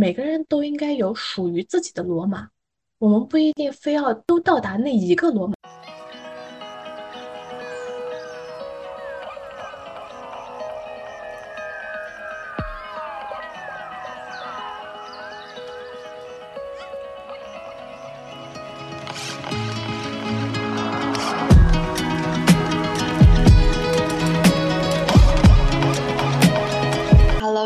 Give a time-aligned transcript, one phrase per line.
[0.00, 2.48] 每个人都应该有属于自己的罗马，
[3.00, 5.54] 我们不一定非要都到达那一个罗马。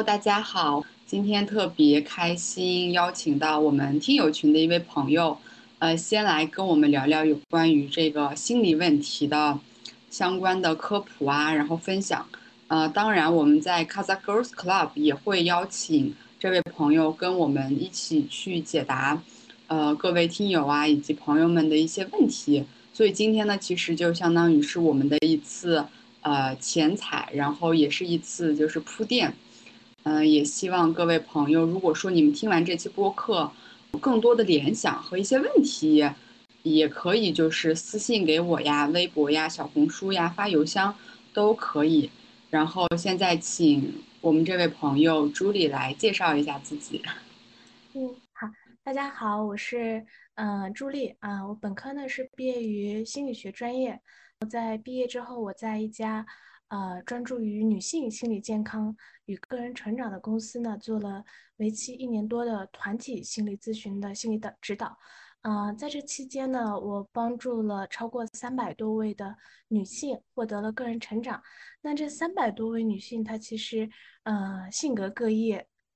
[0.04, 0.82] 大家好。
[1.12, 5.36] 今天特别开心，邀请到我们听友群的一位朋友，
[5.78, 9.58] 呃，先来跟我们聊聊有关于这个心理问题的
[10.08, 12.26] 相关的科普啊，然后分享。
[12.68, 19.22] 呃，当然我们在 Casa Girls Club 也会邀请这位朋友跟我们一起去解答，
[19.66, 22.64] 呃，各位听友啊以及朋友们的一些问题。
[22.94, 25.84] 所以今天呢，其实就相当于是我们的一次
[26.22, 29.34] 呃前采，然后也是一次就是铺垫。
[30.04, 33.52] 嗯，也希望各位朋友，如果说你们听完这期播客，
[33.92, 36.04] 有更多的联想和一些问题，
[36.64, 40.92] 也可以就是私信给我呀，微博呀、小红书呀、发邮箱
[41.32, 42.10] 都可以。
[42.50, 47.00] 然后现在请我们这位朋友朱莉来介绍一下自己。
[47.94, 48.48] 嗯，好，
[48.82, 54.00] 大家好，我是嗯朱莉啊，我本科呢是毕业于心理学专业，
[54.40, 56.26] 我在毕业之后，我在一家。
[56.72, 61.22] 呃，专注于女性心理健康与个人成长的公司呢，做了
[61.58, 64.96] 为期一年多的团体心理咨询的心理的指导。
[65.42, 69.36] 呃，在这期间呢，我帮助了超过三百多位的
[69.68, 71.42] 女性获得了个人成长。
[71.82, 73.90] 那这三百多位女性，她其实
[74.22, 75.50] 呃性格各异，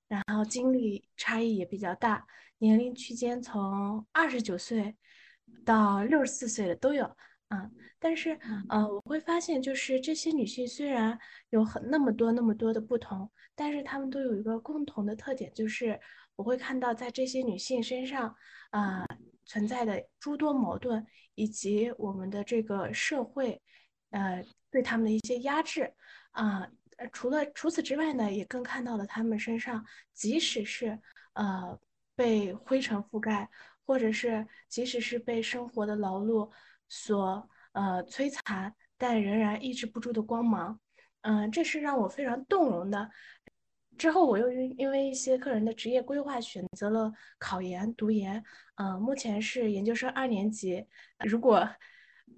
[0.08, 2.26] 然后经历差异也比较大，
[2.58, 4.94] 年龄区间从二十九岁
[5.64, 7.16] 到六十四岁的都有。
[7.48, 8.36] 啊，但是，
[8.68, 11.16] 呃，我会发现，就是这些女性虽然
[11.50, 15.98] 有很那么多那么多的不同，但是她们都有一个共同的特点，就是
[16.34, 18.34] 我会看到在这些女性身上，
[18.70, 19.06] 啊，
[19.44, 23.62] 存在的诸多矛盾，以及我们的这个社会，
[24.10, 25.94] 呃，对她们的一些压制，
[26.32, 26.68] 啊，
[27.12, 30.98] 除了除此之外呢，也更看到了她们身上，即使是
[31.34, 31.78] 呃
[32.16, 33.48] 被灰尘覆盖，
[33.84, 36.50] 或者是即使是被生活的劳碌。
[36.88, 40.78] 所呃摧残，但仍然抑制不住的光芒，
[41.22, 43.10] 嗯，这是让我非常动容的。
[43.98, 48.42] 之后我又因因为一些个人的职业规划，选择了考研读研，
[48.74, 50.86] 嗯，目前是研究生二年级。
[51.20, 51.66] 如果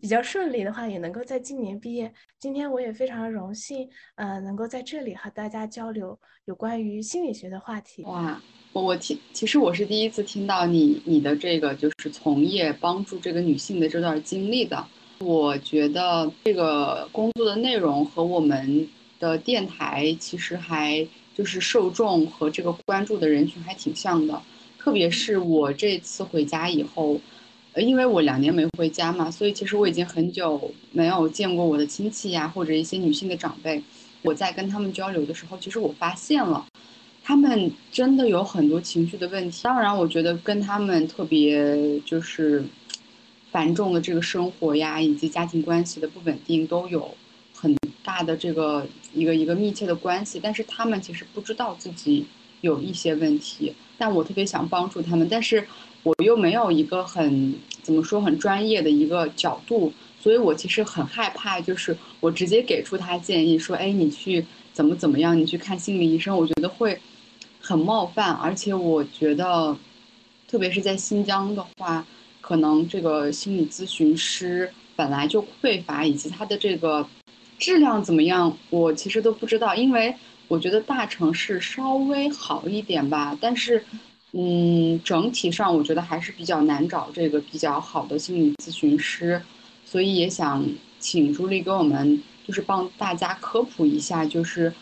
[0.00, 2.12] 比较顺利的话，也能够在今年毕业。
[2.38, 8.04] 今天我也非常荣幸，呃，能够在这里和大家交流有关于心理学的话题。
[8.04, 8.40] 哇！
[8.72, 14.86] 我我听，其实我是第一次听到你你的这个就是从业帮助这个女性的这段经历的。
[15.20, 18.88] 我觉得这个工作的内容和我们
[19.18, 21.04] 的电台其实还
[21.34, 24.40] 就是受众和这个关注的人群还挺像的。
[24.78, 27.20] 特别是我这次回家以后，
[27.72, 33.82] 呃因为我两年没回家嘛，所以其实我已经很久没有见过我的亲戚呀，或者一些女性的长辈。
[34.22, 36.66] 我在跟他们交流的时候，其实我发现了。
[37.22, 42.64] 他们真的有很多情绪的问题，当然，我觉得跟他们特别就是
[43.52, 47.14] 繁重的这个生活呀，以及家庭关系的不稳定都有
[47.52, 50.40] 很大的这个一个一个密切的关系。
[50.42, 52.24] 但是他们其实不知道自己
[52.62, 55.68] 有一些问题，但我特别想帮助他们，但是
[56.02, 66.98] 我又没有一个很怎么说很专业的一个角度，所以我其实很害怕，就是我直接给出他建议说，哎，你去怎么怎么样，你去看心理医生，我觉得会。
[67.60, 69.76] 很冒犯，而且我觉得，
[70.46, 72.06] 特别是在新疆的话，
[72.40, 77.06] 可能这个心理咨询师本来就匮乏，以及他的这个
[77.58, 79.74] 质量怎么样，我其实都不知道。
[79.74, 80.14] 因为
[80.46, 83.84] 我觉得大城市稍微好一点吧，但是，
[84.32, 89.40] 嗯，整体上我觉得还是比较难找这个比较好的心理咨询师，
[89.84, 90.64] 所以也想
[90.98, 94.72] 请朱莉给我们就是帮大家科普一下，就是。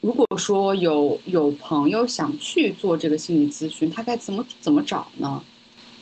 [0.00, 5.40] 如果说有有朋友想去做这个心理咨询，他该怎么怎么找呢？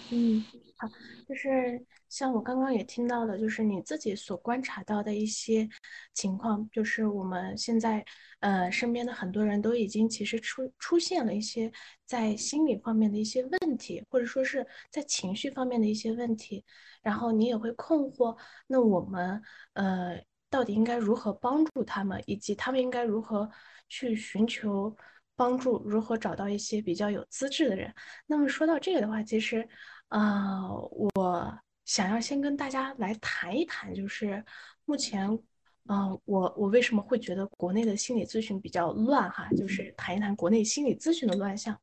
[0.08, 0.42] 嗯，
[0.78, 0.88] 好，
[1.28, 1.78] 就是
[2.10, 5.66] 像我刚刚也听到的，就是你自己所观察到的一些
[6.12, 8.04] 情况，就是我们现在
[8.40, 11.72] 呃身边的很多人都已经其实出出现了一些
[12.04, 16.62] 在心理方面的一些问题，或者说是在情绪方面的一些问题，
[17.00, 18.36] 然后你也会困惑，
[18.66, 19.40] 那我们
[19.74, 20.20] 呃
[20.50, 23.48] 到底应该如何帮助他们，以及他们应该如何？
[23.92, 24.96] 去寻求
[25.34, 27.92] 帮助，如何找到一些比较有资质的人？
[28.24, 29.68] 那么说到这个的话，其实，
[30.06, 31.60] 啊，我
[31.90, 34.44] 想要先跟大家来谈一谈，就是
[34.84, 35.28] 目前，
[35.88, 39.48] 嗯，我我为什么会觉得国内的心理咨询比较乱哈？
[39.56, 41.76] 就是谈一谈国内心理咨询的乱象。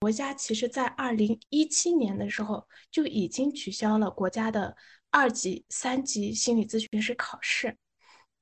[0.00, 4.76] 国家其实在二零一七年的时候就已经取消了国家的
[5.12, 7.76] 二级、三级心理咨询师考试。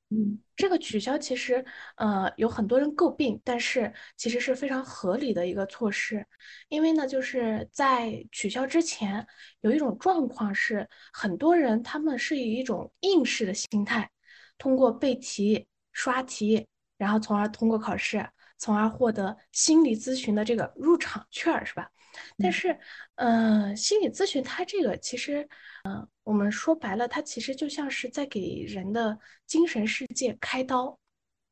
[0.09, 1.65] 嗯，这个取消其实
[1.95, 6.25] 呃有很多人诟病，但是其实是非常合理的一个措施。
[6.69, 9.25] 因为呢，就是在取消之前，
[9.61, 14.09] 有一种状况是，很多人他们是以一种应试的心态，
[14.57, 16.67] 通过背题、刷题，
[16.97, 18.29] 然后从而通过考试。
[18.59, 21.89] 从而获得心理咨询的这个入场券，是吧？
[22.37, 22.77] 但是，
[23.15, 25.47] 呃，心理咨询它这个其实，
[25.83, 30.97] 呃，我们说白了，它其实就像是在给人的精神世界开刀。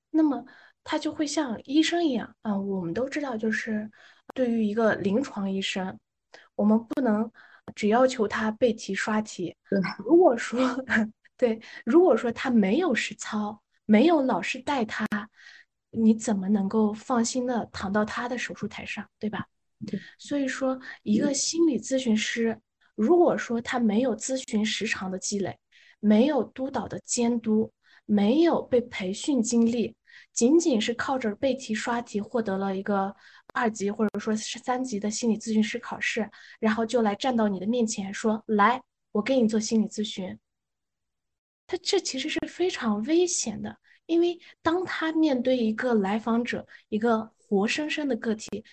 [0.10, 0.46] 那么，
[0.84, 3.90] 它就会像医生一样，啊，我们都知道，就是
[4.34, 5.98] 对于一个临床医生，
[6.56, 7.31] 我们不能
[7.75, 9.56] 只要求他背题刷题。
[9.98, 10.60] 如果说，
[11.38, 15.08] 对，如果说他没有实操，没有老师带他。
[15.94, 19.46] 你怎么能够放心的躺到他的手术台上，对吧？
[20.18, 22.60] 所以说，一个心理咨询师，
[22.95, 25.57] 如果说他没有咨询时长的积累，
[26.00, 27.72] 没有督导的监督，
[28.06, 29.95] 没有被培训经历，
[30.33, 33.16] 仅仅是靠着背题刷题获得了一个
[33.54, 36.30] 二级或者说是三级的心理咨询师考试，
[36.60, 38.81] 然后就来站到你的面前说：“来，
[39.12, 40.38] 我给你做心理咨询。”
[41.68, 43.77] 他这其实是非常危险的。
[44.07, 48.66] 因为当他面对一个来访者，一个活生生的个体，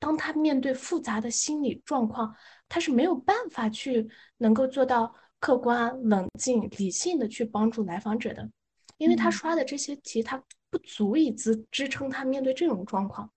[0.00, 2.34] 当他面对复杂的心理状况，
[2.68, 8.50] 他是没有办法去能够做到客观、冷静、理性的去帮助来访者的，
[8.96, 13.30] 因为他刷的这些题，他不足以支支撑他面对这种状况，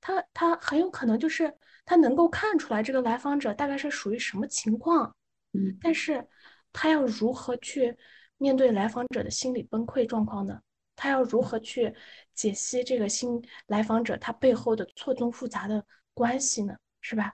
[0.00, 1.54] 他他很有可能就是
[1.84, 5.14] 他能够看出来这个来访者大概是属于什么情况，
[5.52, 6.26] 嗯，但是
[6.72, 7.96] 他要如何去
[8.38, 10.60] 面对来访者的心理崩溃状况呢？
[10.96, 11.94] 他要如何去
[12.34, 15.84] 解析这个新来访者他背后的错综复杂的
[16.18, 16.74] 关系呢？
[17.00, 17.32] 是吧？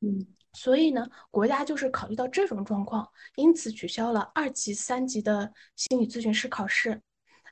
[0.00, 7.00] 嗯，所以呢，国家就是考虑到这种状况，因此取消了二级、三级的心理咨询师考试。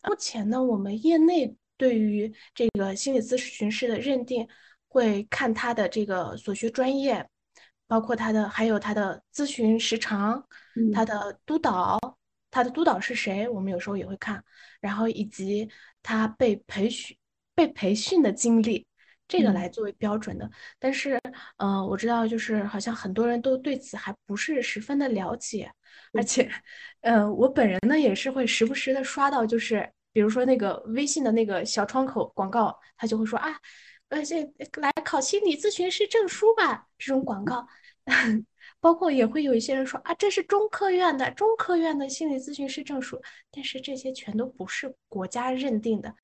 [0.06, 4.46] 目前呢，我们业内对于这个心理咨询师的认定，
[4.88, 7.26] 会看他的这个所学专业，
[7.86, 10.46] 包括他的还有他的咨询时长，
[10.92, 11.98] 他的督导。
[12.50, 13.48] 他的督导是谁？
[13.48, 14.44] 我们有时候也会看，
[14.80, 15.68] 然后以及
[16.04, 17.16] 他被培训、
[17.52, 18.86] 被培训的经历，
[19.28, 20.50] 这个来作为标准的。
[20.78, 21.20] 但是，
[21.58, 25.70] 嗯，我知道，就是好像很多人都对此还不是十分的了解，
[26.12, 26.50] 而且，
[27.02, 33.56] 嗯，我本人呢也是会时不时的刷到，就是比如说那个微信的那个小窗口广告，他就会说啊，
[34.08, 34.42] 呃，这
[34.80, 37.66] 来考心理咨询师证书吧，这种广告。
[38.80, 43.18] 包括也会有一些人说啊，这是中科院的中科院的心理咨询师证书，
[43.50, 46.14] 但是这些全都不是国家认定的，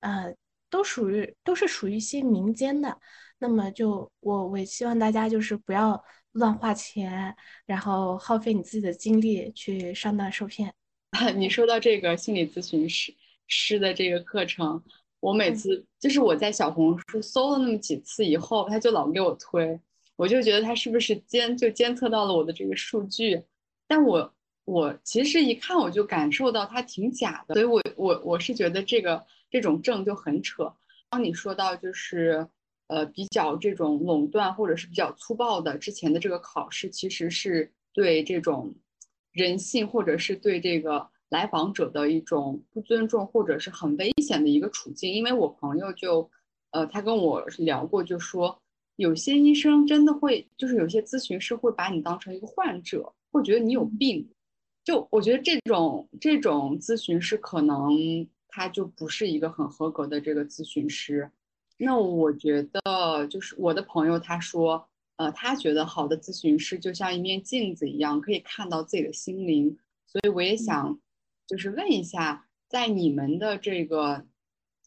[0.00, 0.34] 呃，
[0.70, 2.98] 都属于都是属于一些民间的。
[3.38, 7.34] 那么就我我也希望大家就是不要乱花钱，
[7.66, 10.72] 然后耗费你自己的精力去上当受骗。
[11.36, 13.14] 你说到这个心理咨询师
[13.46, 14.82] 师的这个课程，
[15.20, 19.80] 我每次就是我在小红书搜了那么几次以后，他就老给我推。
[20.16, 23.40] 我就觉得他是不是监就监测到了我的这个数据，
[23.86, 30.72] 但我我其实一看我就感受到它挺假的，所以我我我是觉得这个这种证就很扯。
[31.10, 32.46] 当你说到就是
[32.88, 38.74] 呃比较这种垄断或者是比较粗暴的之前的这个考试，其实是对这种
[39.32, 45.12] 人性或者是对这个来访者的一种不尊重或者是很危险的一个处境。
[45.12, 46.30] 因为我朋友就
[46.70, 48.60] 呃他跟我聊过，就说。
[48.96, 54.28] 有些医生真的会，就是有些咨询师会把你当成一个患者，会觉得你有病。
[54.82, 57.92] 就我觉得这种这种咨询师可能
[58.48, 61.30] 他就不是一个很合格的这个咨询师。
[61.76, 69.78] 那我觉得就是我的朋友他说，呃，他觉得好的咨询师就像一面镜子一样，可以看到自己的心灵。
[70.06, 70.98] 所以我也想
[71.46, 74.26] 就是问一下，在你们的这个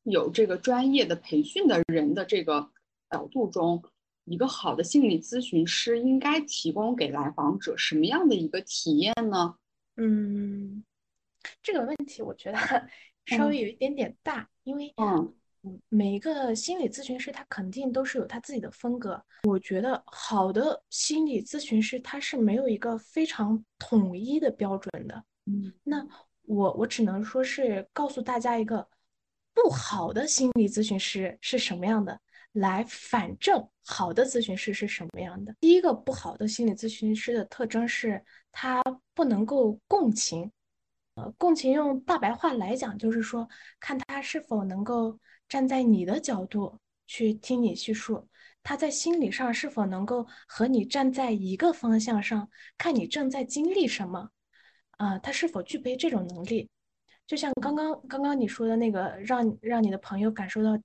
[0.03, 2.70] 有这个专业的培训的人的这个
[3.10, 3.84] 角度中。
[4.25, 9.56] 一个好的心理咨询师应该提供给来访者什么样的一个体验呢？
[9.98, 10.84] 嗯，
[11.63, 12.58] 这个问题我觉得
[13.25, 15.34] 稍微有一点点大，因为嗯
[15.90, 19.24] 每一个心理咨询师他肯定都是有他自己的风格。
[19.44, 25.24] 我觉得好的心理咨询师他是没有一个非常统一的标准的。
[25.46, 26.06] 嗯，那
[26.44, 28.88] 我我只能说是告诉大家一个
[29.54, 32.20] 不好的心理咨询师是什么样的。
[32.54, 35.56] 来反证好的咨询师是什么样的？
[35.62, 40.51] 第一个不好的心理咨询师的特征是，他不能够共情。
[41.15, 43.48] 呃，共情用大白话来讲，就是说，
[43.80, 48.27] 看他是否能够站在你的角度去听你叙述。
[48.63, 54.30] 他在心理上是否能够和你站在一个方向上，看你正在经历什么，
[54.98, 56.70] 啊，他是否具备这种能力？
[57.27, 60.80] 就像刚刚刚刚你说的那个，让让你的朋友感受到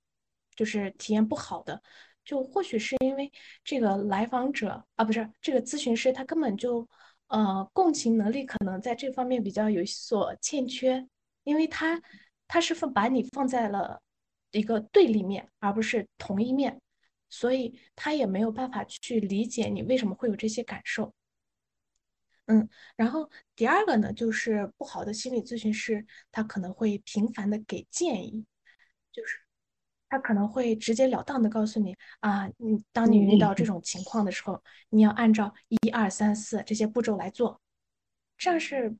[0.55, 1.81] 就是体验不好的，
[2.25, 3.31] 就或许是因为
[3.63, 6.87] 这个来访者啊，不是这个咨询师，他根本就
[7.27, 11.07] 呃共情能力可能在这方面比较有所欠缺，
[11.43, 12.01] 因为他
[12.47, 14.01] 他是放把你放在了
[14.51, 16.81] 一个对立面，而不是同一面。
[17.29, 21.13] 所以他也没有办法去理解你为什么会有这些感受。
[22.45, 28.45] 嗯，然后第二个呢，就是不好的心理咨询师，他可能会频繁的给建议，
[29.11, 29.39] 就是
[30.09, 37.61] 他可能会直截了当的告诉你啊，你当你遇到这种情况的时候，你要按照一二三四这些步骤来做，
[38.37, 38.95] 这样是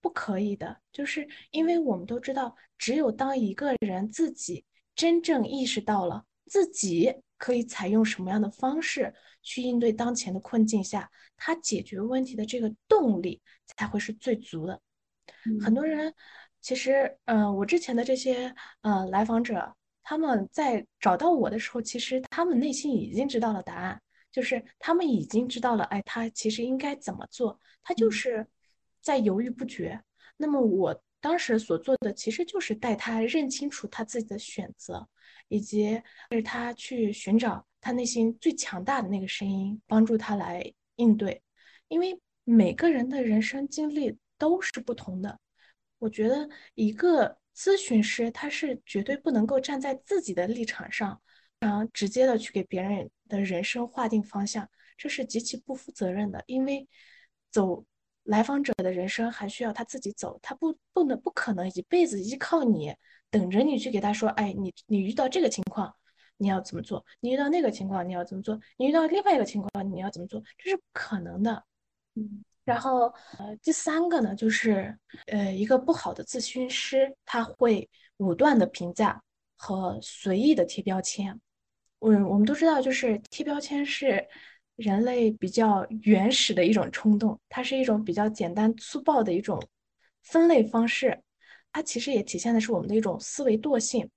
[0.00, 7.14] 不可以的，就是因为我们都知道，只有当一个人自己真正意识到了自己。
[7.36, 14.80] 可以采用什么样的方式去应对当前的困境下，他解决问题的这个动力才会是最足的。
[15.60, 16.14] 很多人
[16.62, 28.46] 其实，嗯，我之前的这些呃来访者，他们在找到我的时候，其实他们内心已经知道了答案，就是他们已经知道了，哎，他其实应该怎么做，他就是
[29.02, 30.00] 在犹豫不决。
[30.36, 35.08] 那么我当时所做的，其实就是带他认清楚他自己的选择。
[35.48, 41.42] 以及是他去寻找他内心最强大的那个声音，帮助他来应对。
[41.88, 45.38] 因为每个人的人生经历都是不同的，
[45.98, 51.20] 我觉得一个咨询师他是绝对不能够站在自己的立场上，
[51.60, 56.42] 啊，直接的去给别人的人生划定方向，这是极其不负责任的。
[56.46, 56.88] 因为
[57.50, 57.84] 走
[58.24, 62.94] 来访者的人生还需要他自己走，他不不能不可能一辈子依靠你。
[63.30, 65.92] 等着你去给他说，哎，你你遇到这个情况，
[66.36, 67.04] 你要怎么做？
[67.18, 68.60] 你遇到那个情况，你要怎么做？
[68.76, 70.40] 你遇到另外一个情况，你要怎么做？
[70.56, 71.64] 这是不可能的。
[72.14, 79.22] 嗯，然后呃，第三个呢，就是呃，一个不好的咨询师，他会武断的评价
[79.56, 81.40] 和随意的贴标签。
[82.00, 84.26] 嗯，我们都知道，就是贴标签是
[84.76, 89.62] 人类比较原始的一种冲动，它是一种比较简单粗暴的一种
[90.22, 91.22] 分类方式。
[91.72, 94.08] 它其实也体现的是我们的一种思维惰性，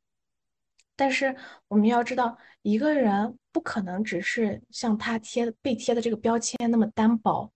[0.96, 1.36] 但是
[1.68, 7.51] 我们要知道，一个人不可能只是像他贴被贴的这个标签那么单薄，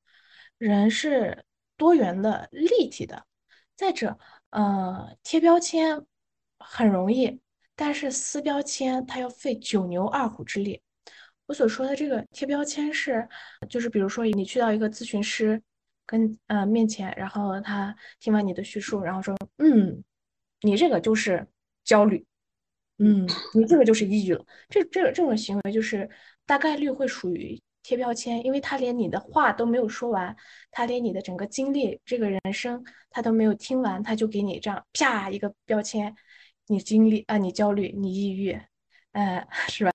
[0.61, 1.43] 人是
[1.75, 3.25] 多元的、立体的。
[3.75, 4.17] 再者，
[4.51, 6.05] 呃，贴标签
[6.59, 7.39] 很容易，
[7.75, 10.81] 但是撕标签它要费九牛二虎之力。
[11.47, 13.27] 我所说的这个贴标签是，
[13.67, 15.61] 就是比如说你去到一个咨询师。
[16.03, 20.03] 跟呃面前，然后他听完你的叙述，然后说，嗯，
[20.59, 21.47] 你这个就是
[21.85, 22.25] 焦虑，
[22.97, 24.45] 嗯，你这个就是抑郁了。
[24.67, 26.09] 这这这种行为就是
[26.45, 30.35] 大概率会属于贴标签，因为他连你的话都没有说完，
[30.71, 36.15] 他连你的整个经历、这个人生他都没有听完，他就给你这样啪一个标签，
[36.67, 38.59] 你经历啊，你焦虑，你抑郁，
[39.13, 39.91] 呃， 是吧？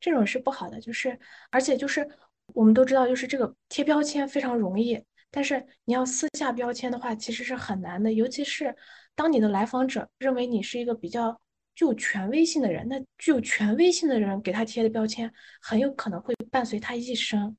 [0.00, 1.18] 这种是不好的，就是
[1.50, 2.06] 而且就是
[2.54, 5.02] 我们都知道，就是这个贴标签非常容易。
[5.32, 8.12] 但是你要撕下标签的话，其实是很难的。
[8.12, 8.74] 尤其是
[9.14, 11.40] 当你的来访者认为你是一个比较
[11.80, 15.32] 具有权威性的人，那具有权威性的人给他贴的标签，
[15.62, 17.56] 很有可能会伴随他一生。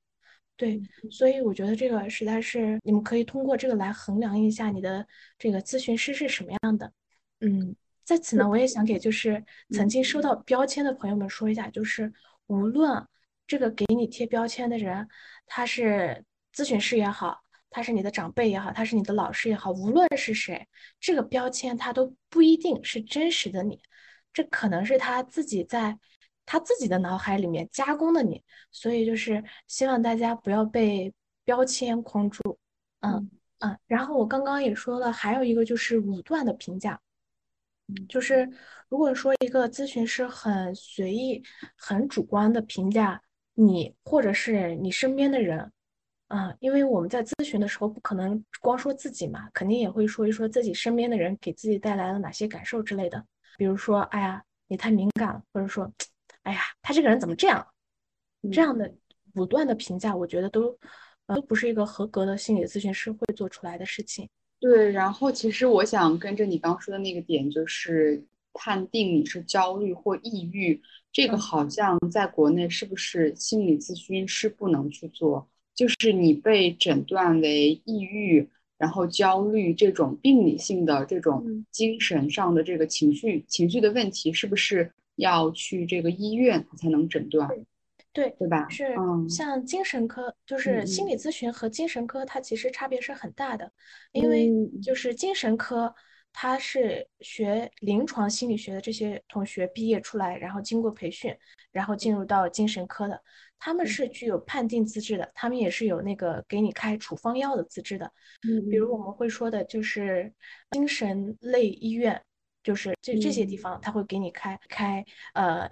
[0.56, 5.04] 对，所以我觉得这个实在是你们可以通过这个来衡量一下你的
[5.40, 6.94] 这个咨询师是什么样的。
[7.40, 12.14] 嗯，在此呢，我也想给就是曾经收到标签的朋友们说一下，就是
[12.46, 13.04] 无论
[13.48, 15.08] 这个给你贴标签的人
[15.48, 16.24] 他是
[16.54, 17.40] 咨询师也好。
[17.74, 20.68] 他是你的长辈也好，他是你的老师也好，无论是谁，
[21.00, 23.82] 这个标签他都不一定是真实的你，
[24.34, 25.98] 这可能是他自己在
[26.46, 32.58] 他自己的脑海里面加工的你，所以就是希望大家不要被标签框住，
[33.02, 33.78] 嗯嗯。
[33.88, 37.00] 然后我刚刚也说了，还有一个就是武断的评价，
[38.10, 38.50] 就是
[38.90, 41.44] 如果说一个咨询师很随意、
[41.76, 43.22] 很主观的评价
[43.54, 45.72] 你，或者是你身边的人。
[46.32, 53.26] 啊，因为我们在咨询的时候不可能光说自己嘛，肯定也会说一说自己身边的人给自己带来了哪些感受之类的。
[53.62, 55.94] 比如说，哎呀，你太敏感了，或者说，
[56.42, 57.64] 哎呀，他这个人怎么这样？
[58.52, 58.92] 这样的
[59.36, 60.76] 武断的评价，我觉得都
[61.28, 64.28] 都不是一个合格的心理咨询师会做出来的事情。
[64.60, 75.48] 对，然后其实我想跟着你刚说的那个点，就是判定你是焦虑或抑郁，这个好像在国内是不是心理咨询师不能去做？
[75.76, 78.50] 就是你被诊断为抑郁，
[78.82, 87.48] 然后焦虑这种病理性的这种精神上的这个情绪情绪的问题，是不是要去这个医院才能诊断？
[88.12, 88.68] 对对吧？
[88.70, 93.72] 是嗯像精神科，就嗯是心嗯理咨询和精神科，它其实差别是很大的。
[94.14, 95.94] 因为嗯就是精神科，
[96.34, 101.34] 它是学临床心理学的这些同学毕业出来，然后经过培训，
[101.72, 103.22] 然后进入到精神科的，
[103.64, 108.12] 他们嗯是具有判定资质的，他们也是有那个给你开处方药的资质的。
[108.70, 110.34] 比如嗯我们会说的就是
[110.72, 112.20] 精神类医院，
[112.64, 115.70] 就是这这些地嗯方，他会给你开开呃，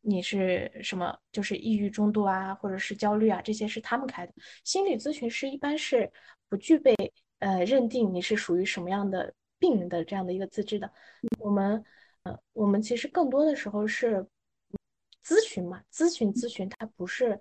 [0.00, 4.32] 你是什么，就是抑郁中度啊，或者是焦虑啊，这些是他们开的。
[4.64, 6.10] 心理咨询师一般是
[6.48, 6.94] 不具备
[7.40, 10.90] 呃认定你是属于什么样的病人的这样的一个资质的。
[11.38, 11.84] 我们
[12.22, 14.26] 呃，我们其实更多的时候是
[15.28, 17.38] 咨询嘛，咨询咨询，它不是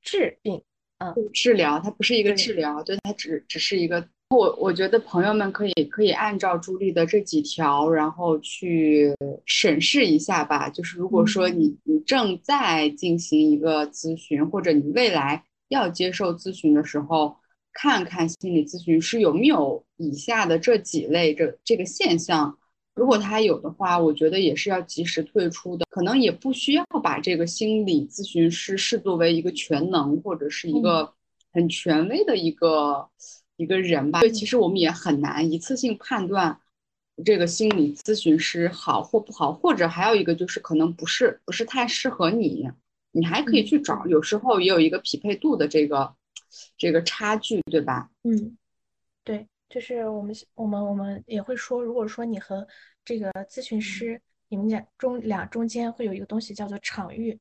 [0.00, 0.62] 治病。
[0.96, 4.08] 嗯，治疗，它不是一个治疗，对，它只只是一个。
[4.30, 9.12] 我我觉得朋友们可以可以按照朱莉的这几条，然后去
[9.44, 10.70] 审视一下吧。
[10.70, 17.36] 就是如果说你你正在进行一个咨询，或者你未来要接受咨询的时候，
[17.72, 22.56] 看看心理咨询师有没有以下的这几类这这个现象。
[23.00, 31.10] 如果他有的话，我觉得也是要及时退出的，可能也不需要把这个心理咨询师视作为一个全能或者是一个
[31.50, 33.08] 很权威的一个
[33.56, 34.20] 一个人吧。
[34.20, 36.60] 对，其实我们也很难一次性判断
[37.24, 42.68] 这个心理咨询师好或不好，或者还有一个就是可能不是不是太适合你，
[43.12, 46.14] 你还可以去找，有时候也有一个匹配度的这个
[46.76, 48.10] 这个差距，对吧？
[48.24, 48.58] 嗯，
[49.24, 52.66] 对，就是我们我们我们也会说，如果说你和
[53.04, 57.38] 这个咨询师，你们俩中俩中间会有一个东西叫做场域。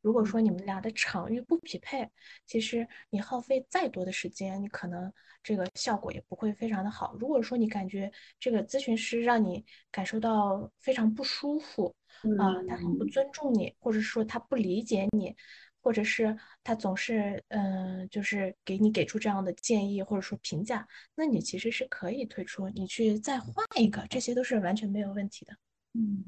[0.00, 2.08] 如果说你们俩的场域不匹配，
[2.46, 7.16] 其实你耗费再多的时间，你可能这个效果也不会非常的好。
[7.18, 11.94] 如果说你感觉这个咨询师让你感受到非常不舒服，
[12.38, 15.34] 啊、他很不尊重你，或者说他不理解你，
[15.80, 25.52] 或者是他总是嗯、呃就是给你给出这样的建议或者说评价，那你其实是可以退出，你去再换一个，这些都是完全没有问题的。
[25.94, 26.24] 嗯。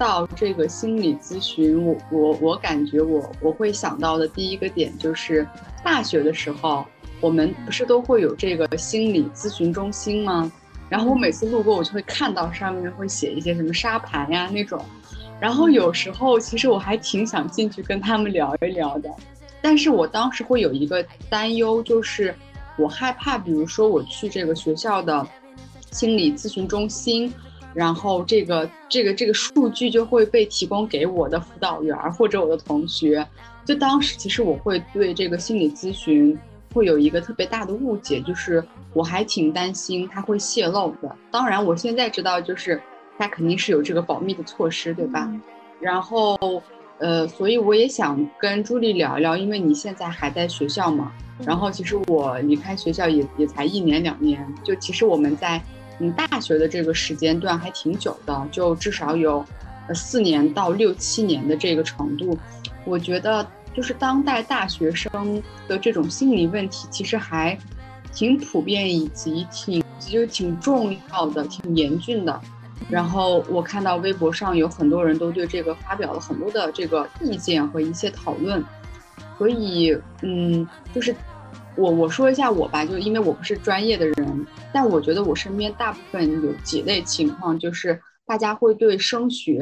[0.00, 5.46] 到这个心理咨询，我我我感觉我我会想到的第一个点就是
[5.84, 6.86] 大学的时候，
[7.20, 10.50] 我们不是都会有这个心理咨询中心吗？
[10.88, 14.82] 然后我每次路过，我就会看到上面会写一些什么沙盘呀那种，
[15.38, 19.10] 然后有时候其实我还挺想进去跟他们聊一聊的，
[19.60, 22.34] 但是我当时会有一个担忧，就是
[22.78, 25.26] 我害怕，比如说我去这个学校的
[25.90, 27.30] 心理咨询中心。
[27.72, 33.26] 然后这个这个这个数据就会被提供给我的辅导员儿或者我的同学。
[33.64, 36.36] 就当时其实我会对这个心理咨询
[36.74, 41.14] 会有一个特别大的误解，就是我还挺担心它会泄露的。
[41.30, 42.80] 当然我现在知道，就是
[43.16, 45.32] 它肯定是有这个保密的措施，对吧？
[45.78, 46.36] 然后
[46.98, 51.12] 呃，所以我也想跟朱莉聊一聊，因为你现在还在学校嘛。
[51.44, 55.62] 然后其实我离开学校也也才一年两年，就其实我们在。
[56.02, 59.44] 嗯，大学的这个时间段还挺久的，就至少有，
[59.94, 62.36] 四年到六七年的这个程度。
[62.86, 67.56] 我觉得就是当代大学生的这种心理问题，其实还
[68.14, 72.40] 挺普遍，以及挺就挺重要的、挺严峻的。
[72.88, 78.64] 然后我看到微博上有很多人都对这个发表了很多的这个意见和一些讨论，
[79.36, 81.14] 所以嗯，就是。
[81.76, 89.58] 我我说一下我吧，就因为我不是专业的人，但我觉得我身边大部分有几类情况，就是大家会对升学、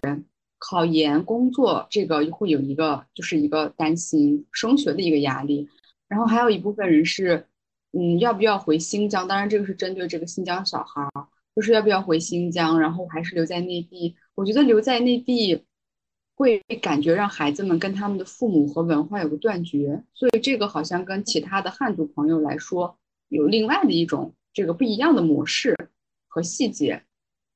[0.59, 5.69] 考研、工作这个会有一个就是一个担心升学的一个压力，
[6.09, 7.47] 然后还有一部分人是，
[7.93, 9.29] 嗯，要不要回新疆？
[9.29, 11.09] 当然这个是针对这个新疆小孩，
[11.55, 14.17] 就是要不要回新疆，然后还是留在内地？
[14.35, 15.65] 我觉得留在内地。
[16.39, 22.97] 会感觉让孩子们跟他们的父母和文化有个断绝，所以这个好像跟其他的汉族朋友来说
[23.29, 25.77] 有另外的一种这个不一样的模式
[26.29, 27.03] 和细节。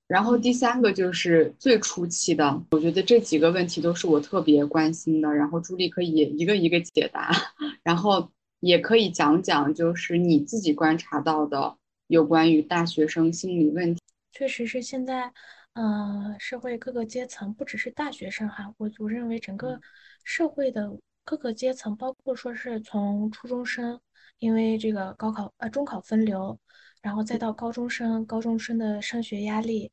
[0.09, 5.33] 然后第三个就是最初期的，我觉得这几个问题都是我特别关心的。
[5.33, 7.31] 然后朱莉可以一个一个解答，
[7.85, 11.77] 然后也可以讲讲就是你自己观察到的
[12.09, 14.01] 有关于大学生心理问题。
[14.33, 15.33] 确实是现在。
[15.74, 19.80] 呃，社会各个阶层不只是大学生哈，我我认为整个
[20.22, 20.90] 社会的
[21.24, 23.98] 各个阶层，包括说是从初中生，
[24.38, 26.58] 因为这个高考呃中考分流，
[27.00, 29.90] 然后再到高中生，高中生的升学压力，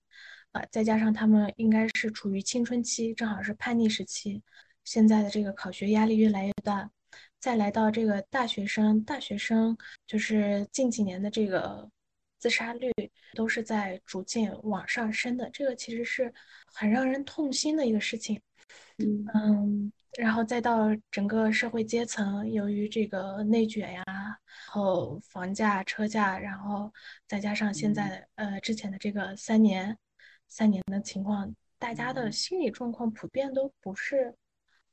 [0.51, 4.43] 啊，再加上他们应该是处于青春期，正好是叛逆时期，
[4.83, 6.91] 现在的这个考学压力越来越大，
[7.39, 11.89] 再来到这个大学生，大学生就是近几年的这个
[12.39, 12.91] 自杀率
[13.33, 16.33] 都是在逐渐往上升的，这个其实是
[16.73, 18.41] 很让人痛心的一个事情。
[18.97, 26.91] 嗯，然后再到整个社会阶层，由于这个内卷呀，然后房价、车价，然后
[27.27, 29.97] 再加上现在呃之前的这个三年
[30.47, 34.35] 三年的情况，大家的心理状况普遍都不是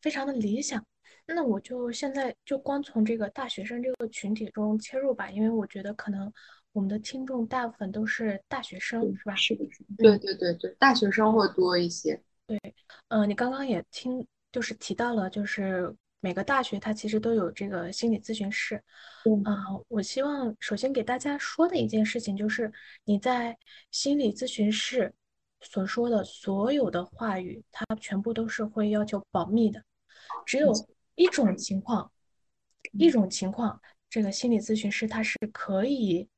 [0.01, 0.85] 非常的理想。
[1.27, 6.33] 那我就现在就光从这个大学生这个群体中切入吧，因为我觉得可能
[6.77, 9.35] 我们的听众大部分都是大学生，是吧？
[9.35, 9.95] 是的，是的。
[9.97, 12.23] 对对对对，大学生会多一些。
[12.47, 12.61] 对，
[13.09, 18.79] 嗯，你刚刚也听，就是提到了，就是每个大学它其实都有这个心理咨询室。
[19.25, 19.43] 嗯，
[19.89, 22.71] 我希望首先给大家说的一件事情就是，
[23.05, 23.57] 你在
[23.91, 25.11] 心理咨询室
[25.63, 29.83] 所说的所有的话语，它全部都是会要求保密的。
[30.45, 30.75] 只有
[31.15, 32.13] 一种情况，
[32.93, 36.29] 一种情况，这个心理咨询师他是可以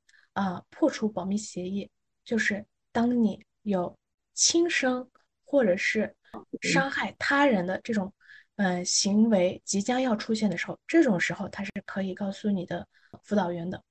[0.42, 1.90] 啊破除保密协议，
[2.24, 3.98] 就是当你有
[4.34, 5.08] 轻生。
[5.50, 6.14] 或者是
[6.60, 8.12] 伤害他人的这种，
[8.56, 12.86] 呃，行为即将要出现的时候，这种时候他是可以告诉你的
[13.22, 13.82] 辅导员的，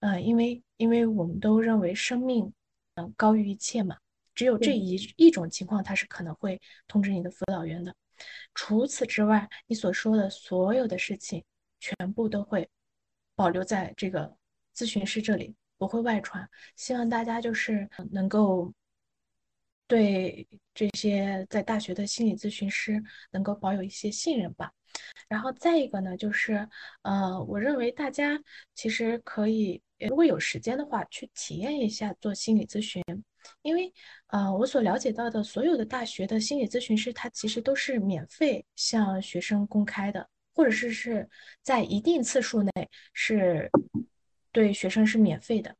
[0.00, 2.52] 呃，因为因为我们都认为生命，
[2.96, 3.96] 嗯，高于一切嘛，
[4.34, 7.94] 只有这一一种情况他是可能会通知你的辅导员的，
[8.54, 11.44] 除此之外，你所说的所有的事情
[11.78, 12.68] 全部都会
[13.36, 14.36] 保留在这个
[14.74, 16.46] 咨询师这里，不会外传。
[16.76, 18.72] 希望大家就是能够。
[19.86, 24.70] 对这些在大学的心理咨询师能够保有一些信任吧。
[25.28, 26.68] 然后再一个呢，就是，
[27.00, 28.38] 呃，我认为大家
[28.74, 33.02] 其实可以，如果有时间的话，去体验一下做心理咨询。
[33.62, 33.90] 因为，
[34.26, 41.26] 呃，我所了解到的所有的大学的心理咨询师，他其实都是免费向学生公开的，或者是是
[41.62, 42.70] 在一定次数内
[43.14, 43.70] 是
[44.58, 45.76] 对学生是免费的。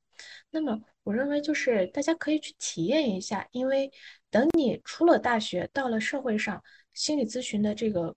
[0.50, 0.80] 那么。
[1.08, 3.90] 我认为就是大家可以去体验一下，因为
[4.28, 6.62] 等你出了大学，到了社会上，
[6.92, 8.14] 心理咨询的这个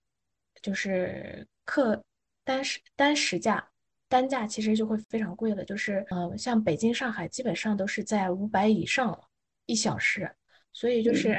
[0.60, 2.04] 就是课
[2.44, 3.66] 单时单时价
[4.10, 5.64] 单价其实就会非常贵了。
[5.64, 9.18] 就是呃，像北京、上海基本上都是在五百以上
[9.64, 10.30] 一小时，
[10.70, 11.34] 所以就是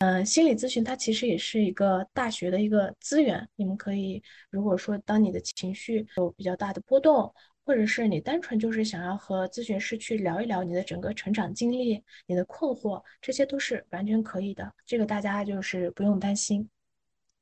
[0.00, 3.46] 嗯， 心理咨询它其实也是一个大学的一个资源。
[3.56, 7.30] 你们可以如果说当你的情绪有比较大的波动。
[7.64, 16.68] 或者是你单纯就是想要和咨询师去聊一聊你的整个成长经历、你的困惑，这些都是完全可以的，这个大家就是不用担心。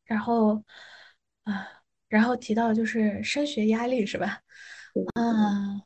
[0.05, 0.63] 然后
[1.45, 1.69] 啊，
[2.09, 4.41] 然后提到就是升学压力是吧？
[5.15, 5.81] 啊，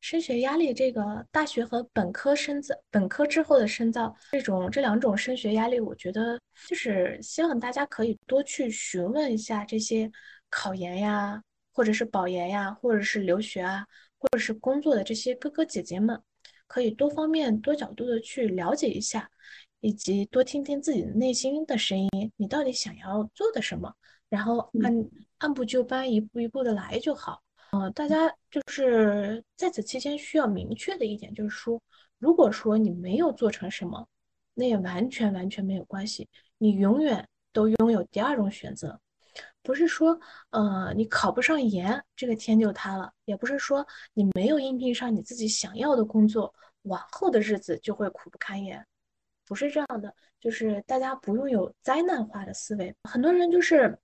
[0.00, 10.10] 升学压力这个大学和本科深造、本科之后的深造这种这两种升学压力，我觉得就是希望大家可以多去询问一下这些
[10.48, 11.42] 考研呀。
[11.74, 13.84] 或者是保研呀，或者是留学啊，
[14.16, 16.18] 或者是工作的这些哥哥姐姐们，
[16.68, 19.28] 可以多方面、多角度的去了解一下，
[19.80, 23.92] 以及多听听自己的内心的声音，你到底想要做的什么，
[24.28, 27.42] 然后按按部就班、一步一步的来就好。
[27.72, 31.82] 呃，大家就是在此期间需要明确的一点就是说，
[32.18, 34.06] 如果说你没有做成什么，
[34.54, 39.00] 那也完全完全没有关系，你永远都拥有第二种选择。
[39.64, 40.16] 不是说，
[40.50, 48.86] 呃，你考不上研，这个天就塌了；也不是说你没有应聘上你自己想要的工作，往后的日子就会苦不堪言。
[49.46, 52.94] 不是这样的，就是大家不用有灾难化的思维。
[53.04, 53.98] 很多人就是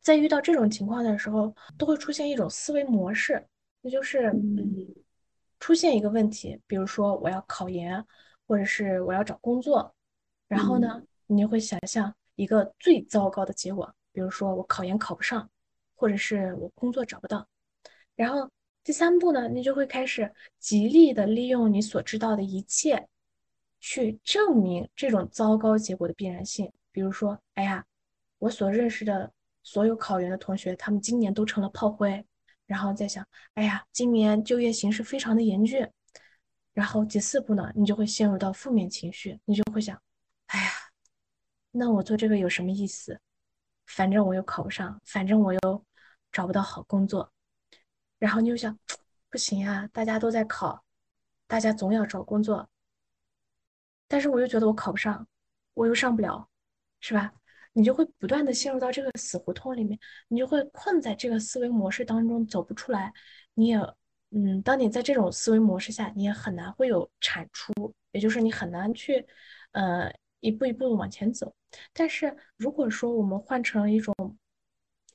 [0.00, 3.46] 在遇到这种情况的时候，都会出现一种思维模式，
[3.80, 4.92] 那就是嗯，
[5.60, 8.04] 出现一个问题，比如说我要考研，
[8.46, 9.94] 或者是我要找工作，
[10.48, 13.94] 然后呢，你就会想象一个最糟糕的结果。
[14.14, 15.50] 比如说我考研考不上，
[15.94, 17.46] 或者是我工作找不到，
[18.14, 18.48] 然后
[18.82, 23.08] 第三步呢，你就会开始极力的利用你所知道的一切，
[23.80, 26.72] 去证明这种糟糕结果的必然性。
[26.92, 27.84] 比如说，哎呀，
[28.38, 29.32] 我所认识的
[29.64, 32.24] 所有考研的同学，他们今年都成了炮灰。
[32.66, 33.22] 然后再想，
[33.52, 35.86] 哎呀，今年就业形势非常的严峻。
[36.72, 40.00] 然后第四步呢，你就会陷入到负面情绪，你就会想，
[40.46, 40.70] 哎呀，
[41.72, 43.20] 那我做这个有什么意思？
[43.86, 45.86] 反正我又考不上，反正我又
[46.32, 47.32] 找不到好工作，
[48.18, 48.78] 然后你又想，
[49.30, 50.84] 不行呀，大家都在考，
[51.46, 52.68] 大家总要找工作，
[54.08, 55.26] 但是我又觉得我考不上，
[55.74, 56.48] 我又上不了，
[57.00, 57.32] 是吧？
[57.72, 63.12] 你就会不断的陷入到这个死胡同里面，你就会困在这个思维模式当中走不出来，
[63.54, 63.76] 你也
[64.30, 67.72] 嗯，当你在这种思维模式下，你也很难会有产出，
[68.12, 69.26] 也就是你很难去，
[69.72, 70.12] 呃，
[70.44, 71.52] 一步一步的往前走。
[71.92, 74.14] 但是如果说我们换成一种，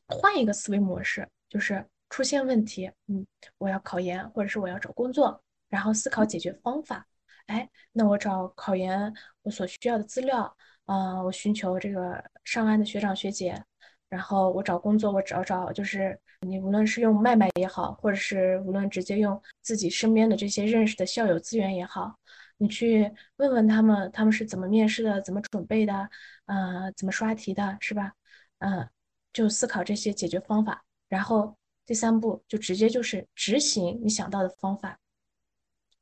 [0.08, 3.26] 换一个思维模式，就是出现问题，嗯，
[3.60, 7.06] 我要考研，或者是我要找工作，然后思考解决方法。
[7.46, 9.14] 哎，那我找考研
[9.44, 13.64] 我所需要的资料，啊，我寻求这个上岸的学长学姐，
[14.10, 22.16] 然后我找工作，我找找就是你无论是用麦麦也好，或者是无论直接用自己身边的这些认识的校友资源也好，
[22.60, 26.10] 你去问问他们，他们是怎么面试的，怎么准备的，
[26.46, 28.14] 呃，怎么刷题的，是吧？
[28.60, 28.88] 嗯，
[29.32, 35.00] 就思考这些解决方法，然后第三步就直接就是执行你想到的方法。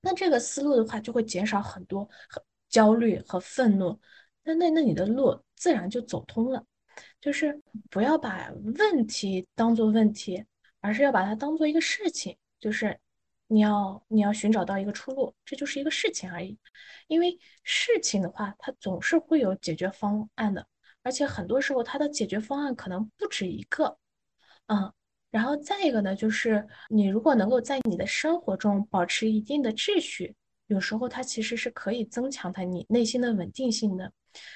[0.01, 2.09] 那这个思路的话，就会减少很多
[2.69, 3.99] 焦虑和愤怒。
[4.43, 6.65] 那那那你的路自然就走通了。
[7.21, 10.43] 就是不要把问题当做问题，
[10.79, 12.35] 而是要把它当做一个事情。
[12.59, 12.99] 就是
[13.47, 16.57] 你要你要寻找到一个出路，这就是一个事情而已。
[17.07, 20.67] 因为事情的话，它总是会有解决方案的，
[21.03, 23.97] 而且很多时候它的解决方案可能不止一个。
[24.67, 24.91] 嗯。
[25.29, 30.33] 然后再一个呢，就是你如果能够在你的生活中保持一定的秩序，
[30.67, 34.11] 有时候它其实是可以增强它你内心的稳定性的。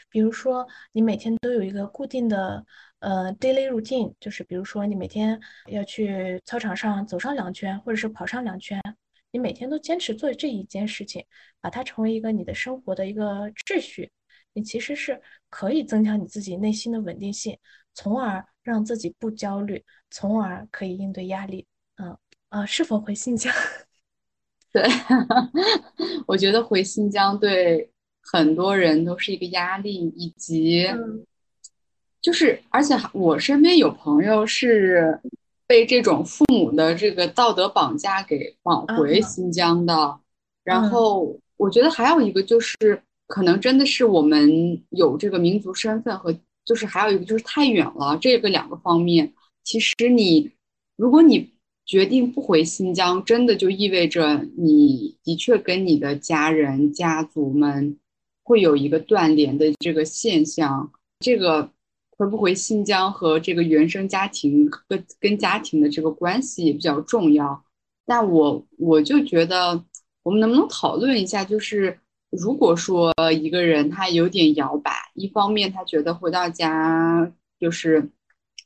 [0.10, 2.66] 比如说，你每天都有一个固定的
[3.00, 8.82] 呃 daily routine，就是比如说你每天要去操场上走上两圈，或者是跑上两圈，
[9.32, 11.26] 你每天都坚持做这一件事情，
[11.60, 14.12] 把它成为一个你的生活的一个秩序，
[14.54, 17.58] 你其实是可以增强你自己内心的稳定性，
[17.94, 19.84] 从而让自己不焦虑。
[20.14, 21.66] 从而可以应对压力。
[21.96, 22.18] 嗯
[22.50, 23.54] 啊，是否回新疆？
[24.74, 24.84] 对，
[26.28, 27.91] 我觉得回新疆对
[28.22, 30.88] 很多人都是一个压力，以及
[32.22, 35.20] 就是，而且我身边有朋友是
[35.66, 40.20] 被这种父母的这个道德绑架给绑回新疆的。
[40.64, 46.32] 然后我觉得还有一个就是，可能真的是我们有这个民族身份和，
[46.64, 49.34] 就是还有一个就是太远了，这个两个方面。
[49.64, 50.52] 其实你，
[50.96, 51.52] 如果你
[51.86, 57.98] 决定不回新疆，真的就意味着你的确跟你的家人、家族们
[58.44, 60.92] 会有一个断联的这个现象。
[61.20, 61.70] 这个
[62.10, 64.84] 回不回新疆和这个原生家庭和
[65.20, 67.64] 跟家庭的这个关系也比较重要。
[68.06, 69.84] 但我我就觉得，
[70.24, 72.00] 我们能不能讨论一下，就是
[72.30, 78.10] 如果说一个人他有点摇摆，一方面他觉得回到家就是。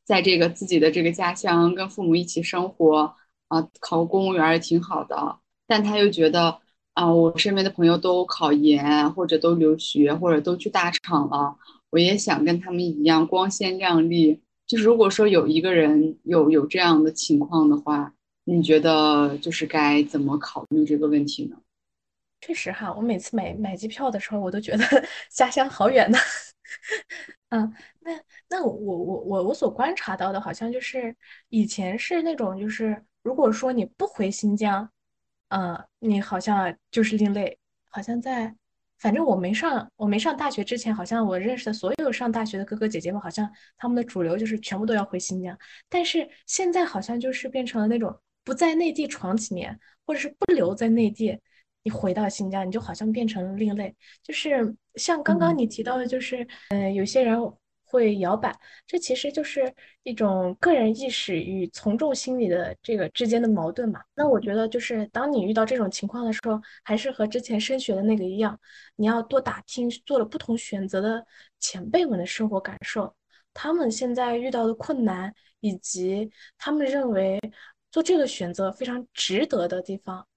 [0.05, 3.15] 在这个自己的这个家乡跟父母一起生活
[3.47, 5.39] 啊，考个公务员也挺好的。
[5.65, 6.59] 但他又觉得
[6.95, 11.55] 啊，我身边的朋友都考研或者都留学或者都去大厂了，
[11.91, 14.41] 我也想跟他们一样光鲜亮丽。
[14.65, 18.13] 就是如果说有一个人有有这样的情况的话，
[18.45, 21.58] 你觉得就是该怎么考虑这个问题呢？
[22.39, 24.86] 确实哈，我每次买买机票的时候，我都觉得
[25.29, 26.17] 家乡好远呢。
[27.49, 28.12] 嗯，那
[28.49, 31.15] 那我我我我所观察到的，好像就是
[31.49, 34.89] 以前是那种，就是如果说你不回新疆，
[35.49, 37.58] 嗯，你好像就是另类。
[37.89, 38.53] 好像在，
[38.99, 45.58] 反正我没上我没上大学之前，好像我认识的所有上大学的哥哥姐姐们，好像他们的主流就是全部都要回新疆。
[45.88, 51.39] 但是现在好像就是变成了那种不在内地闯几年，或者是不留在内地。
[51.84, 57.39] 你回到新疆，你就好像变成了另类，就是像刚刚你提到的，就是呃，有些人
[57.86, 58.54] 会摇摆，
[58.88, 64.02] 这其实就是一种个人意识与从众心理的这个之间的矛盾嘛。
[64.15, 68.60] 那我觉得，就是当你遇到这种情况的时候，还是和之前升学的那个一样，
[68.95, 71.26] 你要多打听做了不同选择的
[71.60, 73.15] 前辈们的生活感受，
[73.54, 77.39] 他们现在遇到的困难，以及他们认为
[77.91, 80.28] 做这个选择非常值得的地方。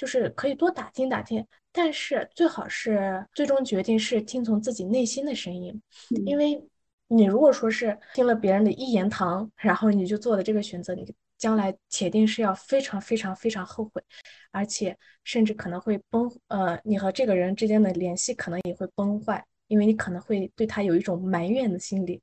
[0.00, 5.78] 就是可以多打听打听，但是最好是最终决定是听从自己内心的声音，
[6.24, 6.66] 因为
[7.08, 14.02] 你如果说是听了别人的一言堂，然后你就做了这个选择，你将来铁定是要非常非常非常后悔，
[14.50, 22.22] 而且甚至可能会崩，呃，你和这个人之间的联系可能也会崩坏，因为你可能会对他有一种埋怨的心理。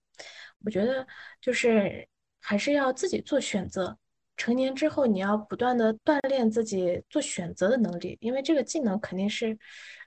[0.66, 1.06] 我觉得
[1.40, 2.08] 就是
[2.40, 3.96] 还是要自己做选择。
[4.38, 9.58] 成年之后，你要不断的锻炼自己做选择的能力，因为这个技能肯定是，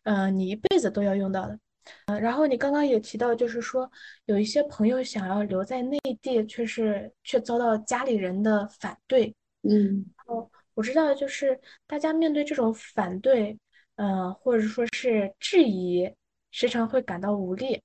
[0.04, 1.58] 呃，你一辈子都要用到的。
[2.06, 3.90] 呃，然后你刚刚也提到，就是说
[4.26, 9.34] 有一些朋友想要留在内地，却是却遭到家里人的反对。
[9.62, 13.58] 嗯，哦，我知道，就是大家面对这种反对，
[13.96, 16.08] 呃，或者说是质疑，
[16.50, 17.82] 时常会感到无力。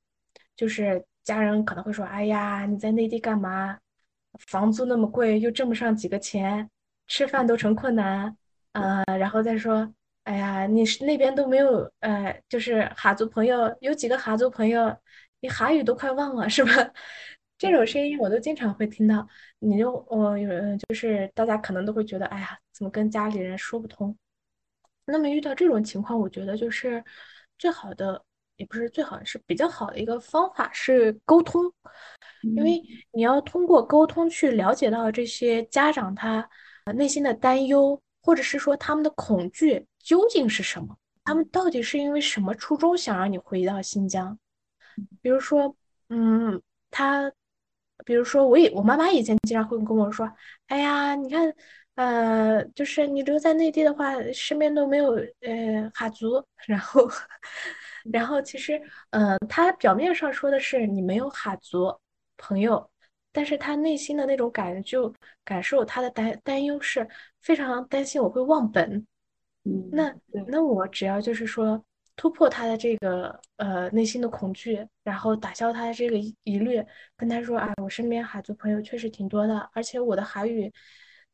[0.56, 3.78] 就是家人可能会说：“哎呀，你在内地干嘛？”
[4.48, 6.70] 房租那么贵，又挣不上几个钱，
[7.08, 8.36] 吃饭都成困难，
[8.74, 9.94] 呃，然后再说，
[10.24, 14.96] 哎呀，你是那边都没有，呃，就是哈族朋友，有几个哈族朋友，
[15.40, 16.72] 你哈语都快忘了是吧？
[17.58, 19.28] 这种声音我都经常会听到，
[19.60, 24.18] 你就我有人就是大家可能都会觉得，哎呀，怎么跟家里人说不通？
[25.06, 27.04] 那么遇到这种情况，我觉得就是
[27.58, 28.25] 最好的，
[28.58, 31.64] 也不是最好，是比较好的一个方法是沟通，
[32.42, 36.48] 因为你要通过沟通去了解到这些家长他
[36.96, 44.38] 内心的担忧，或者是说他们的恐惧究竟是什么，他们到底是因为什么初衷想让你回到新疆？
[45.22, 45.76] 比如说，
[46.10, 47.32] 嗯，他。
[48.04, 50.30] 比如说，我也我妈妈以前经常会跟我说
[50.68, 51.52] ：“哎呀，你看，
[51.96, 56.46] 呃，就是你留在内地的话，身边都没有呃哈族。
[56.68, 57.10] 然后，
[58.12, 61.98] 然后其实，呃，他表面上说的是你没有哈族
[62.38, 62.90] 朋友，
[63.32, 65.14] 但是他内心的那种感就
[65.44, 67.08] 感受，他的担担忧是
[67.42, 69.06] 非常担心我会忘本。
[69.92, 70.14] 那
[70.48, 71.84] 那我只要就是说。”
[72.18, 76.82] 突破他的这个呃内心的恐惧，然后打消他的这个疑虑，
[77.18, 80.72] 跟他说啊，我身边哈族朋友确实挺多的，而且我的韩语，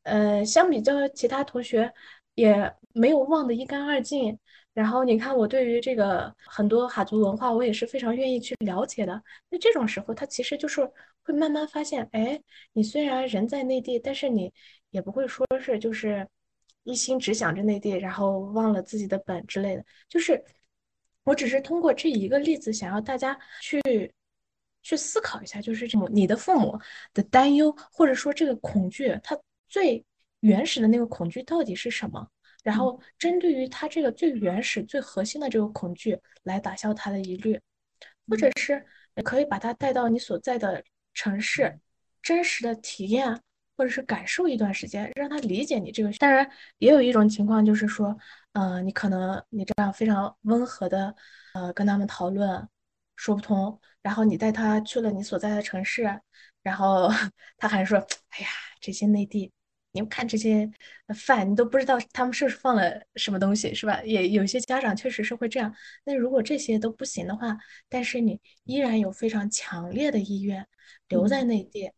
[0.02, 1.94] 呃，相比较其他同学
[2.34, 4.36] 也没有忘得一干二净。
[4.74, 9.22] 然后你看我对于这个很多哈族文化，我也是非常愿意去了解的。
[9.50, 10.88] 那这种时候，他其实就是
[11.22, 12.40] 会慢慢发现，哎，
[12.72, 14.52] 你虽然人在内地，但是你
[14.90, 16.26] 也不会说是就是
[16.84, 20.42] 一心只想着内地，然后忘了自己的本之类的，就是。
[21.24, 23.80] 我只是通过这一个例子，想要大家去
[24.82, 26.76] 去思考一下，就是这种你的父母
[27.14, 30.04] 的担忧，或者说这个恐惧，它最
[30.40, 32.26] 原始的那个恐惧到底是什么？
[32.62, 37.60] 然后针对于他这个最原始、最核心的这个恐惧来打消他的疑虑，
[38.28, 38.84] 或者是
[39.16, 40.82] 也可以把他带到你所在的
[41.14, 41.78] 城市，
[42.22, 43.40] 真实的体验
[43.76, 46.12] 或者是感受一段时间，让他理解你这个。
[46.12, 46.48] 当然，
[46.78, 48.16] 也有一种情况就是说。
[48.54, 51.16] 嗯，你可能你这样非常温和的，
[51.54, 52.68] 呃，跟他们讨论
[53.16, 56.02] 说不通，然后你带他去了你所在的城市，
[56.62, 57.08] 然后
[57.56, 57.98] 他还说，
[58.28, 58.48] 哎呀，
[58.78, 59.50] 这些内地，
[59.92, 60.70] 你们看这些
[61.14, 64.02] 饭，你都不知道他们是不是放了什么东西，是吧？
[64.04, 65.74] 也有些家长确实是会这样。
[66.04, 67.56] 那如果这些都不行的话，
[67.88, 70.66] 但是你依然有非常强烈的意愿
[71.08, 71.90] 留在内地，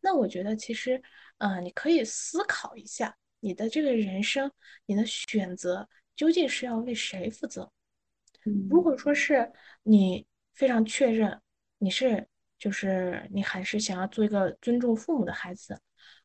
[0.00, 1.02] 那我觉得其实，
[1.38, 4.50] 嗯，你可以思考一下你的这个人生，
[4.86, 5.88] 你的选择。
[6.16, 7.72] 究竟是要为谁负责？
[8.68, 9.50] 如果说是
[9.82, 11.40] 你非常确认
[11.78, 15.80] 你是，就是你还是想要做一个尊重父母的孩子，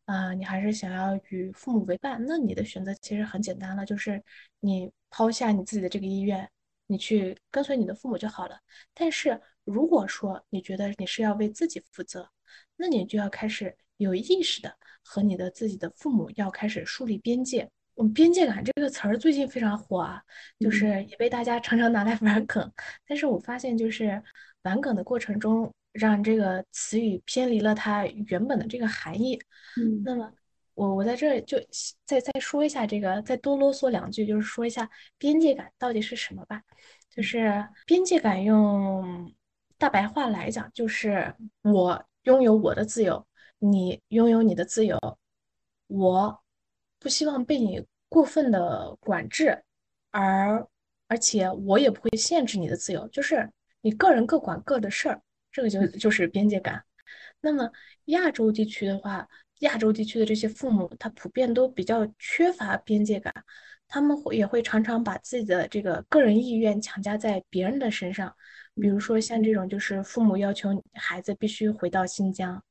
[0.05, 4.21] 啊，你还是想要与父母为伴，那你的选择其实很简单了，就是
[4.59, 6.47] 你抛下你自己的这个意愿，
[6.87, 8.59] 你去跟随你的父母就好了。
[8.93, 12.29] 但是如果说你觉得你是要为自己负责，
[12.75, 14.71] 那你就要开始有意识的
[15.03, 17.67] 和你的自己的父母要开始树立边界。
[17.95, 20.21] 嗯，边界感这个词儿最近非常火啊，
[20.59, 22.71] 就是也被大家常常拿来玩梗。
[23.07, 24.21] 但是我发现，就是
[24.63, 29.39] 玩梗的过程中，让这个词语偏离了它原本的这个含义。
[29.77, 30.31] 嗯，那么
[30.73, 31.57] 我我在这就
[32.05, 36.61] 再再说一下这个，再多啰嗦两句，就是说一下边界感到底是什么吧。
[37.09, 39.33] 就是边界感用
[39.77, 43.25] 大白话来讲，就是我拥有我的自由，
[43.59, 44.99] 你拥有你的自由，
[45.87, 46.41] 我。
[46.97, 49.63] 不希望被你过分的管制，
[50.09, 50.67] 而
[51.07, 53.47] 而且我也不会限制你的自由，就是
[53.81, 55.21] 你个人各管各的事儿，
[55.55, 56.83] 这个就就是边界感。
[57.39, 57.71] 那么
[58.05, 59.27] 亚洲地区的话，
[59.59, 63.33] 亚洲地区的这些父母，他普遍都比较缺乏边界感，
[63.87, 68.35] 他们会也会常常把自己的这个个人意愿强加在别人的身上，
[68.75, 72.61] 比如说像这种，就是父母要求孩子必须回到新疆。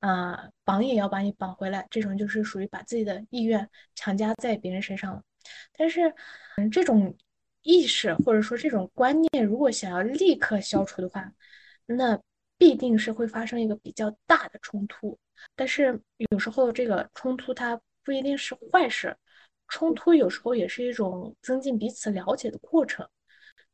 [0.00, 5.20] 啊，绑也要把你绑回来，这种就是属于把自己的意愿强加在别人身上了。
[5.76, 6.14] 但是，
[6.56, 7.16] 嗯，这种
[7.62, 11.32] 意识或者说这种观念，如果想要立刻消除的话，
[11.86, 12.16] 那
[12.58, 15.18] 必定是会发生一个比较大的冲突。
[15.56, 15.98] 但是
[16.30, 19.16] 有时候这个冲突它不一定是坏事，
[19.68, 23.08] 冲突有时候也是一种增进彼此了解的过程。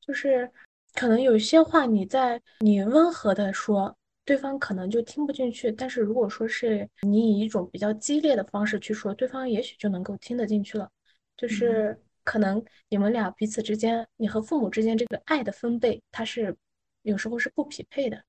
[0.01, 0.49] 就是
[0.93, 3.97] 可能有些话你在你温和的说。
[4.27, 10.91] 对方可能就听不进去，但是如果说是你以一种比较激烈的方式去说，对方也许就能够听得进去了。
[11.37, 16.57] 就是可能你们俩彼此之间，你和父母之间这个爱的分贝，它是
[17.03, 18.25] 有时候是不匹配的。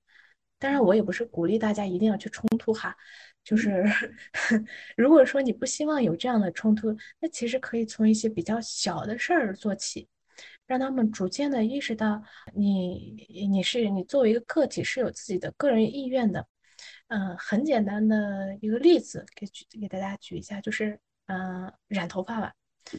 [0.66, 2.98] 当然，我也不是鼓励大家一定要去冲突哈，
[3.44, 3.86] 就是
[4.98, 10.10] 如果说你不希望有这样的冲突，那其实可以从一些比较小的事儿做起。
[10.66, 12.20] 让他们逐渐的意识到，
[12.56, 13.16] 你
[13.48, 16.48] 你是你作为一个个体是有自己的个人意愿的。
[17.10, 22.52] 嗯，很简单的一个例子，给举给大家举一下，就是嗯，染头发吧。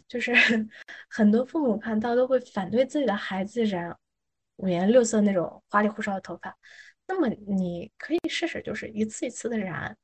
[0.06, 0.32] 就是
[1.10, 3.98] 很多父母看到都会反对自己的孩子染
[4.58, 6.56] 五颜六色那种花里胡哨的头发。
[7.08, 9.96] 那么你可以试试，就是一次一次的染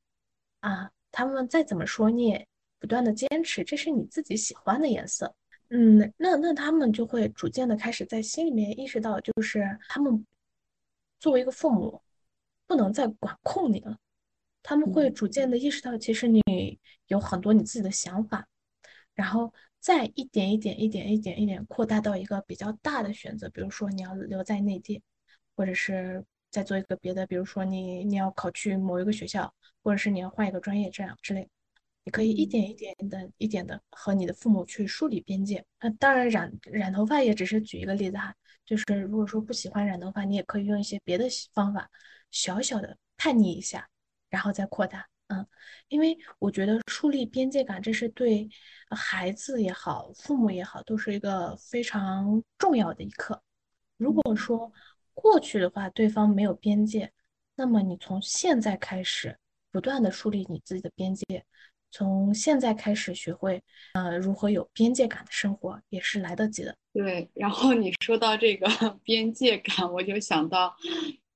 [0.61, 0.91] 啊。
[1.11, 2.47] 他们再怎么说，你也
[2.79, 5.35] 不断的坚持，这是你自己喜欢的颜色。
[5.69, 10.25] 嗯，那那他们就会逐渐的开始在心里面意识到，就是他们
[11.19, 12.01] 作为一个父母，
[12.65, 13.97] 不能再管控你了。
[14.63, 16.41] 他们会逐渐的意识到，其实你
[17.07, 18.47] 有很多你自己的想法，
[19.13, 25.03] 然后再一点一点、一点一点、一点扩大到一个比较大的选择，比如说你要留在内地，
[25.55, 29.51] 或者是再做一个别的，比如说你你要考去某一个学校，
[29.81, 31.49] 或者是你要换一个专业这样之类。
[32.03, 35.65] 你可以一点一点的、一点的和你的父母去梳理边界。
[35.81, 38.35] 那当然，染染头发也只是举一个例子哈。
[38.65, 41.89] 就是如果说不喜欢染头发，你也可以用一些别的方法，
[42.29, 43.89] 小小的叛逆一下，
[44.29, 45.07] 然后再扩大。
[45.27, 45.47] 嗯，
[45.87, 48.47] 因为我觉得树立边界感，这是对
[48.89, 53.41] 孩子也好，父母也好，都是一个非常重要的一课。
[53.95, 54.71] 如果说
[55.13, 57.11] 过去的话，对方没有边界，
[57.55, 59.37] 那么你从现在开始，
[59.71, 61.23] 不断的树立你自己的边界。
[61.91, 63.61] 从现在开始学会，
[63.93, 66.75] 呃，如何有边界感的生活也是来得及的。
[66.91, 68.67] 对，然后你说到这个
[69.03, 70.75] 边界感，我就想到，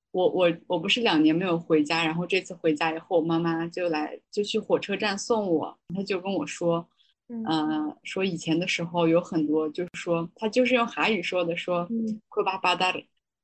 [0.10, 6.90] 我我我不是两年没有回家，然后这次回家以后，我妈妈就来就去火车站送我，她就跟我说，
[7.28, 11.88] 嗯，说以前的时候有很多，就是说她就是用韩语说的，说
[12.30, 12.92] 会巴巴达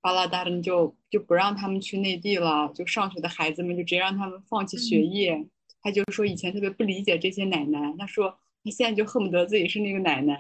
[0.04, 5.48] 巴拉达的就就不让他们去内地了，就上学的孩子们就直接让他们放弃学业。
[5.82, 10.38] 他就说以前特别不理解这些奶奶，他说他现在就恨不得自己是那个奶奶，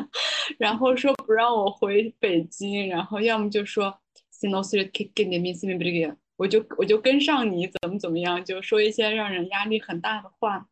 [0.58, 3.98] 然后说不让我回北京，然后要么就说
[6.36, 10.68] 我就我就跟上你怎么怎么样，就说一些让人压力很大的话。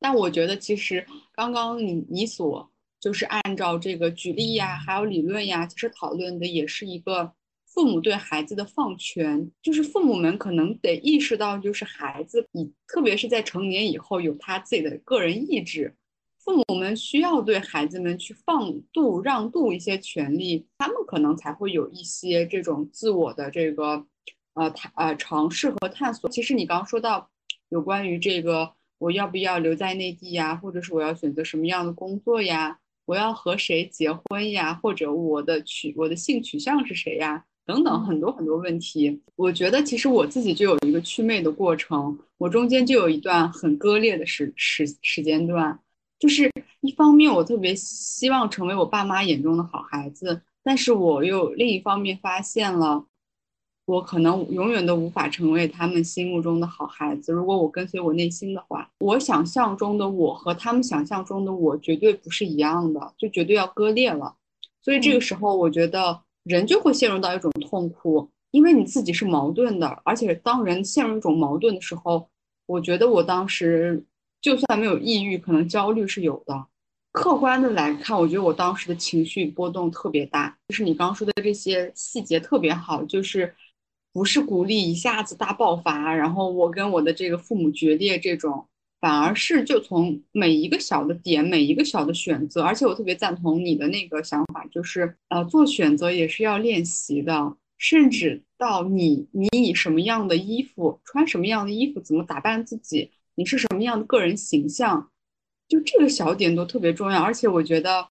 [0.00, 2.68] 但我觉得其实刚刚你你所
[2.98, 7.32] 就是按照这个举例呀，还有理论呀，其实讨论的也是一个。
[7.72, 15.94] 父母对孩子的放权，就是父母们可能得意识到，就是孩子，以特别是在成年以后有他自己的个人意志，
[16.38, 24.04] 父母们需要对孩子们去放度、让渡一些权利，他们可能才会有一些这种自我的这个，
[24.54, 26.28] 呃，探呃尝试和探索。
[26.28, 27.30] 其实你刚刚说到
[27.68, 37.44] 有关于这个，我要不要留在内地呀，或者是我要选择什么样的工作呀，我要和谁结婚呀，或者我的取我的性取向是谁呀？
[37.70, 45.78] 等等很多很多问题，我觉得其实我自己就有一个祛魅的过程，我中间就有一段很割裂的时时时间段，
[46.18, 46.50] 就是
[46.80, 53.04] 一方面我特别希望成为我爸妈眼中的好孩子，但是我又另一方面发现了，
[53.84, 57.32] 我可能永远都无法成为他们心目中的好孩子。
[57.32, 64.34] 如果我跟随我内心的话，我想象中的我和他们想象中的我绝对不是一样的，就绝对要割裂了。
[64.82, 66.22] 所以这个时候，我觉得。
[66.44, 72.28] 人就会陷入到一种痛苦，因为你自己是矛盾的，而且当人陷入一种矛盾的时候，
[72.66, 74.04] 我觉得我当时
[74.40, 76.66] 就算没有抑郁，可能焦虑是有的。
[77.12, 83.54] 客观的来看，我觉得我当时的情绪波动特别大，就是你刚说的这些细节特别好，就是
[84.12, 88.66] 不是鼓励一下子大爆发，然后我跟我的这个父母决裂这种。
[89.00, 105.10] 反而是就从每一个小的点，每一个小的选择，而且我特别赞同你的那个想法，就是呃，做选择也是要练习的，甚至到你你以什么样的衣服，穿什么样的衣服，怎么打扮自己，你是什么样的个人形象，
[105.66, 107.22] 就这个小点都特别重要。
[107.22, 108.06] 而且我觉得，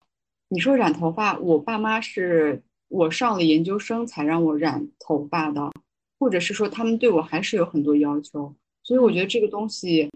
[0.47, 5.71] 你说染头发，我爸妈是我上了研究生才让我染头发的，
[6.17, 10.09] 或者是说他们对我还是有很多要求，所以我觉得这个东西。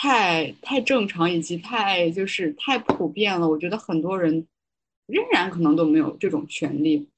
[0.00, 3.48] 太太正常，以及太就是太普遍了。
[3.48, 4.46] 我觉得很多人
[5.06, 7.08] 仍然可能都没有这种权利，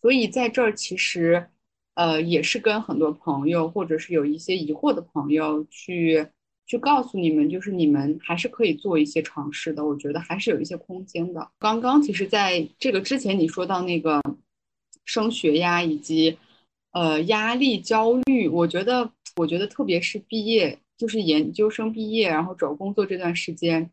[0.00, 1.46] 所以在这儿其实，
[1.92, 6.26] 呃，也是跟很多朋友，或者是有一些疑惑的朋友去
[6.64, 9.84] 去告诉你们，就是你们还是可以做一些尝试的。
[9.84, 11.46] 我觉得还是有一些空间的。
[11.58, 14.22] 刚刚其实在这个之前，你说到那个
[15.04, 16.38] 升学呀，以及
[16.92, 20.78] 呃压力、焦虑，我觉得，我觉得特别是毕业。
[21.02, 23.90] 就是研究生毕业，然后找工作这段时间，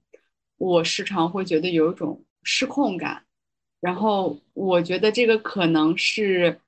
[0.60, 3.24] 我时常会觉得有一种失控感。
[3.82, 6.60] 然后我觉得这个可能是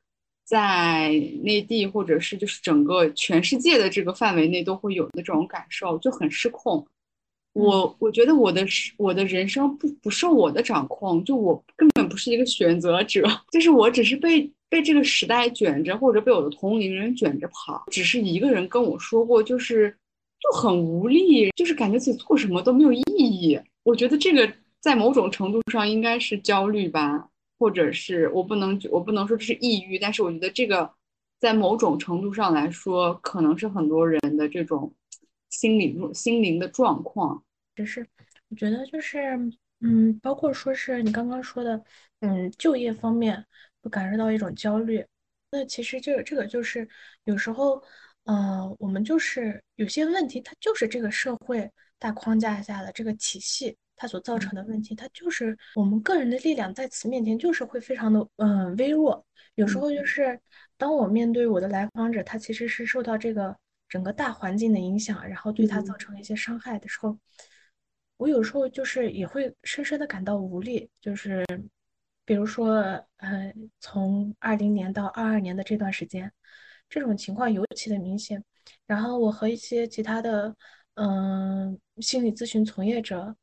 [0.44, 1.10] 在
[1.44, 6.84] 内地，或者是就是整个全世界的这个范围内都会有的这种感受，就很失控。
[7.54, 8.66] 我我觉得我的
[8.98, 13.22] 我的人生不不受我的掌控，就我根本不是一个选择者，
[13.54, 17.84] 就是我只是被被这个时代卷着，或者被我的同龄人卷着跑。
[17.92, 19.96] 只是一个人跟我说过，就是。
[20.42, 23.60] 就很无力，就是感觉自己做什么都没有意义。
[23.84, 27.30] 我觉得这个在某种程度上应该是焦虑吧，
[27.60, 30.92] 或者是我不能我不能说这是抑郁，但是我觉得这个
[31.40, 34.92] 在某种程度上来说，可能是很多人的这种
[35.50, 37.44] 心理心灵的状况。
[37.76, 38.06] 只是
[38.50, 39.38] 我觉得就是，
[39.80, 41.84] 嗯，包括说是你刚刚说的，
[42.20, 43.46] 嗯，就业方面
[43.82, 45.06] 会感受到一种焦虑。
[45.52, 46.88] 那其实这个这个就是
[47.26, 47.82] 有时候，
[48.26, 59.26] 呃，我们就是有些问题，它就是这个社会大框架下的这个体系，它所造成的问题，它就是我们个人的力量在此面前就是会非常的嗯微弱。
[59.56, 60.40] 有时候就是
[60.78, 63.56] 当我面对我的来访者，他其实是受到这个
[63.90, 67.18] 整个大环境的影响，然后对他造成了一些伤害的时候，
[68.18, 71.46] 我有时候就是也会深深的感到无力，就是。
[72.24, 72.76] 比如说，
[73.18, 76.32] 呃，从二零年到二二年的这段时间，
[76.92, 78.44] 这种情况尤其的明显。
[78.86, 80.56] 然后我和一些其他的，
[80.96, 83.36] 嗯，心理咨询从业者，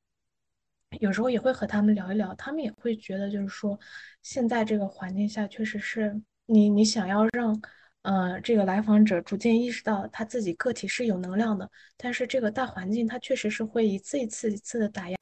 [1.00, 3.78] 有时候也会和他们聊一聊，他们也会觉得，就是说，
[4.22, 7.60] 现在这个环境下，确实是你你想要让，
[8.02, 15.16] 呃，这个来访者逐渐意识到他自己个体是有能量的，但是这个大环境它确实是会一次一次一次的打压，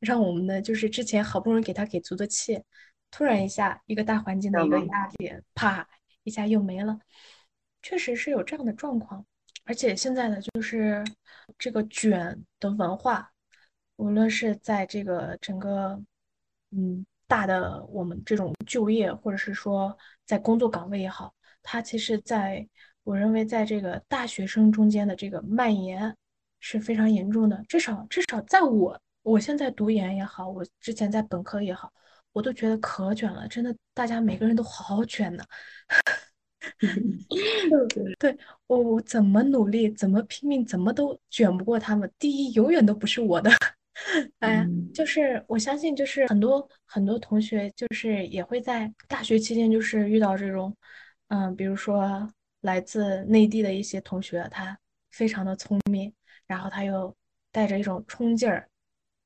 [0.00, 2.60] 让我们的就是之前好不容易给他给足的气。
[3.10, 5.86] 突然一下，一个大环境的一个压力，啪
[6.24, 6.98] 一下又没了，
[7.88, 9.24] 确实是有这样的状况。
[9.64, 11.02] 而且现在的就是
[11.56, 13.32] 这个卷的文化，
[13.96, 15.98] 无论是在这个整个
[16.70, 22.66] 嗯大的我们这种就业，或者是说在工作岗位也好，它其实在
[23.04, 26.14] 我认为在这个大学生中间的这个蔓延
[26.60, 27.64] 是非常严重的。
[27.68, 31.90] 至少至少在我我现在读研也好，我之前在本科也好。
[32.32, 35.42] 我都觉得可卷了，真的，大家每个人都好卷呢。
[38.18, 42.10] 对我，我怎么努力，怎么拼命，怎么都卷不过他们。
[42.18, 43.50] 第一，永远都不是我的。
[44.40, 50.74] 哎呀，就是我相信，就是很多很多同学，就是也会在大学期间，就是遇到这种，
[51.28, 54.78] 嗯，比如说来自内地的一些同学，他
[55.10, 56.12] 非常的聪明，
[56.46, 57.14] 然后他又
[57.50, 58.68] 带着一种冲劲儿。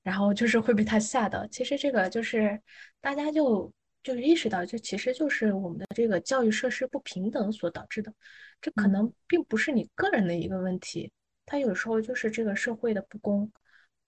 [0.02, 1.46] 然后就是会被他吓到。
[1.46, 2.60] 其实这个就是
[3.00, 3.72] 大家就
[4.02, 8.12] 就是意识到，这其实就是我们的这个教育设施不平等所导致的。
[8.60, 11.10] 这可能并不是你个人的一个问题，
[11.46, 13.50] 它有时候就是这个社会的不公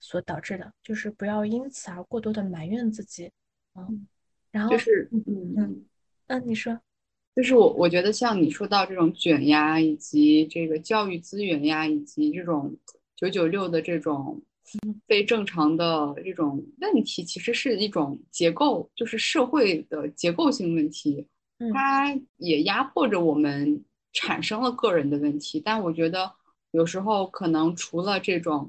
[0.01, 0.72] 所导致的。
[0.82, 3.30] 就是不要因此而过多的埋怨自己。
[3.74, 4.07] 嗯，
[4.51, 5.24] 然后就是嗯
[5.57, 5.84] 嗯
[6.26, 6.80] 嗯，你说，
[7.36, 12.76] 就是我我觉得像你说到这种卷呀，以及这个教育资源呀，以及这种
[13.14, 14.42] 九九六的这种。
[15.07, 21.27] 非正常的这种问题，其实是一种结构，就是社会的结构性问题，
[21.73, 25.61] 它也压迫着我们，产生了个人的问题。
[25.61, 26.33] 但我觉得
[26.71, 28.69] 有时候可能除了这种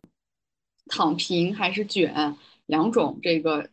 [0.88, 2.36] 躺平还是卷
[2.66, 3.70] 两种这个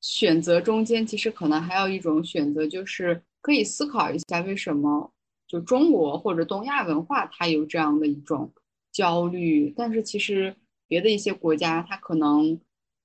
[0.00, 5.12] 选择中间，其实可能还有一种选择，就是可以思考一下，为什么
[5.48, 8.52] 就中国或者东亚文化它有这样的一种
[8.92, 10.54] 焦虑，但是其实。
[10.90, 12.60] 别的一些国家，他可能，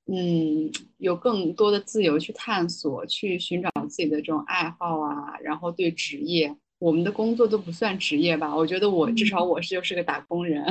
[0.08, 8.56] 嗯，有更多的自由去探索，去寻找自己的这种爱好啊，然后对职业，我们的工作都不算职业吧？
[8.56, 10.66] 我觉得我至少我是就是个打工人，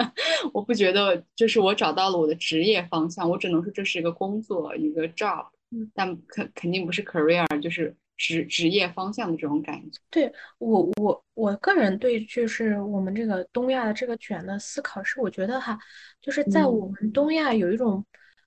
[0.52, 5.46] 我不觉得就是我找到了我的职业方向，我只能说这是一个工作，一个 job，
[5.94, 7.96] 但肯肯定不是 career，就是。
[8.18, 15.78] 职职业方向的这种感觉，对我我我个人对就是我们这个东亚的这个卷的思考是，我觉得哈，
[16.20, 18.04] 就是在我们东亚有一种，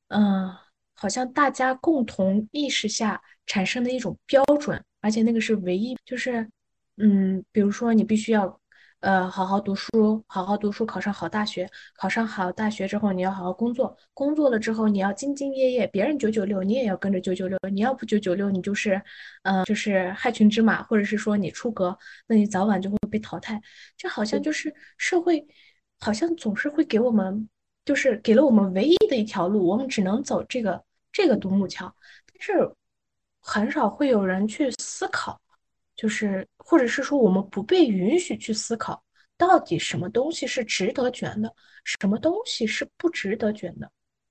[0.09, 0.53] 嗯，
[0.93, 6.47] 好像大家共同意识下产生的一种标准，而且那个是唯一，就是，
[6.97, 8.60] 嗯，比如说你必须要。
[9.01, 11.67] 呃，好好读书，好好读书，考上好大学。
[11.95, 13.97] 考上好大学之后，你要好好工作。
[14.13, 15.87] 工作了之后，你要兢兢业业。
[15.87, 17.57] 别人九九六，你也要跟着九九六。
[17.71, 19.01] 你要不九九六，你就是，
[19.41, 21.97] 呃，就是害群之马，或者是说你出格，
[22.27, 23.59] 那你早晚就会被淘汰。
[23.97, 25.43] 这好像就是社会，
[25.99, 27.49] 好像总是会给我们，
[27.83, 30.79] 就是给了我们唯一的一条路，我们只能走这个
[31.11, 31.91] 这个独木桥。
[32.31, 32.71] 但是
[33.39, 35.41] 很少会有人去思考。
[36.01, 39.03] 就是，或者是说，我们不被允许去思考，
[39.37, 43.87] 到底什么东西是值得卷的，什么东西是不值得卷的？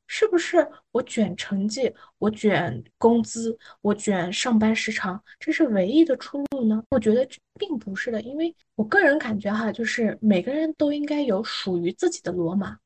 [0.08, 6.82] 是不是我卷成绩，我卷工资，我卷上班时长，这是唯一的出路呢？
[6.90, 7.24] 我觉得
[7.56, 12.76] 并不是的，因为我个人感觉哈，就是每个人都应该有属于自己的罗马，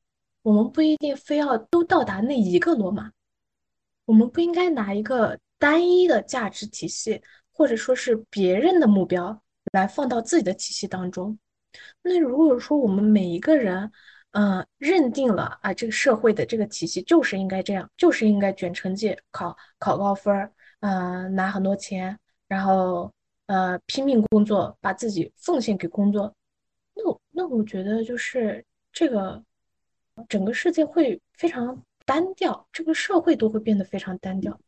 [0.43, 3.11] 我们不一定非要都到达那一个罗马，
[4.05, 7.19] 我们不应该拿一个单一的价值体系。
[7.55, 9.41] 或者说是别人的目标
[9.71, 11.39] 来放到自己的体系当中，
[12.03, 13.89] 那如果说我们每一个人，
[14.31, 20.51] 嗯，认定了啊，这个社会的这个体系就是应该这样，就是应该卷成绩，考考高分儿，
[20.81, 23.09] 嗯，拿很多钱，然后
[23.45, 26.33] 呃拼命工作，把自己奉献给工作。
[26.93, 29.41] 那我那我觉得就是这个
[30.27, 34.59] 整个世界会非常单调，这个社会都会变得非常单调。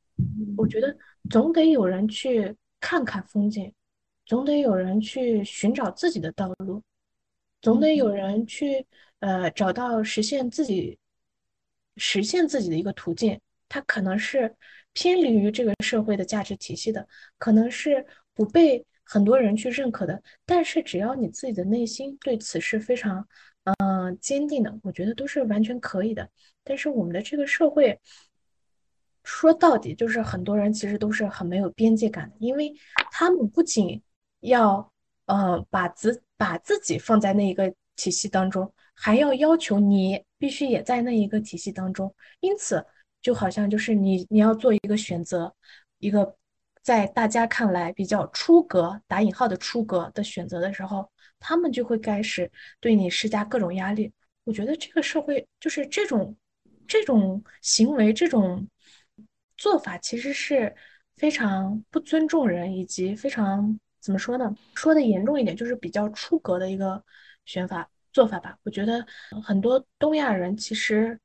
[0.57, 0.95] 我觉得
[1.29, 3.73] 总得有人去看看风景，
[4.25, 6.81] 总得有人去寻找自己的道路，
[7.61, 8.85] 总得有人去
[9.19, 10.97] 呃找到实现自己
[11.97, 13.39] 实现自己的一个途径。
[13.67, 14.55] 它可能是
[14.93, 17.05] 偏离于这个社会的价值体系的，
[17.37, 20.21] 可能是不被很多人去认可的。
[20.45, 23.27] 但是只要你自己的内心对此是非常
[23.79, 26.29] 嗯坚定的，我觉得都是完全可以的。
[26.63, 27.99] 但是我们的这个社会。
[29.29, 32.73] 说到底，就是很多人其实都是很没有边界感的，因为
[33.11, 34.01] 他们不仅
[34.39, 34.89] 要
[35.25, 42.15] 呃把自把自己放在那一个体系当中，还要要求你必须也在那一个体系当中。
[42.39, 42.83] 因此，
[43.21, 45.53] 就好像就是你你要做一个选择，
[45.99, 46.37] 一个
[46.81, 52.49] 在大家看来比较出格打引号的出格的选择的时候，他们就会开始
[52.79, 54.09] 对你施加各种压力。
[54.45, 56.33] 我觉得这个社会就是这种
[56.87, 58.65] 这种行为，这种。
[59.57, 60.75] 做法其实是
[61.15, 64.55] 非常不尊重人，以及非常怎么说呢？
[64.75, 67.03] 说的严重一点，就是比较出格的一个
[67.45, 68.55] 选法做法吧。
[68.63, 69.03] 我觉得
[69.43, 71.19] 很多东亚人其实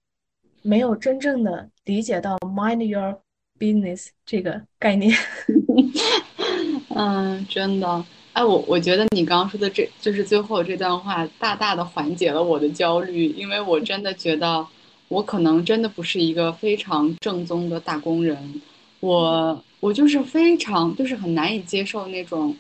[0.62, 3.20] 没有真正的理解到 “mind your
[3.58, 5.14] business” 这个概念。
[6.94, 8.04] 嗯，真的。
[8.32, 14.66] 哎，我我觉得你刚刚说的这就是最后这段话，大大的缓解了我的焦虑，因为我真的觉得。
[15.12, 18.62] 我可能真的不是一个非常正宗的打工人，
[19.00, 22.56] 我我就是非常就是很难以接受那种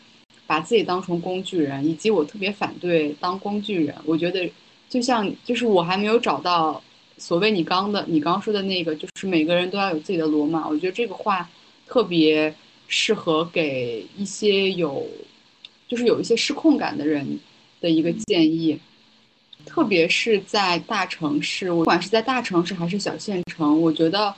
[0.46, 3.94] 把自己当成工具人，以及我特别反对当工具人。
[4.04, 4.52] 我觉得
[4.86, 6.82] 就像就是我还没有找到
[7.16, 10.68] 所谓你刚的你刚说的那个，就是每个人都要有自己的罗马。
[10.68, 11.48] 我觉得这个话
[11.86, 12.54] 特别
[12.86, 15.06] 适合给一些有
[15.88, 17.40] 就是有一些失控感的人
[17.80, 18.78] 的一个建议。
[19.64, 24.34] 特别是在大城市，不管是在大城市还是小县城，我觉得，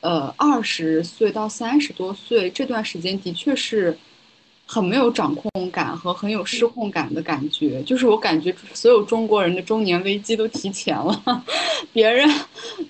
[0.00, 3.96] 呃，二十岁到三十多岁这段时间的确是
[4.66, 7.82] 很没有掌控感和很有失控感的感觉。
[7.82, 11.44] 就是我感觉所有中国人的中年危机都提前了，
[11.92, 12.28] 别人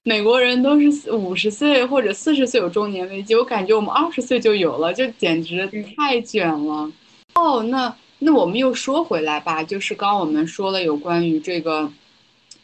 [0.02, 6.90] 美国人都是五十岁或者四十岁有中年危机，我感觉我们二十岁就有了，就简直太卷了。
[7.34, 7.94] 哦，那。
[8.18, 11.92] 那我们又说回来吧，就是刚我们说了有关于这个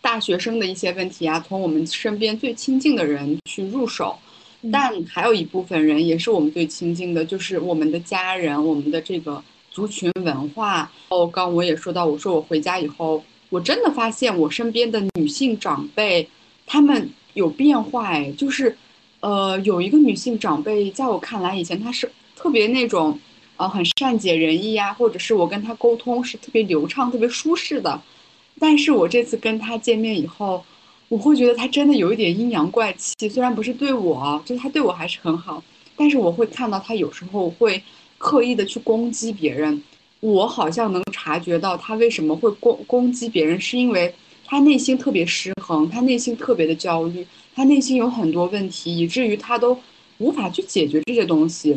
[0.01, 4.19] 大学生的一些问题啊，从我们身边最亲近的人去入手，
[4.73, 10.91] 但还有一部分人也是我们最亲近的，就是我们的家人，我们的这个族群文化。
[11.11, 16.27] 哦，刚我也说到，我说我回家以后，我真的发现我身边的女性长辈，
[16.67, 18.75] 她们有变化，哎，就是，
[19.21, 23.21] 呃，有一个女性长辈，在我看来，以前她是特别那种。
[23.57, 28.01] 呃，很善解人意呀，或者是我跟他沟通是特别流畅、特别舒适的。
[28.59, 30.65] 但是我这次跟他见面以后，
[31.09, 33.29] 我会觉得他真的有一点阴阳怪气。
[33.29, 35.63] 虽然不是对我，就是他对我还是很好，
[35.97, 37.83] 但是我会看到他有时候会
[38.19, 39.83] 刻意的去攻击别人。
[40.21, 49.77] 我好像能察觉到他为什么会攻攻击别人，是因为他内心特别失衡，他内心特别的焦虑，他内心有很多问题，以至于他都
[50.19, 51.77] 无法去解决这些东西。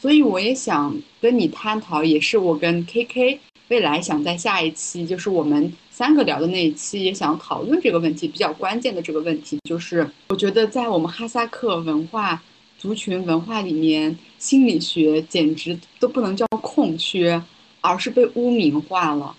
[0.00, 3.38] 所以我也想跟你探讨，也是我跟 KK
[3.68, 12.42] 未来想在下一期，就是我们三个聊的那一期，也想讨论这个问题，比较关键的这个问题，就是我觉得在我们哈萨克文化、
[12.78, 17.42] 族群文化里面，心理学简直都不能叫空缺，
[17.82, 19.36] 而是被污名化了。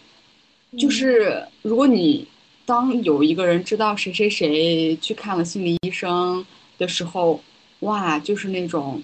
[0.78, 2.28] 就是如果你
[2.68, 6.46] 当有一个人知道谁谁谁去看了心理医生
[6.78, 7.42] 的时候，
[7.80, 9.02] 哇，就是那种。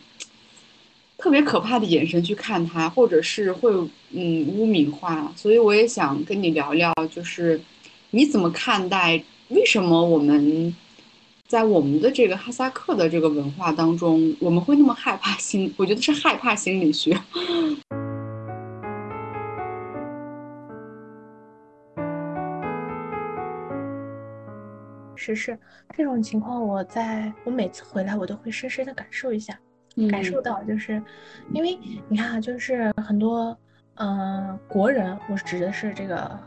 [1.18, 3.72] 特别可怕的眼神去看他，或者是会
[4.12, 7.60] 嗯污名化，所以我也想跟你聊聊，就是
[8.12, 9.24] 你怎么看待？
[9.50, 10.76] 为什么我们
[11.48, 15.74] 在我们的这个哈萨克的这个文化当中，我们会那么害怕心？
[15.78, 17.18] 我觉得是害怕心理学。
[25.16, 25.58] 是是，
[25.98, 29.58] 这种情况我在我每次回来我都会深深的感受一下。
[30.06, 31.02] 感受到，就是
[31.54, 31.78] 因为
[32.08, 33.58] 你看啊，就是很多，
[33.96, 36.38] 嗯，国人，我指的是这个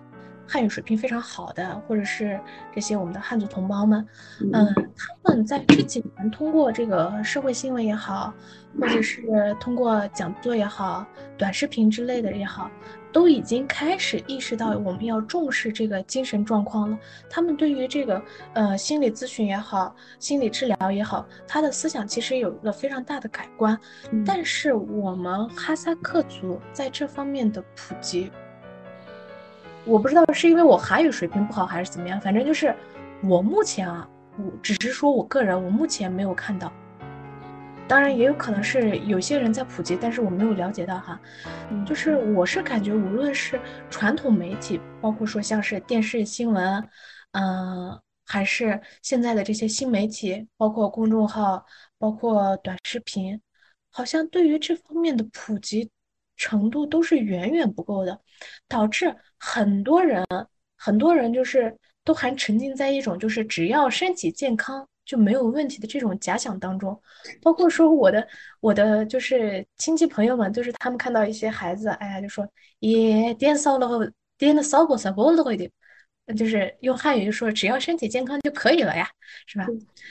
[0.50, 2.40] 汉语水平非常好的，或者是
[2.74, 4.04] 这些我们的汉族同胞们，
[4.52, 8.34] 嗯，他们在这几年通过这个社会新闻也好，
[8.80, 11.06] 或者是通过讲座也好、
[11.38, 12.68] 短视频之类的也好。
[13.12, 16.96] 都已经开始意识到我们要重视这个精神状况了。
[17.28, 18.22] 他们对于这个
[18.52, 23.76] 呃心理咨询也好，心理治疗也好，他的思想其实有了非常大的改观。
[24.24, 28.30] 但是我们哈萨克族在这方面的普及，
[29.86, 32.74] 我不知道是因为我韩语水平不好还是怎么样，反正就是
[33.22, 36.72] 我目前啊，我只是说我个人，我目前没有看到。
[37.88, 41.20] 当然也有可能是有些人在普及，但是我没有了解到哈。
[41.84, 43.58] 就是我是感觉，无论是
[43.90, 46.88] 传统媒体，包括说像是电视新闻，
[47.32, 51.66] 嗯，还是现在的这些新媒体，包括公众号，
[51.98, 53.40] 包括短视频，
[53.90, 55.90] 好像对于这方面的普及
[56.36, 58.20] 程度都是远远不够的，
[58.68, 60.24] 导致很多人
[60.76, 64.86] 很多人就是都还沉浸在一种就是只要身体健康。
[65.02, 66.96] 就没有问题的这种假想当中，
[67.42, 68.28] 包括说我的
[68.60, 75.68] 我的就是亲戚朋友们，就是他们看到一些孩子，哎呀，就说也点扫了，点的扫过扫过了一点，
[76.36, 79.08] 就是用汉语就说只要身体健康就可以了呀，
[79.46, 79.66] 是吧？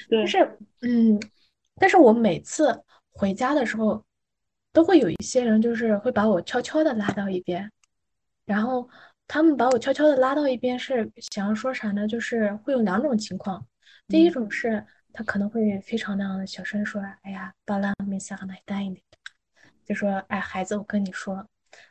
[0.10, 0.20] 对。
[0.20, 1.18] 但是，嗯，
[1.78, 4.04] 但是我每次回家的时候，
[4.74, 7.72] 都会有一些人就是会把我悄悄的拉到一边，
[8.44, 8.90] 然后
[9.30, 12.08] 他们把我悄悄的拉到一边是想要说啥呢？
[12.08, 13.64] 就是会有两种情况。
[14.08, 19.00] 第一种是他可能会非常那样的小声说：“哎呀，巴拉没想来带你。”
[19.86, 21.48] 就说：“哎，孩子，我跟你说，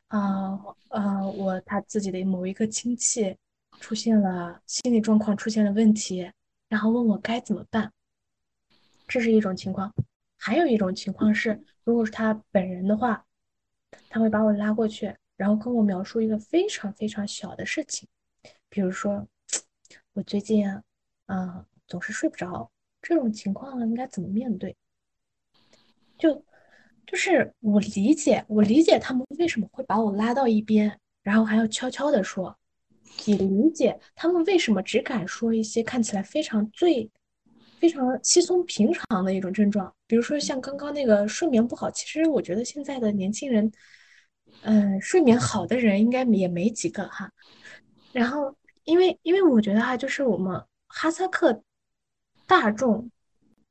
[0.09, 0.59] 啊
[0.89, 3.36] 啊，我他自己的某一个亲戚
[3.78, 6.28] 出现了心理状况，出现了问题，
[6.68, 7.93] 然后问我该怎么办。”
[9.07, 9.95] 这是一种情况。
[10.36, 13.24] 还有一种情况是，如果是他本人的话，
[14.11, 18.07] 他会把我拉过去，然后跟我描述一个非常非常小的事情，
[18.68, 19.26] 比如说
[20.12, 20.68] 我最近
[21.24, 21.64] 啊。
[21.91, 22.70] 总是睡不着，
[23.01, 24.76] 这种情况应该怎么面对？
[26.18, 26.45] 就
[27.07, 32.55] 就是我理解，我理解他们为什么会把我拉到一边，然后还要悄悄的说，
[33.24, 37.11] 也理解他们为什么只敢说一些看起来非常最
[37.78, 41.91] 非常稀松平常的一种症状，比如说像刚刚那个睡眠不好。
[41.91, 43.72] 其实我觉得现在的年轻人，
[44.62, 47.30] 嗯，睡眠好的人应该也没几个哈。
[48.12, 48.54] 然后
[48.84, 51.62] 因为因为我觉得哈，就是我们哈萨克。
[52.46, 53.11] 大众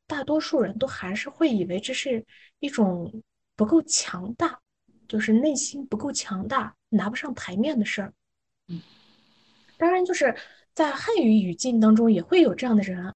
[0.06, 2.24] 大多数人都还是会以为这是
[2.60, 3.24] 一种
[3.56, 4.60] 不够强大，
[5.08, 8.14] 就是内心不够强大，拿不上台面的事儿。
[8.68, 8.80] 嗯，
[9.78, 10.36] 当然就是
[10.76, 13.12] 在汉语语境当中也会有这样的人，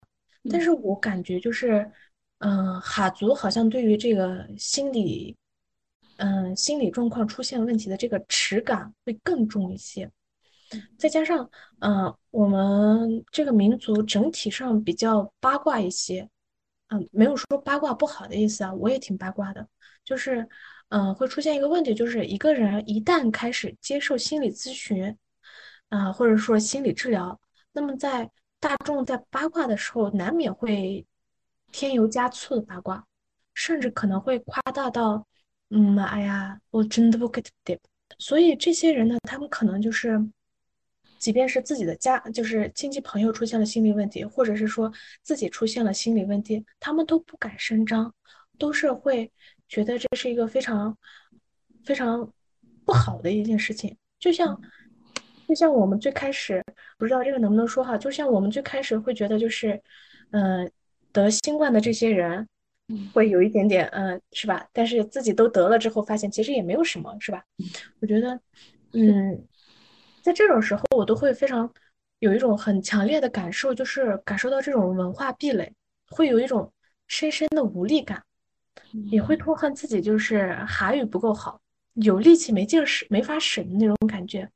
[0.50, 1.92] 但是我感觉就是，
[2.40, 5.38] 嗯，哈族好像对于这个心理，
[6.22, 10.12] 嗯，心理状况出现问题的这个耻感会更重一些。
[10.96, 11.50] 再加上，
[11.80, 16.30] 嗯，我们这个民族整体上比较八卦一些，
[16.90, 19.68] 嗯，没有说八卦不好的意思啊，我也挺八卦的，
[20.06, 20.48] 就是，
[20.90, 25.18] 嗯，会出现一个问题，就是一个人一旦开始接受心理咨询，
[25.90, 27.42] 啊，或者说心理治疗，
[27.72, 31.04] 那么在大众在八卦的时候，难免会
[31.72, 33.08] 添油加醋的八卦，
[33.56, 35.26] 甚至可能会夸大到，
[35.72, 37.80] 嗯，哎呀，我真的不 get it，
[38.20, 40.22] 所以这些人呢，他们可能就是。
[41.18, 44.92] 即便是自己的家，就是亲戚朋友出现了心理问题，或者是说
[45.22, 48.12] 自己出现了心理问题，他们都不敢声张，
[48.58, 49.32] 都是会
[49.68, 50.98] 觉得这是一个非常
[51.86, 52.28] 非常
[52.84, 53.96] 不好的一件事情。
[54.20, 54.60] 就像
[55.48, 56.64] 就像我们最开始
[56.98, 59.80] 不知道这个能不能说哈，就像我们最开始会觉得就是，
[60.32, 60.72] 嗯，
[61.12, 62.48] 得新冠的这些人
[63.14, 64.68] 会有一点点，嗯，是吧？
[64.74, 67.44] 但是自己都得了之后，发现其实也没有什么，是吧？
[68.00, 68.40] 我觉得，
[68.94, 69.46] 嗯。
[70.24, 71.68] 在这种时候，我都会非常
[72.20, 75.74] 有一种很强烈的感受，就是感受到这种文化壁垒，
[76.12, 76.72] 会有一种
[77.08, 78.22] 深深的无力感，
[79.10, 81.60] 也会痛恨自己，就是韩语不够好，
[81.96, 84.48] 有力气没劲儿使，没法使的那种感觉。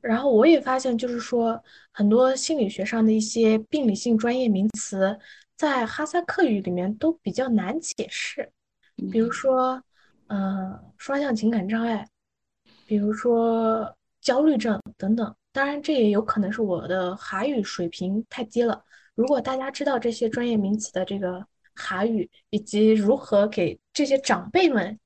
[0.00, 1.62] 然后我也发现，就是说
[1.92, 5.16] 很多心理学上的一些病理性专业名词，
[5.56, 8.50] 在哈萨克语里面都比较难解释，
[9.12, 9.82] 比如说，
[10.28, 12.08] 嗯，双向情感障碍，
[12.86, 13.96] 比如说。
[14.24, 18.82] 焦虑症等等，当然这也有可能是我的韩语水平太低了。
[19.14, 24.98] 如果大家知道这些专业名词的这个韩语，以及如何给这些长辈们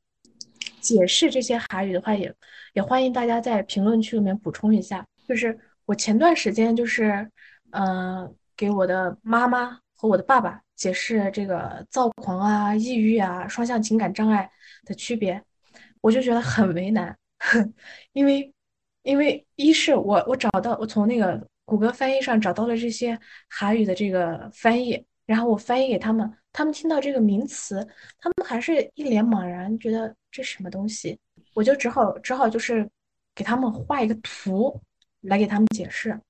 [0.80, 2.32] 解释这些韩语的话，也
[2.74, 5.04] 也欢迎大家在评论区里面补充一下。
[5.26, 7.28] 就是我前段时间就是，
[7.72, 14.50] 呃，给我的妈妈和我的爸爸解释这个躁狂啊、抑郁啊、双向情感障碍
[14.84, 15.42] 的区别，
[16.00, 17.14] 我就觉得很为难，
[18.14, 18.50] 因为。
[19.02, 23.18] 因为一是我我找到我从那个谷歌翻译上找到了这些
[23.48, 27.76] 韩语的这个翻译，然后我翻译给他们，他们听到这个名词，
[28.18, 31.18] 他们还是一脸茫然，觉得这什么东西，
[31.54, 32.86] 我就只好只好就是
[33.34, 34.78] 给他们画一个图
[35.22, 36.20] 来给他们解释。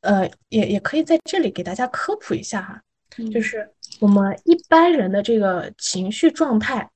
[0.00, 2.82] 呃，也也可以在这里给大家科普一下哈，
[3.32, 3.68] 就是
[4.00, 6.90] 我们一般人的这个情绪状态，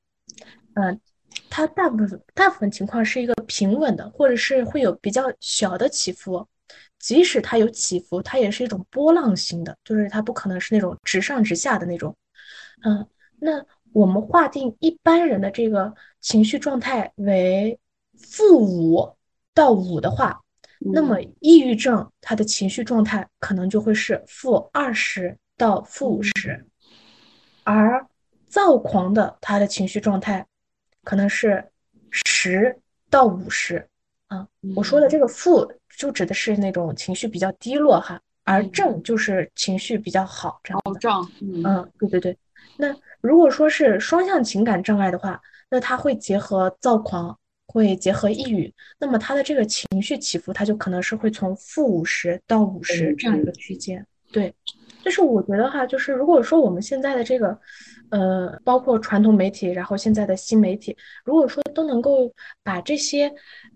[0.74, 1.00] 嗯。
[1.50, 6.46] 它大部分大部分情况是一个平稳的，或者是会有比较小的起伏。
[6.98, 12.16] 即使它有起伏，它也是一种波浪型的，就是它不可能是那种直上直下的那种。
[12.84, 13.06] 嗯，
[13.38, 13.62] 那
[13.92, 17.78] 我们划定一般人的这个情绪状态为
[18.18, 19.14] 负五
[19.52, 20.42] 到五的话，
[20.80, 26.66] 那么抑郁症它的情绪状态可能就会是负二十到负五十，
[27.64, 28.06] 而
[28.46, 30.46] 躁狂的他的情绪状态。
[31.04, 31.64] 可能是
[32.10, 32.76] 十
[33.08, 33.88] 到五十
[34.26, 41.30] 啊，我说的这个负就指的是那种情绪比较低落哈，而正就是情绪比较好这样。
[41.40, 42.36] 嗯，对对对。
[42.76, 47.38] 那如果说是双向情感障碍的话，那它会结合躁狂，
[47.76, 54.06] 会结合抑郁，那么他的这个情绪起伏，他就可能是会从负五十到五十这样一个区间。
[54.32, 54.54] 对，
[55.04, 57.58] 就是我觉得哈，就是如果说我们现在的这个。
[58.08, 63.28] 呃，包括传统媒体，然后现在的新媒体，如果说都能够把这些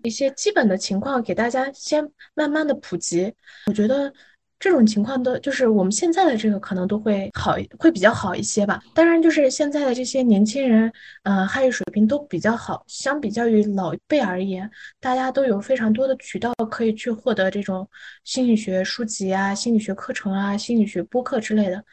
[0.03, 3.33] 一些基本的情况给大家先慢慢的普及，
[3.67, 4.13] 我觉得
[4.61, 8.79] 这种情况的，就是我们现在的这个可能都会好，会比较好一些吧。
[8.93, 10.93] 当然，就是现在的这些年轻人，
[11.23, 17.89] 呃，汉语水平都比较好，相比较于老一辈而言，大家都有非常多的渠道可以去获得这种
[18.23, 21.83] 心理学书籍啊、心理学课程啊、心理学播客之类的。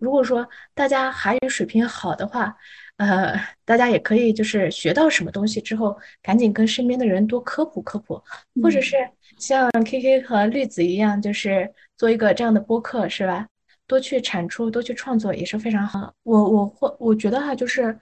[0.00, 2.54] 如果说大家韩语水平好的话，
[2.96, 8.20] 呃，大家也可以就是学到什么东西之后，赶紧跟身边的人多科普科普，
[8.60, 8.96] 或者是
[9.38, 13.46] 像 K K 和绿子一样，就是做一个这样的播客，是吧？
[13.86, 16.12] 多去产出，多去创作也是非常好。
[16.22, 17.98] 我我或我觉得哈，就是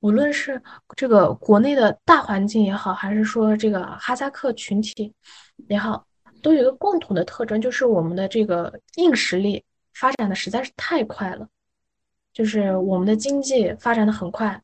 [0.00, 0.60] 无论是
[0.96, 5.12] 这个国内的大环境也好，还是说这个哈萨克群体
[5.68, 6.06] 也好，
[6.42, 9.64] 都有一个共同的特征，就是我们的这个硬实力。
[9.92, 11.46] 发展的实在是太快了，
[12.32, 14.58] 就是我们的经济发展的很快，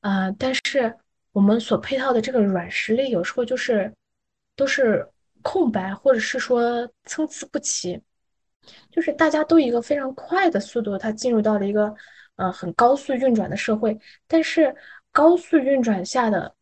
[0.00, 0.94] 呃，但是
[1.32, 3.90] 我们所配套的这个软实力有时候就是
[4.56, 5.08] 都是
[5.42, 7.98] 空白，或者是说参差不齐，
[8.90, 11.94] 就是大家都一个非常快的速度，它进入到了一个
[12.36, 14.74] 呃很高速运转的社会，但是
[15.12, 16.54] 高速运转下的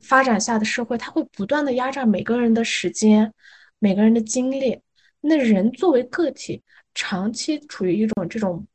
[0.00, 3.32] 发展下的社会，它会不断的压榨每个人的时间，
[3.78, 4.80] 每个人的精力，
[5.20, 6.62] 那人作为个体。
[6.94, 8.66] 长期处于一种这种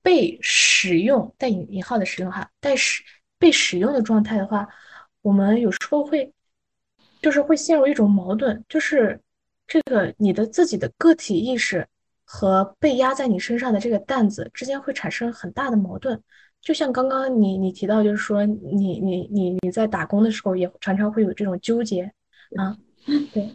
[0.00, 3.02] 被使用带引引号的使用哈，带使
[3.40, 4.68] 被使用的状态的话，
[5.20, 6.32] 我们有时候会
[7.20, 9.20] 就是会陷入一种矛盾，就是
[9.66, 11.84] 这个你的自己的个体意识
[12.26, 16.22] 和被压在你身上的这个担子之间会产生很大的矛盾。
[16.60, 22.12] 就像刚刚你你提到，就是说你你你你在打工的时候也常常会有这种纠结
[22.56, 22.76] 啊，
[23.32, 23.48] 对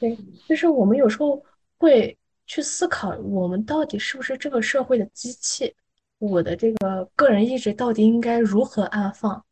[0.00, 0.18] 对，
[0.48, 1.42] 就是我们有时候
[1.76, 2.16] 会。
[2.44, 5.72] 去思考我们到底是不是这个社会的机器，
[6.18, 9.42] 我的这个个人意志到底应该如何安放？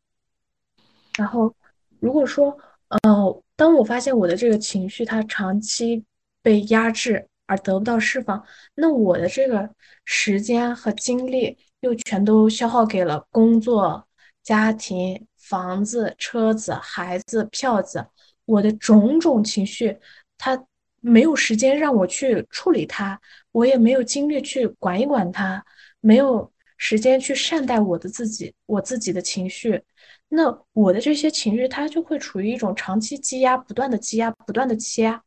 [1.17, 1.51] 然后，
[1.99, 2.55] 如果说，
[2.89, 6.03] 呃，当我发现我的这个情绪它长期
[6.43, 8.41] 被压制而得不到释放，
[8.75, 9.69] 那我的这个
[10.05, 14.07] 时间和精力又全都消耗给了工作、
[14.41, 18.07] 家庭、房子、车子、孩子、票子，
[18.45, 19.99] 我的种种情绪，
[20.37, 20.65] 它。
[21.03, 23.19] 没有时间让我去处理它，
[23.51, 25.65] 我也没有精力去管一管它，
[25.99, 29.81] 没有时间去善待我的自己，我自己的情绪，
[30.29, 35.19] 那我的这些情绪它就会处于一种长期积压，不断的积压，不断的积压，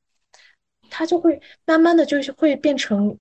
[0.91, 3.17] 它就会慢慢的就是会变成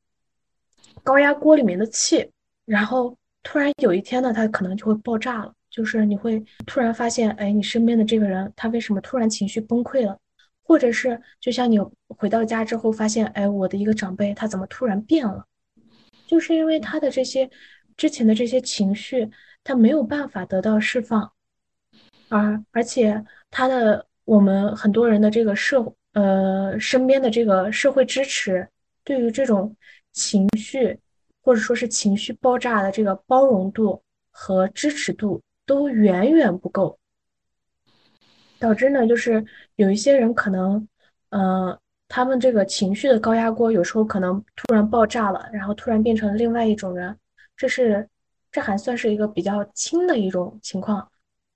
[1.04, 2.30] 高压锅里面的气，
[2.66, 10.18] 然后突然有一天呢，它可能就会爆炸了，就是你会突然发现，哎，你身边的这个人他为什么突然情绪崩溃了？
[10.66, 15.46] 或者是就像你回到家之后发现，哎，我的一个长辈他怎么突然变了？
[16.26, 17.50] 就是因为他的这些
[17.98, 19.30] 之前的这些情绪，
[19.64, 21.34] 他没有办法得到释放，
[22.30, 28.68] 而而且他的我们很多人的这个社呃身边的这个社会支持，
[29.04, 29.76] 对于这种
[30.12, 30.98] 情绪
[31.42, 34.02] 或者说是情绪爆炸的这个包容度
[34.32, 36.98] 和支持度都远远不够。
[38.60, 39.44] 导致呢，就是
[39.76, 40.88] 有一些人可能，
[41.32, 47.14] 呃，他们这个情绪的高压锅有时候可能突然爆炸了，然后突然变成另外一种人，
[47.58, 48.08] 这是
[48.50, 51.06] 这还算是一个比较轻的一种情况。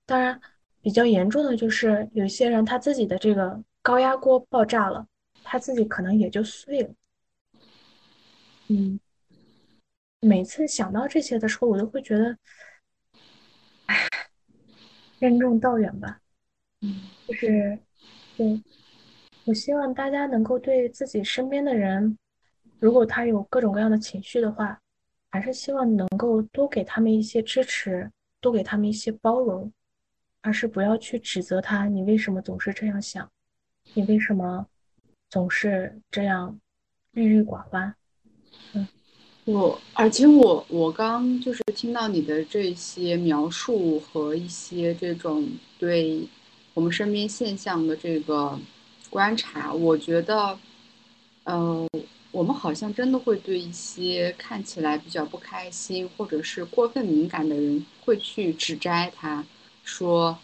[0.04, 0.38] 当然，
[0.82, 3.58] 比较严重的就是有些人他自己的这个
[3.88, 5.08] 高压锅爆炸了，
[5.42, 6.90] 他自己可能也就碎了。
[8.68, 9.00] 嗯，
[10.20, 12.36] 每次想到这些的时候，我都会觉得，
[13.86, 13.96] 唉，
[15.18, 16.20] 任重道远吧。
[16.82, 17.78] 嗯，就是，
[18.36, 18.62] 对，
[19.46, 22.18] 我希望大家能够对自己身边的人，
[22.78, 24.78] 如果他有各种各样的情绪的话，
[25.30, 29.72] 还是希望能够多给他们一些支持，多给他们一些包容，
[30.42, 33.26] 而是不要去指责他，你为什么总是这样想。
[33.98, 34.64] 你为什么
[35.28, 36.56] 总是这样
[37.14, 37.92] 郁郁寡欢？
[38.72, 38.86] 嗯，
[39.44, 45.48] 我而且我我刚就是听到你的这些描述和一些这种
[45.80, 46.28] 对
[46.74, 48.56] 我们身边现象的这个
[49.10, 50.56] 观察，我觉得，
[51.42, 51.84] 呃，
[52.30, 59.44] 我们好像真的会对一些看起来比较不开心或者是过分敏感的人，会去指摘他，
[59.82, 60.38] 说。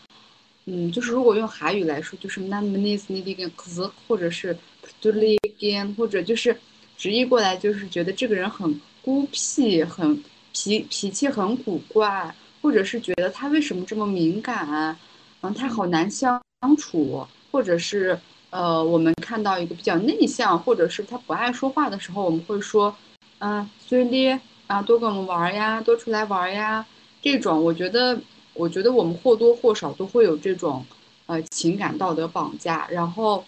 [0.67, 4.57] 嗯，就是如果用韩语来说，就是 namnis nidigan kz，或者是
[5.03, 6.59] tuligan，或者就是
[6.97, 14.97] 直译过来就是觉得这个人很孤僻，很脾脾气很古怪，或者是觉得他为什么这么敏感，
[15.43, 16.41] 嗯，他好难相
[16.79, 22.97] 处，或者是呃，我们看到一个比较内向，或者是他不爱说话的时候，我们会说，
[23.41, 26.87] 嗯，所以啊，多跟我们玩呀，多出来玩呀，
[27.21, 28.19] 这种我觉得。
[28.55, 30.85] 我觉得我们或多或少都会有这种，
[31.27, 32.89] 呃，情感道德绑架。
[32.91, 33.45] 然后，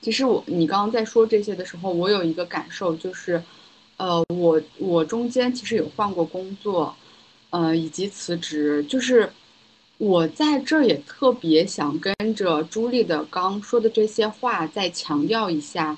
[0.00, 3.42] 其实我你刚刚在说这些的时候，我有一个感受就是，
[3.96, 6.94] 呃，我我中间其实有换过工作，
[7.50, 8.84] 呃，以及辞职。
[8.88, 9.30] 就是
[9.98, 15.96] 我在这儿也特别想跟着朱莉的刚说的这些话再强调一下，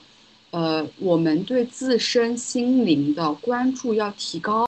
[0.50, 4.66] 呃，我们对自身心灵的关注要提高，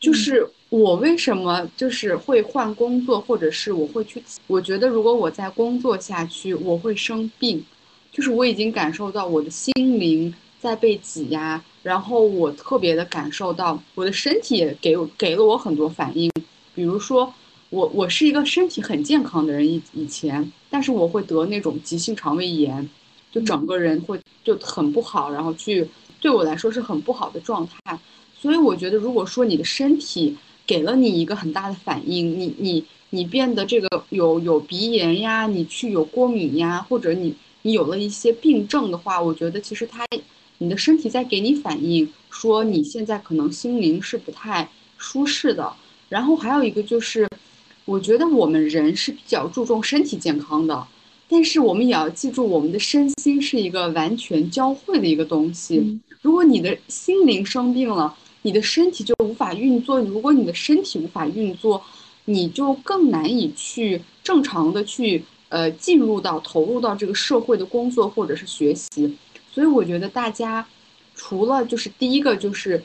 [0.00, 0.48] 就是。
[0.70, 4.22] 我为什么就是会换工作，或者是我会去？
[4.46, 7.64] 我觉得如果我在工作下去，我会生病，
[8.12, 16.30] 就是我已经感受到我的心灵在被挤压，然后我特别的感受到我的身体也给给了我很多反应，
[16.74, 17.32] 比如说
[17.70, 22.86] 我我是一个身体很健康的人以以前，但是我会得那种急性肠胃炎，
[23.32, 25.88] 就整个人会就很不好，然后去
[26.20, 27.98] 对我来说是很不好的状态，
[28.40, 30.36] 所以我觉得如果说你的身体。
[30.68, 40.04] 给了你一个很大的反应，你你你变得这个有有鼻炎呀，你去有过敏呀，或者你你有了一些病症的话，我觉得其实它，
[40.58, 44.68] 你的身体在给你反应，说你现在可能心灵是不太
[44.98, 45.72] 舒适的。
[46.10, 47.26] 然后还有一个就是，
[47.86, 50.86] 我觉得我们人是比较注重身体健康的，
[51.30, 55.98] 但是我们也要记住，我们的身心是一个完全交汇的一个东西。
[56.20, 60.00] 如果你的心灵生病了，你的身体就无法运作。
[60.00, 61.82] 如果你的身体无法运作，
[62.26, 69.16] 你就更难以去正常的去呃进入到投入到这个社会的工作或者是学习。
[69.52, 70.66] 所以我觉得大家
[71.14, 72.82] 除了就是第一个就是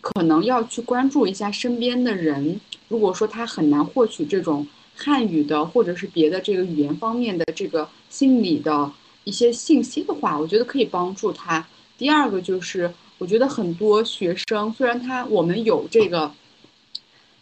[0.00, 2.60] 可能要去关注一下身边的人。
[2.88, 8.90] 如果说他很难获取这种汉语的或者是别的这个语言方面的这个心理的
[9.24, 11.66] 一些信息的话，我觉得可以帮助他。
[11.98, 12.92] 第二个就是。
[13.24, 16.30] 我觉得很多学生虽然他我们有这个，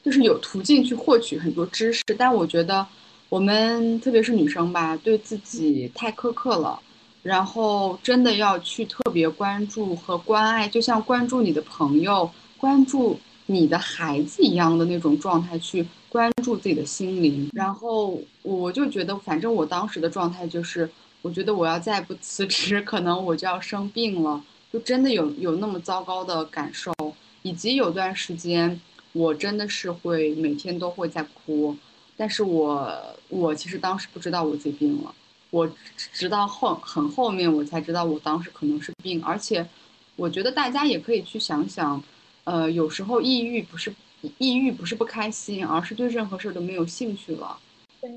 [0.01, 2.87] 就是有途径去获取很多知识，但我觉得
[3.29, 6.79] 我们特别是女生吧，对自己太苛刻了。
[7.25, 17.51] 然后真的要去特别关注和关爱，就像关注你的朋友、关注你的孩子一样的那种状态去关注自己的心灵。
[17.53, 20.89] 然后我就觉得，反正我当时的状态就是，
[21.23, 24.41] 我觉得我要再不辞职，可能我就要生病了。
[24.73, 26.95] 就真的有有那么糟糕的感受，
[27.43, 28.81] 以及有段时间
[29.13, 31.77] 我真的是会每天都会在哭，
[32.17, 32.91] 但是我
[33.29, 35.15] 我其实当时不知道我自己病了，
[35.51, 39.69] 我直到后很后面我才知道我当时可能是病，而且
[40.17, 42.03] 我觉得大家也可以去想想，
[42.45, 43.95] 呃，有时候抑郁不是
[44.39, 47.59] 抑郁不是不开心，而是对任何事儿都没有兴趣了。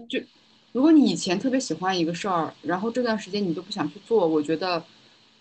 [0.07, 0.21] 就
[0.71, 4.81] 如果你以前特别喜欢一个事儿，然后这段时间你都不想去做，我觉得。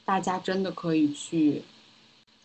[0.05, 1.63] 大家真的可以去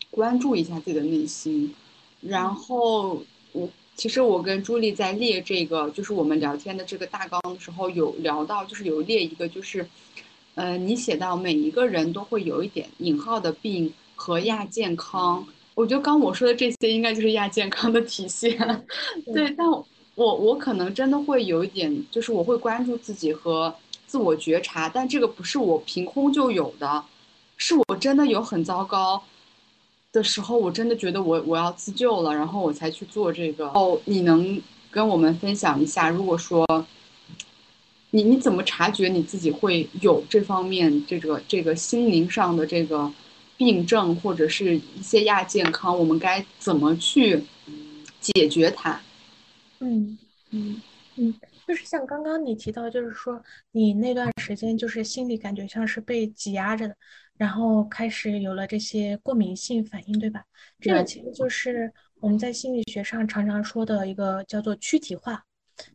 [0.10, 1.74] 关注一下自己的内心，
[2.22, 9.86] 然后我其实我跟朱莉在列这个就是我们聊天的这个大纲的时候，有聊到就是有列一个就是，
[10.56, 15.46] 呃，你写到每一个人都会有一点引号的病和亚健康，
[15.76, 18.58] 我觉得刚我说的这些应该就是亚健康的体现，
[19.34, 19.70] 对，但
[20.16, 23.76] 我我可能真的会有一点，就是我会关注自己和
[24.08, 27.04] 自我觉察，但这个不是我凭空就有的。
[27.60, 29.22] 是我真的有很糟糕
[30.12, 33.68] 的时候，我真的觉得我我要自救了，然后我才去做这个。
[33.68, 36.66] 哦，你能跟我们分享一下，如果说
[38.12, 43.12] 你你怎么察觉你自己会有这方面这个这个心灵上的这个
[43.56, 46.00] 病症或者是一些亚健康？
[46.00, 47.44] 我们该怎么去
[48.20, 49.00] 解决它？
[49.80, 50.18] 嗯
[50.52, 50.82] 嗯
[51.18, 51.34] 嗯，
[51.70, 53.40] 就是像刚刚你提到，就是说
[53.70, 56.98] 你那段时间就是心里感觉像是被挤压着的，
[57.38, 60.44] 然后开始有了这些过敏性反应，对吧？
[60.80, 65.46] 这个其实就是我们在心理学上常常说的一个叫做躯体化。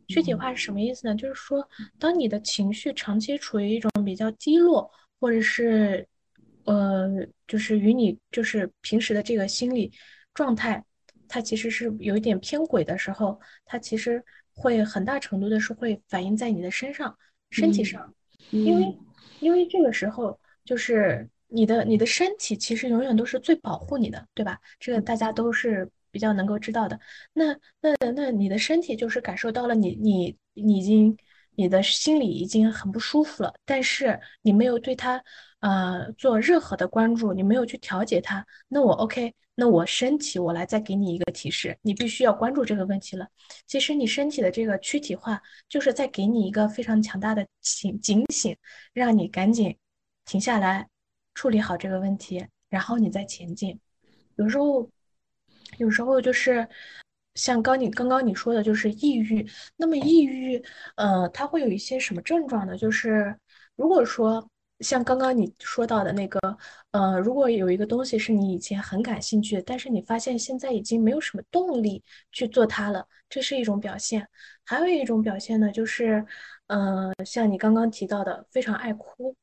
[0.07, 1.13] 躯体化是什么意思呢？
[1.13, 1.67] 就是说，
[1.99, 6.07] 当你的情绪长期处于一种比较低落，或者是，
[6.63, 7.09] 呃，
[7.45, 9.91] 就是与你就是平时的这个心理
[10.33, 10.81] 状态，
[11.27, 14.23] 它其实是有一点偏轨的时候，它其实
[14.55, 17.15] 会很大程度的是会反映在你的身上、
[17.51, 18.13] 身体上，
[18.49, 18.97] 因为
[19.39, 24.59] 因为这个时候就是你的你的身体其实永远都是最保护你的，对吧？
[24.79, 25.89] 这个大家都是。
[26.15, 26.97] 比较能够知道的，
[27.33, 27.47] 那
[27.81, 31.17] 那那你的身体就是感受到了你你你已经
[31.55, 35.21] 你的心里已经很不舒服了，但是你没有对它
[35.59, 43.27] 呃做任何的关注，你没有去调节它，那我 OK，那我身体我来再给你一个提示，你必须要关注这个问题了。
[43.65, 48.55] 其实你身体的这个躯体化就是在给你一个非常强大的警警醒，
[48.93, 49.77] 让你赶紧
[50.25, 50.87] 停下来
[51.33, 53.79] 处理好这个问题，然后你再前进。
[54.35, 54.89] 有时候。
[55.77, 56.65] 有时候就是
[57.33, 59.45] 像刚你刚刚你说的，就是抑郁。
[59.75, 60.63] 那么抑郁，
[60.95, 62.77] 呃，它会有一些什么症状呢？
[62.77, 63.35] 就是
[63.75, 64.47] 如果说
[64.79, 66.39] 像刚刚你说到的那个，
[66.91, 74.27] 呃，如果有一个东西是你以前很感兴趣的，但是你发现现在已经没有什么动力去做它了，这是一种表现。
[74.65, 76.25] 还有一种表现呢，就是，
[76.67, 79.35] 呃，像你刚刚提到的，非常爱哭，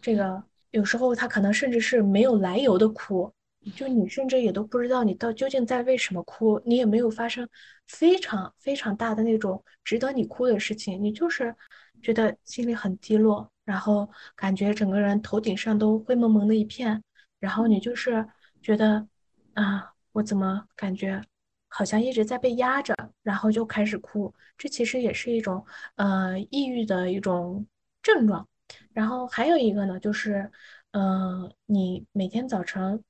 [0.00, 3.32] 这个有时候他可能甚至是没有来由的哭。
[3.76, 7.48] 就你甚至也都不知道你到究竟在为什么哭，你也没有发生
[7.86, 11.54] 非常非常大的那种值得你哭的事情，你就是
[12.02, 17.02] 觉得心里很低落，然后感觉整个人头顶上都灰蒙蒙的一片，
[17.38, 18.26] 然后你就是
[18.62, 19.06] 觉得
[19.54, 21.22] 啊，我怎么感觉
[21.68, 25.64] 好像一直在被压着，然后就开始哭，这其实也是一种
[25.96, 27.66] 呃抑郁的一种
[28.02, 28.48] 症状。
[28.92, 30.50] 然后还有一个呢，就是
[30.92, 33.02] 嗯，你每天早晨。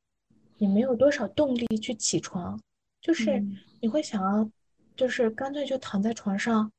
[0.59, 2.57] 你没有多少动力去起床，
[3.01, 3.43] 就是
[3.81, 4.49] 你会想要，
[4.95, 6.71] 就是干脆就躺在床上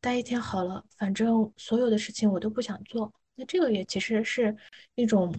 [0.00, 3.12] 待一天好了，反正所有的事情我都不想做。
[3.38, 4.54] 那这个也其实是
[4.96, 5.34] 一种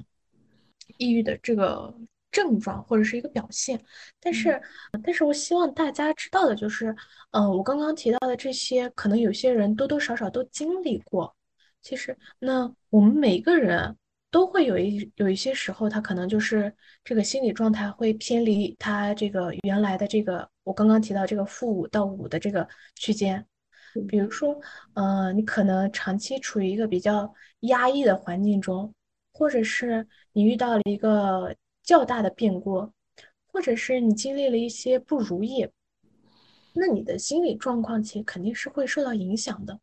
[0.98, 1.94] 抑郁的这个
[2.32, 3.80] 症状或者是一个表现。
[4.20, 4.60] 但是，
[5.04, 6.96] 但是我希望大家知道的就是，
[7.32, 11.36] 嗯，我刚刚提到的这些，可能有些人多多少少都经历过。
[11.82, 13.96] 其实，那我们每个人。
[14.32, 16.72] 都会有一有一些时候，他可能就是
[17.04, 23.44] 这个心理状态会偏离他这个原来的这个我刚刚提到这个负五到五的这个区间。
[24.08, 24.60] 比如说，
[24.94, 28.94] 呃，你可能长期处于一个比较压抑的环境中，
[29.34, 32.92] 或者是你遇到了一个较大的变故，
[33.48, 35.68] 或者是你经历了一些不如意，
[36.74, 39.80] 那你的心理状况其实肯定是会受到影响的。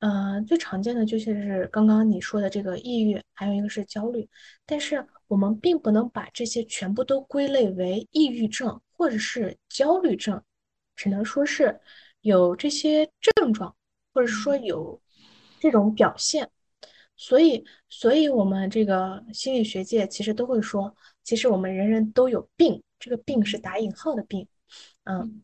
[0.00, 4.28] 呃，最常见的就像是刚刚你说的这个抑郁，还有一个是焦虑。
[4.66, 10.42] 但是我们并不能把这些全部都归类为抑郁症或者是焦虑症，
[10.96, 11.80] 只能说是
[12.22, 13.76] 有这些症状，
[14.14, 15.00] 或者说有
[15.60, 16.50] 这种表现。
[17.16, 24.48] 所以，所以我们这个心理学界其实都会说，其实我们人人都有病，这个病是打引号的病。
[25.04, 25.42] 嗯，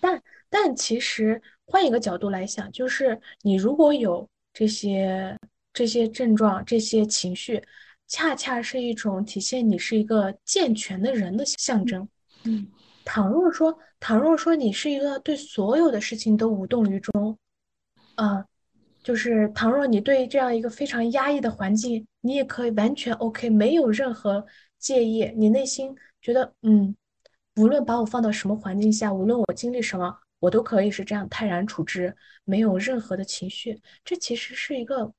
[0.00, 1.42] 但但其实。
[1.70, 5.36] 换一个角度来想，就是你如果有这些
[5.70, 7.62] 这些症状、这些情绪，
[8.06, 12.08] 恰恰是一种体现你是一个健全的人的象征。
[12.44, 12.66] 嗯，
[13.08, 17.38] 倘若说，倘若说你是一个对所有的事情都无动于衷，
[18.16, 18.44] 啊，
[19.02, 24.44] 就是倘若你对这样一个非常压抑的环境，你也可以完全 OK，没有任何
[24.78, 26.94] 介意，你内心觉得，嗯，
[27.56, 30.18] 无论把我放到什么环境下，无论我经历什么。
[30.40, 32.14] 我都可以是这样泰然处之，
[32.44, 35.12] 没有任何的情绪，这其实是一个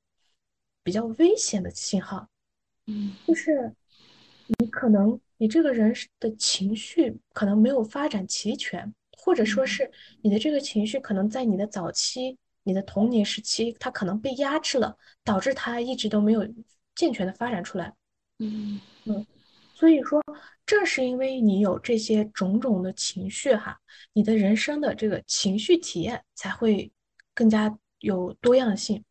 [0.82, 2.30] 比较危险的信号。
[2.86, 3.74] 嗯，就是
[4.60, 9.90] 你可能你这个人的情绪可能没有发展齐全，或者说是
[10.22, 16.48] 你的这个情绪可能在你的早期、你的童年时期，它可能被压制了，导致它一直都没有
[16.94, 17.91] 健全的发展出来。
[18.38, 19.26] 嗯嗯，
[19.74, 20.22] 所以说。
[20.66, 23.76] 正是因为你有这些种种的情绪哈，
[24.14, 26.91] 你的人生的这个情绪体验才会
[27.34, 29.03] 更加有多样性。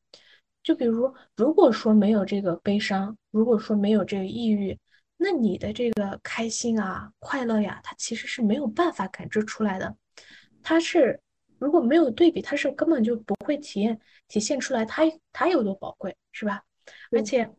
[0.62, 4.78] 就比如，如果说没有这个悲伤，如果说没有这个抑郁，
[5.18, 9.94] 那你的这个开心啊、快乐呀，它其实是没有办法感知出来的。
[10.62, 11.20] 它是
[11.58, 16.62] 如果没有对比，它是根本就不会体验体现出来它它有多宝贵，是吧？
[17.10, 17.50] 而且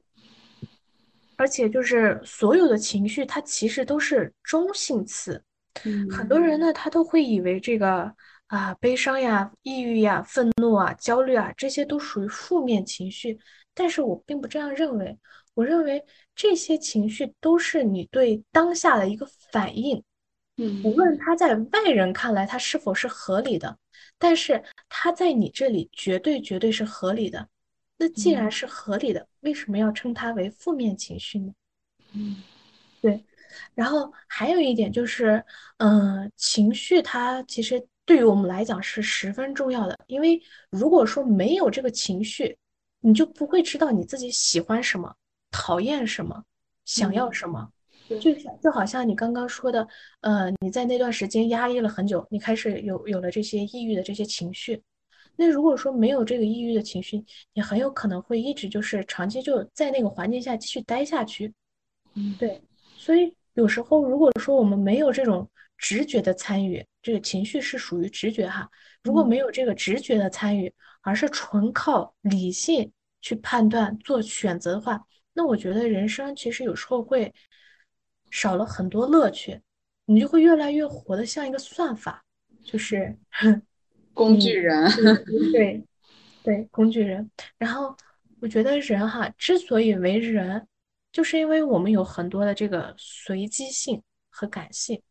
[1.36, 5.44] 而且就是所有的情绪，它其实都是中性词。
[6.10, 8.14] 很多人呢，他都会以为这个
[8.48, 13.40] 啊，悲伤呀、抑郁呀、愤怒啊、焦虑啊，这些都属于负面情绪。
[13.73, 15.18] 但是我并不这样认为，
[15.60, 16.02] 我认为
[16.34, 20.02] 这些情绪都是你对当下的一个反应。
[20.56, 23.77] 嗯，无论它在外人看来它是否是合理的，
[24.18, 27.45] 但是它在你这里绝对绝对是合理的。
[27.98, 31.52] 那既然是合理的，为什么要称它为负面情绪呢？
[32.14, 32.41] 嗯，
[33.02, 33.22] 对。
[33.76, 35.44] 然后还有一点就是，
[35.77, 42.57] 嗯，情绪它其实对于我们来讲是十分重要的，因为如果说没有这个情绪，
[43.02, 45.14] 你就不会知道你自己喜欢什么，
[45.52, 46.44] 讨厌什么，
[46.86, 47.70] 想要什么。
[48.20, 49.88] 就像就好像你刚刚说的，
[50.22, 54.82] 呃，你在那段时间压抑了很久，你开始有有了这些抑郁的这些情绪。
[55.36, 57.24] 那如果说没有这个抑郁的情绪，
[57.54, 61.54] 你很有可能会一直就是长期就在那个环境下继续待下去。
[62.16, 62.60] 嗯，对。
[62.98, 65.48] 所以有时候如果说我们没有这种
[65.78, 68.68] 直觉的参与，这个情绪是属于直觉哈。
[69.04, 75.00] 如果没有这个直觉的参与，而是纯靠理性去判断做选择的话，
[75.34, 77.34] 那我觉得人生其实有时候会。
[78.31, 79.60] 少了很多乐趣，
[80.06, 82.23] 你就会越来越活得像一个算法，
[82.64, 83.18] 就是
[84.14, 84.88] 工具人。
[85.51, 85.84] 对
[86.45, 87.27] 对，工具人。
[87.57, 87.97] 然后
[88.39, 90.68] 我觉得人哈，之所以为人，
[91.11, 93.99] 就是因为我们有很多的这个随机性
[94.30, 95.01] 和感性。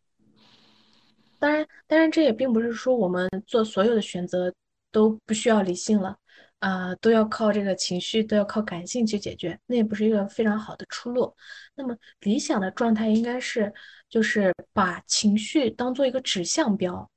[1.40, 4.54] 当然，当然这也并不是说我们做所有的选择
[4.92, 6.16] 都不需要理性了。
[6.60, 11.32] 啊，都要靠这个情绪，都要靠感性去解决，那也不是一个非常好的出路。
[11.74, 13.72] 那么理想的状态应该是，
[14.08, 17.08] 就是把情绪当做一个指向标，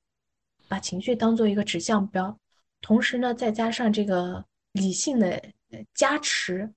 [0.67, 2.37] 把情绪当做一个指向标，
[2.81, 5.41] 同时呢，再加上这个理性的
[5.95, 6.71] 加持，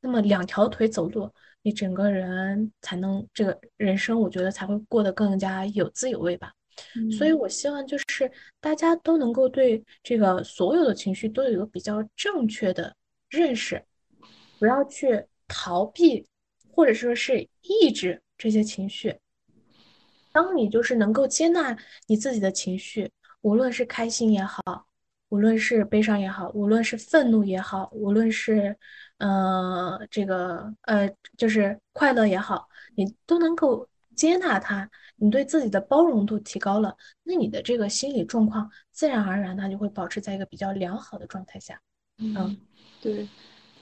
[0.00, 1.32] 那么两条腿走路，
[1.62, 6.52] 你整个人才能这个人生，我觉得才会过得更加有滋有味吧。
[7.10, 8.30] 所以，我希望就是
[8.60, 12.94] 大家都能够对这个所有的情绪都有一个比较正确的
[13.28, 13.82] 认识，
[14.58, 16.26] 不要去逃避，
[16.70, 19.18] 或者说是抑制这些情绪。
[20.32, 21.76] 当你就是能够接纳
[22.06, 24.86] 你自己的情绪，无论是开心也好，
[25.28, 28.76] 无论是悲伤也好，无论是愤怒也好，无论是
[29.18, 33.88] 呃这个呃就是快乐也好，你都能够
[34.20, 34.90] 接纳它。
[35.22, 41.80] 你对自己的包容度提高了，那你的这个心理状况自然而然它就会保持在一个比较良好的状态下。
[42.18, 42.56] 嗯，
[43.02, 43.26] 对。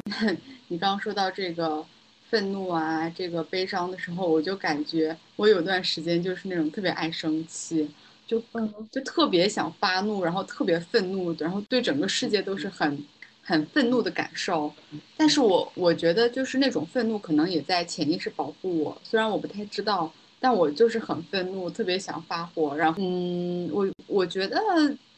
[0.69, 1.85] 你刚刚说到这个
[2.28, 7.89] 愤怒啊，这个悲伤的时候，我就感觉我有段时间就是那种特别爱生气，
[8.27, 8.43] 就
[8.90, 13.05] 就特别想发怒，然后特别愤怒，然后对整个世界都是很
[13.43, 14.73] 很愤怒的感受。
[15.16, 20.12] 但是我我觉得就是那种愤怒可能也在潜意识保护我，虽然我不太知道。
[20.40, 22.77] 但我就是很愤怒，特别想发火。
[22.77, 24.56] 然后，嗯，我我觉得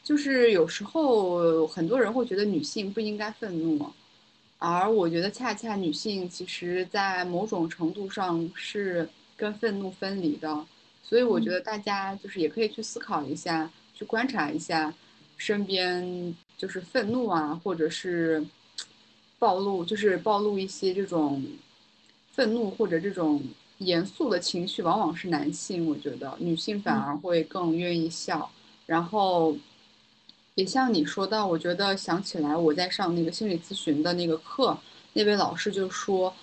[0.02, 3.86] 就是有时候很多人会觉得女性不应该愤怒，
[4.58, 9.06] 而我觉得恰恰女性其实在某种程度上是
[9.36, 10.64] 跟愤怒分离的。
[11.02, 14.94] 所以我觉得大家就是也可以去思考一下，去观察一下
[15.36, 18.42] 身边就是愤怒啊，或者是
[19.38, 21.44] 暴露，就是暴露一些这种
[22.32, 23.42] 愤怒或者这种。
[23.80, 28.50] 严肃的情绪往往是男性，我觉得女性反而会更愿意笑。
[28.86, 29.56] 然后，
[30.54, 34.76] 也像你说到，我觉得想起来我在上那个心理咨询的那个课，
[35.14, 36.34] 那位老师就说，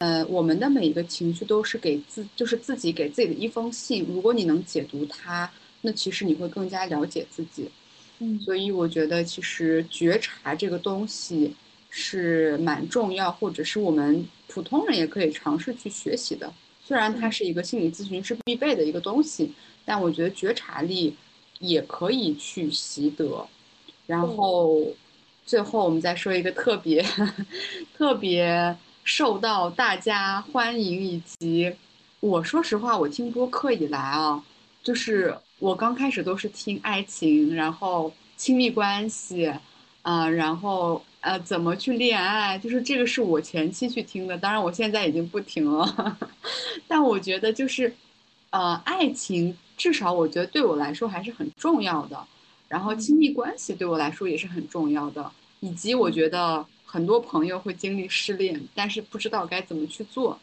[0.00, 4.06] 呃，我们的每一个情绪都是给自，就是自己给自己的一封信。
[4.08, 5.50] 如果你能解读它，
[5.80, 7.70] 那其实你会更加了解自己。
[8.18, 11.54] 嗯，所以我觉得其实觉察这个东西
[11.88, 16.52] 是蛮重要，或者是我们普通人也可以尝试去学习的。
[16.92, 19.50] 虽然它是一个心理咨询师必备的一个东西，
[19.82, 21.16] 但我觉得觉察力
[21.58, 23.48] 也可以去习得。
[24.06, 24.86] 然后
[25.46, 27.02] 最后我们再说一个特别
[27.96, 31.74] 特别受到大家欢迎，以及
[32.20, 34.44] 我说实话，我听播客以来啊，
[34.82, 39.50] 就是我刚开始都是听爱情，然后亲密关系，
[40.02, 41.02] 啊，然后。
[41.22, 42.58] 呃，怎么去恋爱？
[42.58, 46.18] 就是这个是我前期去听的，当然我现在已经不听了。
[46.86, 47.94] 但我觉得就是，
[48.50, 52.26] 呃，爱情至少我觉得对我来说还是很重要的。
[52.68, 55.30] 然后亲密关系对我来说也是很重要的，
[55.60, 60.38] 以及我觉得很多朋友会经历失恋，但是不知道该怎么去做，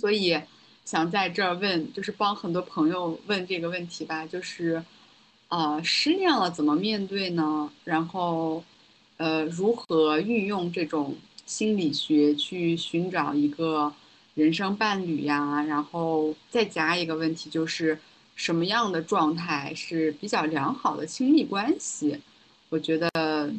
[0.00, 0.40] 所以
[0.84, 4.82] 想在这儿问，就是帮很多朋友问这个问题吧，就是。
[5.48, 7.68] 啊，失恋了怎么面对呢？
[7.82, 8.62] 然后，
[9.20, 11.14] 呃，如何运用这种
[11.44, 13.92] 心理学去寻找一个
[14.32, 15.62] 人生伴侣呀？
[15.64, 17.98] 然后再加一个问题，就是
[18.34, 22.18] 什么样的状态是比较良好的亲密关系？
[22.70, 23.52] 我觉得，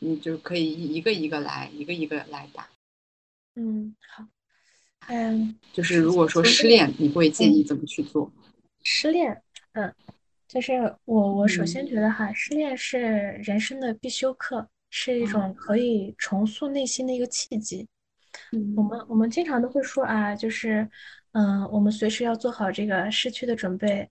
[0.00, 2.68] 你就可以一个一个来，一个一个来答。
[3.54, 4.24] 嗯，好，
[5.06, 8.32] 嗯，就是如果说失恋，你会建议怎么去做？
[8.82, 9.40] 失恋，
[9.74, 9.94] 嗯。
[10.46, 13.00] 就是我，我首先嗯觉得哈，失恋是
[13.44, 17.88] 人生的必修课，是一种可以重塑内心的一个契机。
[18.76, 20.88] 我嗯们我们经常都会说啊，就是，
[21.32, 24.08] 嗯、我们随时要做好这个失去的准备。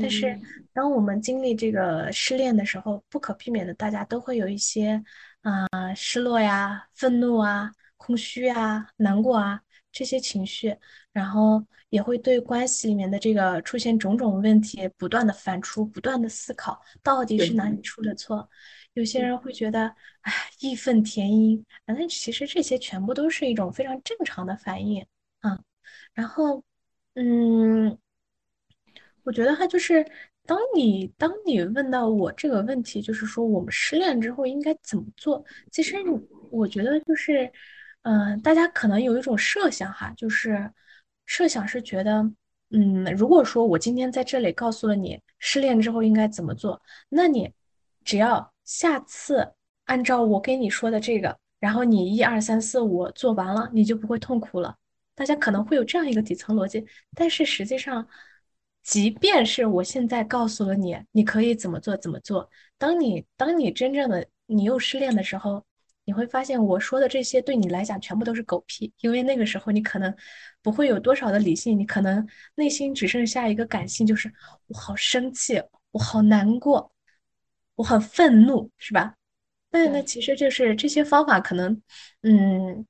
[0.00, 0.42] 但是，嗯
[0.72, 5.04] 当我们经历这个失恋的时候，不可避免的，大家都会有一些
[5.42, 9.60] 啊、失落呀、愤怒啊、空虚啊、难过啊
[9.92, 10.74] 这些情绪。
[11.12, 18.48] 然后也会对关系里面的这个出现种种问题不断的反刍，不断的思考，到底是哪里出了错。
[18.94, 25.04] 有些人会觉得，哎，义愤填膺，反正其实这些全部都是一种非常正常的反应
[25.40, 25.58] 啊。
[26.14, 26.62] 然后，
[27.14, 27.98] 嗯，
[29.24, 30.04] 我觉得哈，就是
[30.44, 35.44] 当你当你问到我这个问题，就是说我们失恋之后应该怎么做？
[35.70, 36.10] 其实你
[36.50, 37.50] 我觉得就是，
[38.02, 40.70] 嗯、大家可能有一种设想哈，就是
[41.26, 42.30] 设想是觉得，
[42.70, 47.52] 嗯，如果说我今天在这里告诉了你失恋之后应该怎么做，那你
[48.04, 49.52] 只要下次
[49.84, 54.76] 按照我跟你说的这个，然后你一二三四五做完了，你就不会痛苦了。
[55.14, 56.84] 大家可能会有这样一个底层逻辑，
[57.14, 58.06] 但是实际上，
[58.82, 62.48] 即便是我现在告诉了你，你可以怎么做怎么做，
[62.78, 65.62] 当你当你真正的你又失恋的时候，
[66.04, 70.12] 你会发现我说的这些对你来讲全部都是狗屁，因为那个时候你可能
[70.62, 74.32] 不会有多少的理性，你可能内心只剩下一个感性，就是
[74.68, 75.62] 我好生气，
[75.92, 76.90] 我好难过，
[77.74, 79.14] 我很愤怒，是吧？
[79.70, 81.80] 那那对其实就是这些方法可能，
[82.22, 82.86] 嗯，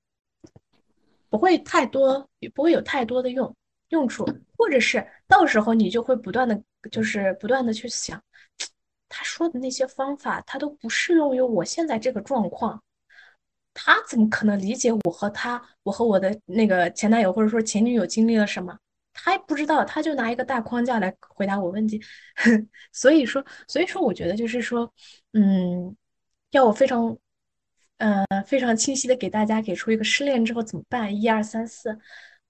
[1.30, 3.54] 不会太多，也不会有太多的用
[3.90, 4.26] 用处，
[4.58, 6.60] 或者是到时候你就会不断的，
[6.90, 8.20] 就是不断的去想，
[9.08, 12.82] 他说的那些方法，他都不适用于我现在这个状况，
[13.72, 18.76] 他怎么可能理解我和他，我和我的那个前男友或者说前女友经历了什么？
[19.12, 22.00] 他也不知道，他就拿一个大框架来回答我问题，
[22.92, 24.92] 所以说，所以说，我觉得就是说，
[25.32, 25.96] 嗯，
[26.50, 27.16] 要我非常。
[27.98, 31.96] 呃，非常清晰的给大家给出一个失恋之后怎么办，一二三四，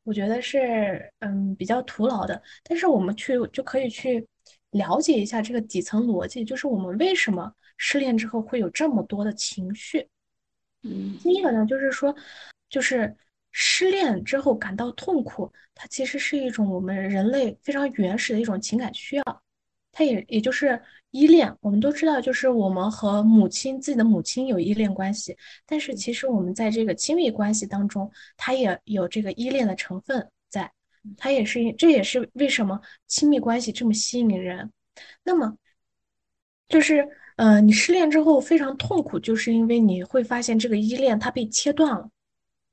[0.02, 2.43] 我觉得是嗯比较徒劳的。
[2.62, 4.26] 但是我们去就可以去
[4.70, 10.09] 了解一下这个底层逻辑，就是我们为什么失恋之后会有这么多的情绪。
[10.84, 12.16] 嗯第一个呢，就是说，
[12.70, 13.14] 就是
[13.52, 19.42] 失恋之后感到痛苦，它其实是一种我们人类非常原始的一种情感需要。
[19.92, 20.80] 它也也就是
[21.10, 21.54] 依恋。
[21.60, 30.72] 我们都知道，就是我们和母亲自己的母亲有依恋关系，但是其实我们在这个亲密关系当中，它也有这个依恋的成分在。
[31.18, 34.72] 它也是，这也是为什么亲密关系这么吸引人。
[35.24, 35.56] 那么，
[36.68, 37.06] 就是
[37.36, 42.08] 呃，你失恋之后非常痛苦，就是因为你会发现这个依恋它被切断了，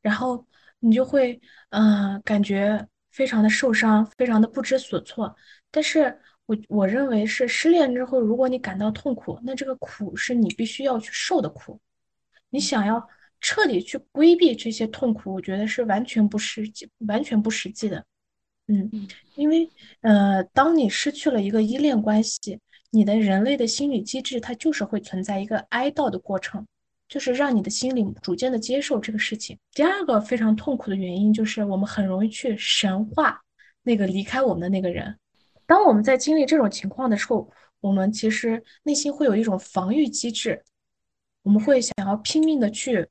[0.01, 0.45] 然后
[0.80, 1.39] 你就会
[1.69, 5.35] 呃感觉非常的受伤，非常的不知所措。
[5.72, 11.80] 但是我我认为是失恋之后，如果你感到痛苦，那这个苦是你必须要去受的苦。
[12.49, 13.07] 你想要
[13.41, 18.03] 彻底去规避这些痛苦，我觉得是完全不实际、完全不实际的。
[18.68, 19.69] 嗯，嗯因为
[20.01, 26.65] 呃，当你失去了一个依恋关系，你的人类的心理机制它就是会存在一个哀悼的过程，
[27.10, 29.57] 就是让你的心里逐渐的接受这个事情。
[29.73, 33.41] 第二个非常痛苦的原因就是我们很容易去神化
[33.84, 35.18] 那个离开我们的那个人。
[35.65, 40.64] 当我们在经历这种情况的时候，我们其实内心会有一种防御机制，
[41.44, 43.07] 我们会想要拼命的去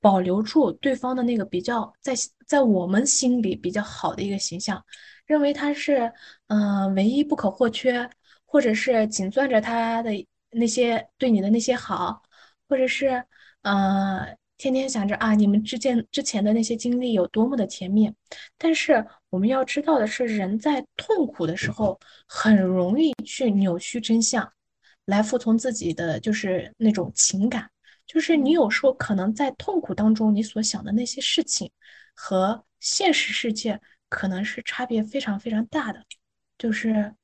[0.00, 2.12] 保留住对方的那个比较在
[2.46, 4.84] 在我们心里比较好的一个形象，
[5.24, 6.12] 认为他是
[6.48, 8.10] 嗯、呃唯一不可或缺，
[8.44, 10.10] 或者是紧攥着他的
[10.50, 12.22] 那些对你的那些好，
[12.68, 13.24] 或者是
[13.62, 18.12] 呃天天想着啊你们之间之前的那些经历有多么的甜蜜，
[18.56, 24.50] 但是我们要知道的是，人在痛苦的时候很容易去扭曲真相，
[25.06, 27.68] 来服从自己的就是那种情感。
[28.06, 31.70] 就是你有时候可能在痛苦当中，你所想的那些事情
[32.14, 36.04] 和现实世界可能是差别非常非常大的。
[36.58, 37.14] 就是，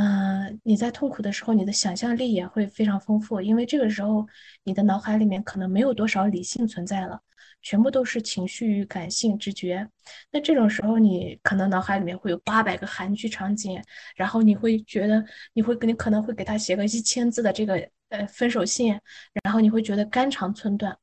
[0.00, 4.24] 嗯，你在痛苦的时候，你的想象力也会非常丰富，因为这个时候
[4.62, 7.20] 你的脑海里面可能没有多少理性存在了，
[7.62, 9.88] 全部都是情绪与感性直觉。
[10.30, 13.82] 那这种时候，你可能脑海里面会有八百个韩剧场景，
[14.14, 17.74] 然后你会觉得你会你可能会给他写个一千字的这个
[18.10, 18.96] 呃分手信，
[19.42, 20.96] 然后你会觉得肝肠寸断。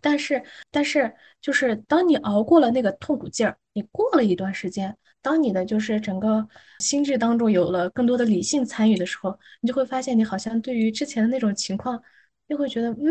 [0.00, 0.42] 但是，
[0.72, 6.46] 但是，就是当你熬过了那个痛苦劲儿，你过了一段时间，当你的就是整个
[6.80, 12.02] 心智当中有了更多的理性参与的时候，你就会发现，你好像对于之前的那种情况，
[12.48, 13.06] 又会觉得，嗯，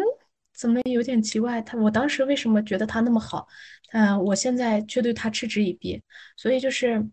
[0.53, 1.61] 怎么有点奇怪？
[1.61, 3.47] 他我当时为什么觉得他那么好，
[3.93, 6.01] 嗯，我现在却对他嗤之以鼻？
[6.37, 7.07] 所以就是。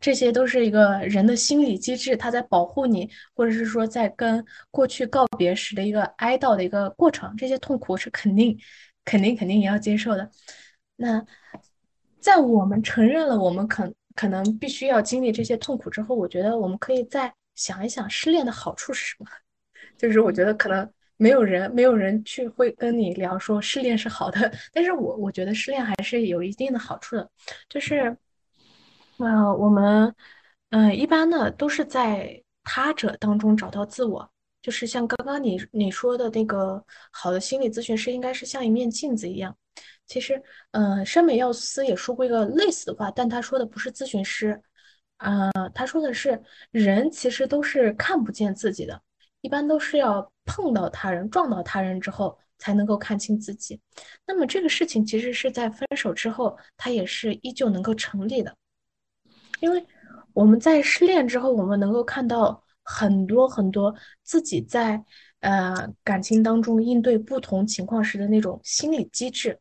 [0.00, 7.34] 这些都是一个人的心理机制，他在保护你，或者是说在跟过去告别时的一个哀悼的一个过程。
[7.38, 8.58] 这些痛苦是肯定、
[9.06, 10.30] 肯定、肯定也要接受的。
[10.96, 11.24] 那
[12.24, 19.26] 在我们承认了我们可可能必须要经历这些痛苦之后，我觉得我们可以再想一想失恋的好处是什么。
[19.98, 27.30] 就是我觉得可能没有人没有人去会跟你聊说失恋是好的，但是我我觉得失恋还是有一定的好处的，
[27.68, 28.16] 就是。
[29.18, 30.12] 呃，我们，
[30.70, 34.28] 嗯，一般呢都是在他者当中找到自我，
[34.60, 39.56] 就是像刚刚你你说的那个好的心理咨询师应该是像一面镜子一样。
[40.06, 40.42] 其实，
[40.72, 44.62] 嗯，山本耀司也说过一个类似的话，但他说的不是咨询师，
[45.16, 49.00] 啊，他说的是人其实都是看不见自己的，
[49.40, 53.80] 一般都是要碰到他人、撞到他人之后才能够看清自己。
[54.26, 58.54] 那么这个事情其实是在分手之后，他也是依旧能够成立的。
[59.60, 59.86] 因为
[60.34, 65.02] 我们在失恋之后，我们能够看到很多很多自己在
[65.40, 69.58] 呃感情当中应对不同情况时的那种心理机制，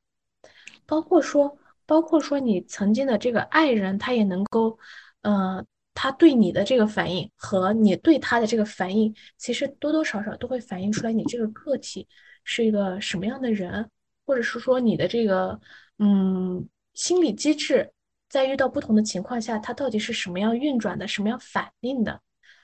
[0.86, 4.78] 包括说，包括说你曾经的这个爱人，他也能够，
[5.22, 12.08] 呃，他对你的这个反应和你对他的这个反应，其实多多少少都会反映出来你这个个体
[12.44, 13.90] 是一个什么样的人，
[14.26, 15.60] 或者是说你的这个
[16.00, 17.92] 嗯心理机制。
[18.30, 22.20] 在遇到不同的情况下，它到底是什么样运转的，什么样反应的？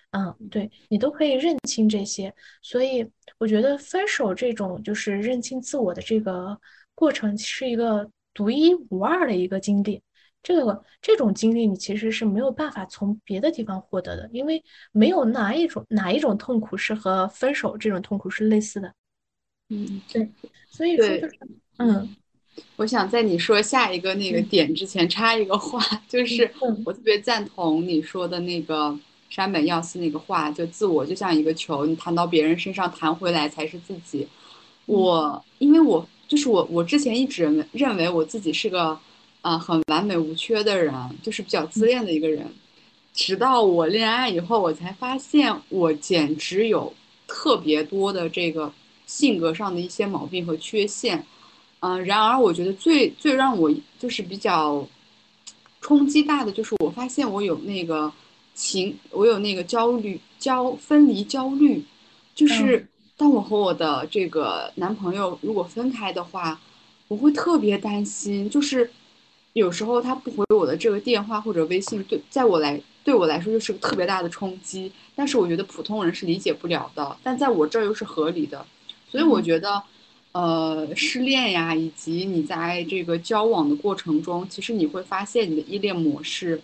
[0.10, 2.34] 嗯，对你都可以认清这些。
[2.64, 6.60] 所以我觉得分手这种就是认清自我的这个
[7.00, 10.02] 过程，是一个独一无二的一个经历。
[10.44, 14.62] 这个这种经历你其实是没有办法从别的地方获得的，因为
[14.92, 18.94] 没有哪一种哪一种痛苦是和分手这种痛苦是类似的。
[19.70, 20.30] 嗯，对。
[20.70, 21.40] 所以说就是，
[21.78, 22.16] 嗯。
[22.76, 26.52] 我想在你说下一个那个点之前插一个话，就是
[26.86, 28.98] 我特别赞同你说的那个
[29.30, 34.28] 山本耀司那个话，就自我就像一个球，你弹到别人身上弹回来才是自己。
[34.88, 38.98] 我因为我就是我，我之前一直认为我自己是个
[39.42, 42.46] 啊很完美无缺的人，就是比较自恋的一个人，
[43.14, 46.94] 直到我恋爱以后，我才发现我简直有
[47.28, 48.72] 特别多的这个
[49.06, 51.26] 性格上的一些毛病和缺陷。
[51.80, 54.88] 嗯，然而我觉得最最让我就是比较
[55.82, 58.12] 冲击大的，就是我发现我有那个
[58.54, 61.84] 情，我有那个焦虑焦分离焦虑，
[62.36, 62.86] 就是
[63.20, 66.58] 当我和我的这个男朋友如果分开的话，
[67.10, 68.90] 我会特别担心，就是
[69.52, 78.66] 有时候他不回我的这个电话或者微信，对，在我来对我来说就是个特别大的冲击，但是我觉得普通人是理解不了的，但在我这儿又是合理的，
[79.12, 79.84] 所以我觉得。
[80.32, 86.62] 呃，失恋呀，以及你在这个交往的过程中，其实你会发现你的依恋模式。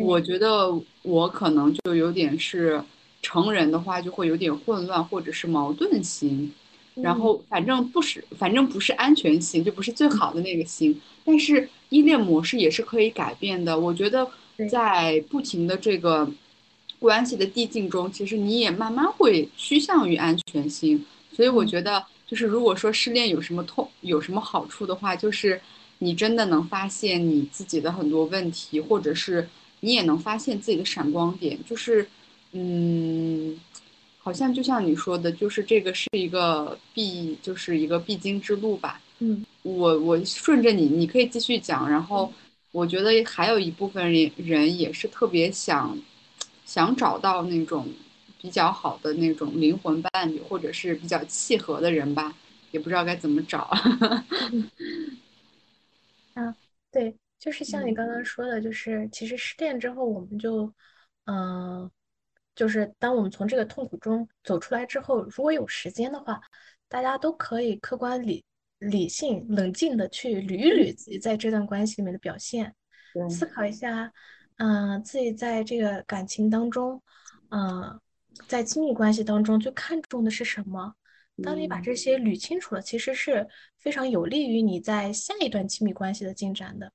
[0.00, 2.82] 我觉得我可能就有点是
[3.22, 6.52] 成人的话，就会有点混乱或者是矛盾型。
[6.94, 11.00] 然后反正不是，反正不是安全型，就不是最好的那个型。
[11.24, 13.78] 但是依恋模式也是可以改变的。
[13.78, 14.26] 我觉得
[14.70, 16.30] 在不停的这个
[16.98, 21.04] 关系的递进中，其实你也慢慢会趋向于安全性。
[21.32, 22.04] 所以我觉得。
[22.28, 25.60] 就是如果说失恋有什么痛，有什么好处的话，就是
[25.98, 29.48] 你真的能发现你自己的很多问题，或者是
[29.78, 31.56] 你也能发现自己的闪光点。
[31.64, 32.08] 就是，
[32.58, 33.54] 嗯，
[34.18, 39.00] 好像就像你说的，就是这个是一个必，就是一个必经之路吧。
[39.18, 41.88] 嗯，我我顺着你，你可以继续讲。
[41.90, 42.32] 然后
[42.72, 45.98] 我觉得还有一部分人人也是特别想，
[46.64, 47.86] 想找到那种。
[48.38, 52.32] 比较好的那种灵魂伴侣，或者是比较契合的人吧，
[52.70, 53.62] 也不知道该怎么找。
[56.34, 56.54] 啊，
[56.92, 60.72] 对，就是像你刚刚说的，就是其实失恋之后，我们就，
[61.24, 61.90] 嗯，
[62.56, 66.40] 就是当我们从这个痛苦中走出来之后，如果有时间的话，
[66.88, 68.44] 大家都可以客观理
[68.78, 72.74] 理性冷静的去捋一捋自己在这段关系里面的表现，
[73.30, 74.12] 思考一下，
[74.56, 77.00] 嗯、自己在这个感情当中，
[77.50, 78.00] 嗯、
[78.48, 80.94] 在亲密关系当中最看重的是什么？
[81.42, 83.46] 当你把嗯这些捋清楚了，其实是
[83.78, 86.90] 非常有利于你在下一段亲密关系的进展的。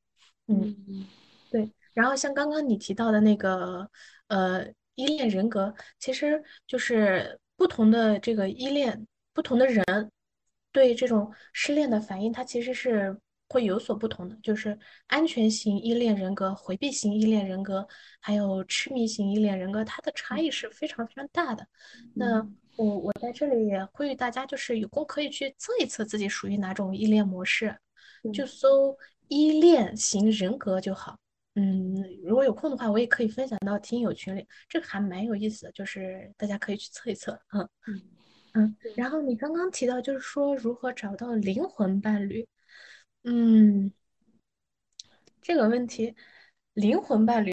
[0.48, 0.76] 嗯。
[0.90, 1.08] 嗯
[1.52, 3.86] 对，然后像刚刚你提到的那个，
[4.28, 4.66] 呃，
[5.02, 9.84] 依恋人格，其实就是不同的这个依恋，不同的人
[10.72, 13.18] 对这种失恋的反应，它其实是
[13.49, 14.38] 会有所不同的。
[14.44, 17.88] 就是安全型依恋人格、回避型依恋人格，
[18.19, 21.68] 还有痴迷型依恋人格，它的差异是非常非常大的。
[22.14, 22.48] 那
[22.78, 27.76] 我我在这里也呼吁大家，就是有空可以去测一测自己属于哪种依恋模式，
[28.34, 28.95] 就搜
[29.28, 31.18] 依恋型人格就好。
[31.56, 37.34] 嗯，如果有空的话，我也可以分享到听友群里，这个还蛮有意思的，就是大家可以去测一测。
[37.53, 38.02] 嗯嗯
[38.53, 42.48] 嗯，然后你刚刚提到就是说如何找到灵魂伴侣，
[43.23, 43.91] 嗯，
[45.41, 46.15] 这个问题，
[46.73, 47.52] 灵魂伴侣，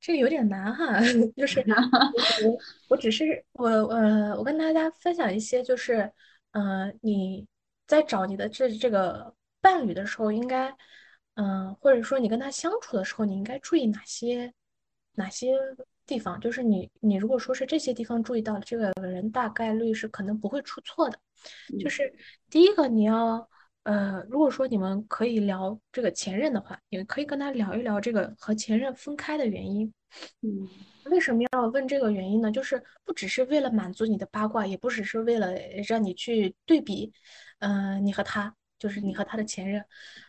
[0.00, 1.00] 这个有点难哈，
[1.36, 1.60] 就是
[2.44, 2.58] 我
[2.88, 6.12] 我只是我呃，我跟大家分享一些，就是
[6.52, 7.46] 呃，你
[7.86, 10.76] 在找你的这这个伴侣的时候，应该
[11.34, 14.52] 嗯、呃或者说你跟他相处的时候，你应该注意哪些
[15.14, 15.54] 哪些
[16.06, 16.38] 地方？
[16.40, 21.18] 就是你你如果说是这些地方注意到了，这个人大概率是可能不会出错的。
[21.78, 22.12] 就嗯是
[22.50, 23.48] 第一个，你要
[23.84, 29.92] 呃，如果说你们可以聊这个前任的话，你可以跟他聊一聊这个和前任分开的原因。
[30.42, 30.68] 嗯
[31.06, 32.50] 为什么要问这个原因呢？
[32.52, 35.52] 就是不只是为了满足你的八卦，也不只是为了
[35.88, 37.12] 让你去对比，
[37.58, 39.84] 呃，你和他，就是你和他的前任，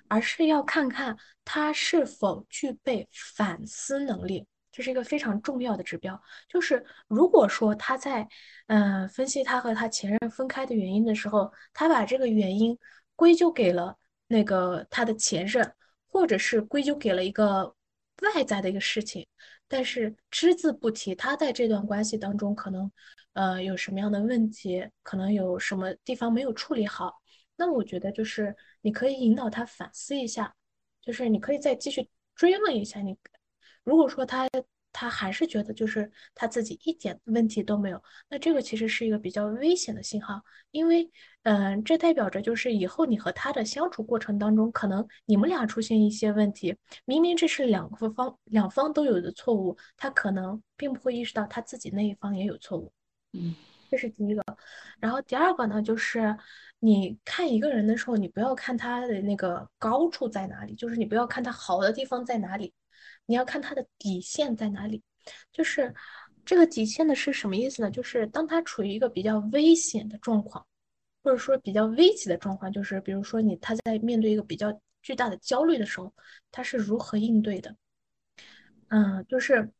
[0.07, 6.21] 而是要看看他是否具备反思能力，这是一个非常重要的指标。
[6.47, 8.27] 就是如果说他在，
[8.67, 12.77] 呃，分析他和他前任分开的原因的时候，他把这个原因
[13.15, 13.97] 归咎给了
[14.27, 15.73] 那个他的前任，
[16.07, 17.75] 或者是归咎给了一个
[18.21, 19.25] 外在的一个事情。
[19.67, 22.91] 但是只字不提他在这段关系当中可能
[23.34, 27.22] 呃有什么样的问题，可能有什么地方没有处理好。
[27.55, 30.55] 那我觉得就是你可以引导他反思一下，
[31.01, 33.17] 就是你可以再继续追问一下你。
[33.84, 34.47] 如果说他
[34.91, 41.09] 他还是觉得就是他自己一点问题都没有，那这个其实是一个比较危险的信号，因为
[41.41, 46.75] 嗯、这代表着就是以后你和他的相处过程当中，可能你们俩出现一些问题，
[47.05, 52.93] 明明这是两个方两方都有的错误，他可能并不会意识到他自己那一方也有错误。
[53.34, 53.55] 嗯
[53.93, 54.43] 这是第一个。
[54.99, 56.35] 然后第二个呢，就是
[56.79, 62.73] 你看一个人的时候，你不要看他的那个高处在哪里，就是你不要看他好的地方在哪里，
[63.27, 65.03] 你要看他的底线在哪里。
[65.51, 65.93] 就是
[66.43, 67.91] 这个底线的是什么意思呢？
[67.91, 70.65] 就是当他处于一个比较危险的状况，
[71.21, 76.11] 或者说比较危急的状况，就是比如说你他在面对一个比较巨大的焦虑的时候，
[76.51, 77.75] 他是如何应对的？
[78.87, 79.71] 嗯，就是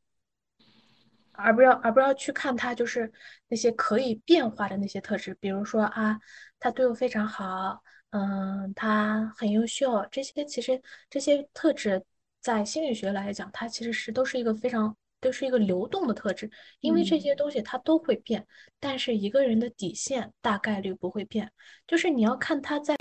[1.34, 3.12] 而不要而不要去看他就是
[3.48, 6.20] 那些可以变化的那些特质，比如说啊，
[6.60, 12.04] 他对我非常好，嗯，他很优秀，这些其实这些特质
[12.42, 16.50] 在心理学来讲，它其实是都是一个非常都是一个流动的特质，
[16.82, 18.46] 因为这些东西它都会变，
[18.80, 21.52] 但是一个人的底线大概率不会变，
[21.88, 22.96] 就是你要看他在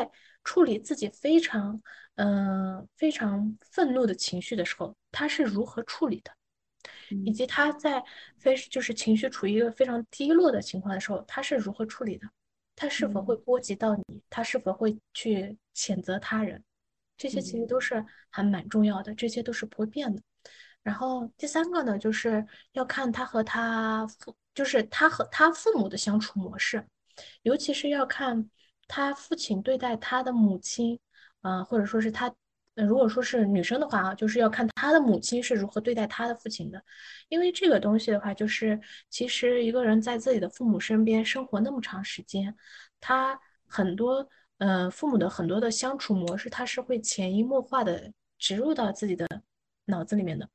[0.45, 1.81] 处理自己非常
[2.15, 6.31] 嗯、呃非常愤怒的情绪的时候，他是如何处理的。
[7.25, 8.03] 以及他在
[8.39, 12.27] 非就是情绪处于一个非常低落的情况的时候，他是如何处理的？
[12.75, 14.23] 他是否会波及到你？
[14.31, 16.63] 他是否会去谴责他人？
[17.17, 20.21] 这些其实都是还蛮重要的，这些都是不会变的。
[20.83, 26.85] 然后第三个呢，就是要看他和他父，就是他和他父母的相处模式，
[27.43, 28.51] 尤其是要看
[28.89, 30.99] 他父亲对待他的母亲，
[31.43, 32.35] 啊、或者说是他，
[32.75, 36.83] 那如果说是女生的话啊，就是要看她的母亲是如何对待她的父亲的，
[37.29, 38.81] 因为这个东西的话，就是
[39.11, 42.55] 其实一个人在自己的父母身边生活那么长时间，
[43.01, 44.27] 他很多
[44.59, 49.27] 呃父母的很多的相处模式，他是会潜移默化的植入到自己的
[49.85, 50.49] 脑子里面的。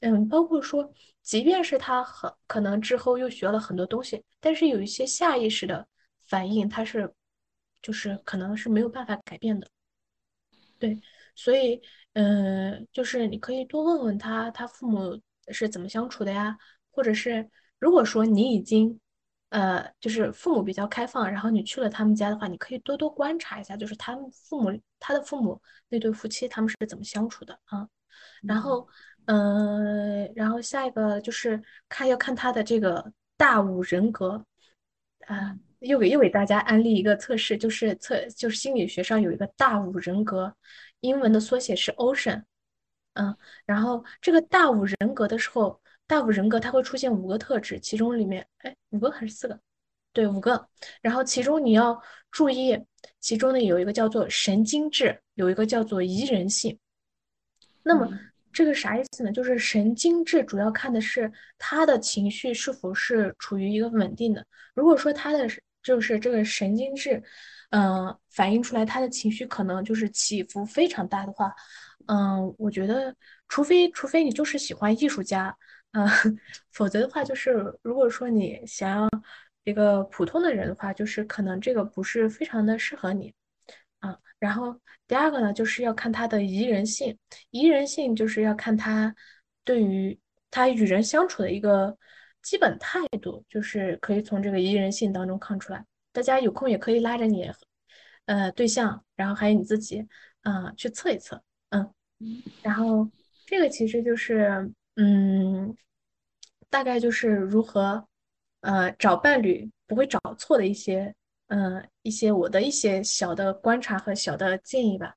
[0.00, 0.92] 嗯，包括说，
[1.22, 5.88] 即便是他很可能之后又学了很多东西，但是有一些下意识的
[6.26, 7.10] 反应，他是
[7.80, 9.66] 就是可能是没有办法改变的。
[10.78, 11.00] 对，
[11.36, 11.80] 所以，
[12.14, 16.56] 嗯，就是你可以多问问他，他父母是怎么相处的呀？
[16.90, 17.48] 或者是
[17.78, 18.98] 如果说你已经，
[19.50, 27.86] 呃，就是父母比较开放，然后你去了他们家的话，你可以多多观察一下，就是他们父母，他的父母那对夫妻他们是怎么相处的啊？
[28.42, 28.88] 然后，
[29.26, 34.42] 嗯、然后下一个就是看要看他的这个大五人格，
[35.26, 40.54] 啊、又给又给大家安利一个测试，就是测就是心理学上有一个大五人格，
[41.00, 42.42] 英文的缩写是 Ocean，
[43.14, 49.58] 嗯，然后这个大五人格的时候，大五人格它会出现五个特质，其中里面，哎，五个还是四个？
[50.12, 50.68] 对，五个。
[51.02, 52.00] 然后其中你要
[52.30, 52.78] 注意，
[53.20, 56.78] 其中呢有一个叫做神经质，有一个叫做宜人性。
[57.82, 58.08] 那么
[58.52, 59.30] 这个啥意思呢？
[59.30, 64.44] 就是神经质主要看的是他的情绪是否是处于一个稳定的。
[64.74, 65.46] 如果说他的
[65.86, 67.22] 就是这个神经质，
[67.70, 71.54] 嗯，反映出来他的情绪可能就是起伏非常大的话，
[72.06, 73.14] 嗯，我觉得
[73.48, 75.56] 除非除非你就是喜欢艺术家，
[75.92, 76.06] 嗯，
[76.72, 77.52] 否则的话就是
[77.82, 79.08] 如果说你想要
[79.64, 83.32] 一个普通的人的话，就是可能这个不是非常的适合你，
[84.00, 84.78] 啊，然后。
[85.08, 87.16] 第二个呢，就是要看他的宜人性，
[87.50, 89.14] 宜人性就是要看他
[89.62, 90.18] 对于
[90.50, 91.96] 他与人相处的一个
[92.46, 95.84] 基本态度，就是可以从这个宜人性当中看出来。
[96.12, 97.50] 大家有空也可以拉着你，
[98.26, 100.06] 呃，对象，然后还有你自己，
[100.44, 101.92] 嗯，去测一测，嗯，
[102.62, 103.10] 然后
[103.46, 105.76] 这个其实就是，嗯，
[106.70, 108.06] 大概就是如何，
[108.60, 111.12] 呃，找伴侣不会找错的一些。
[111.48, 115.14] 嗯，一些我的一些小的观察和小的建议吧。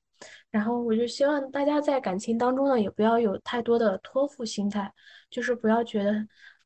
[0.50, 4.92] 然后我就希望大家在感情当中呢，也不要有太多的托付心态，
[5.30, 6.12] 就是不要觉得，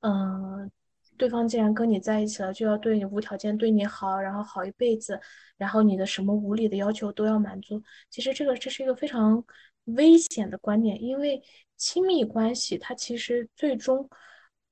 [0.07, 0.71] 嗯，
[1.17, 5.19] 对方既然跟你在一起了，就要对你无条件对你好，然后好一辈子，
[5.57, 7.83] 然后你的什么无理的要求都要满足。
[8.11, 9.43] 其实这个这是一个非常
[9.85, 11.43] 危险的观念，因为
[11.79, 14.07] 亲密关系它其实最终，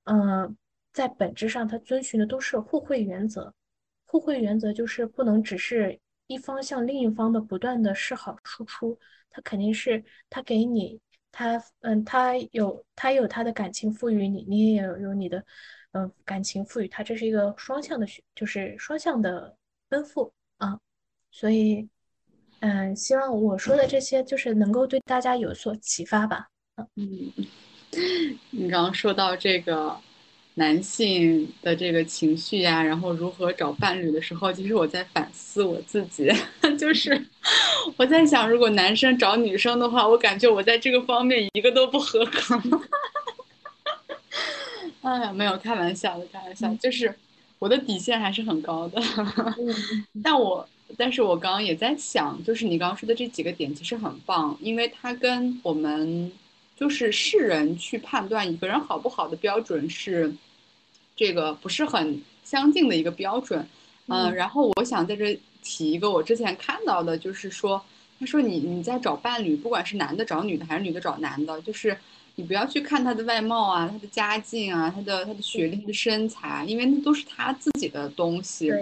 [0.05, 0.55] 嗯，
[0.93, 3.55] 在本质上它遵循的都是互惠原则。
[4.05, 8.99] 互惠原则就是不能只是一方向另一方的不断的示好输出，
[9.31, 11.01] 他肯定是他给你，
[11.33, 15.45] 他嗯，他有他有他的感情赋予你，你也有有你的
[15.93, 19.57] 嗯感情赋予他，这是一个双向的学，就是双向的
[19.89, 20.79] 奔赴啊。
[21.31, 21.89] 所以
[22.61, 26.47] 嗯，希望我说的这些就是能够对大家有所启发吧。
[26.77, 27.33] 嗯，
[28.51, 29.99] 你刚刚说到这个。
[30.55, 36.31] 男性的这个情绪呀，然后如何找伴侣的时候，其实我在反思我自己，
[36.79, 37.19] 就是
[37.97, 42.39] 我在想，如果男生找女生的话，我感觉我在这个方面一个都不合格。
[45.01, 47.15] 哎呀，没有开玩笑的，开玩笑，就是
[47.59, 49.01] 我的底线还是很高的。
[50.23, 50.69] 但我，
[50.99, 56.31] 但是我刚刚也在想，就是你刚刚说的这几个点其实很棒，因为它跟我们。
[56.83, 60.35] 就是世人去判断一个人好不好的标准是，
[61.15, 63.65] 这个不是很相近的一个标准，
[64.09, 67.81] 嗯，然后我想在这提一个我之前看到的，就是说，
[68.19, 71.97] 他说你你在找伴侣，不管是男的找女的还是女的找男的，就是
[72.35, 78.73] 你不要去看他的外貌啊，他的家境啊，他的他的学历、他的身材，因为那都是他自己的东西，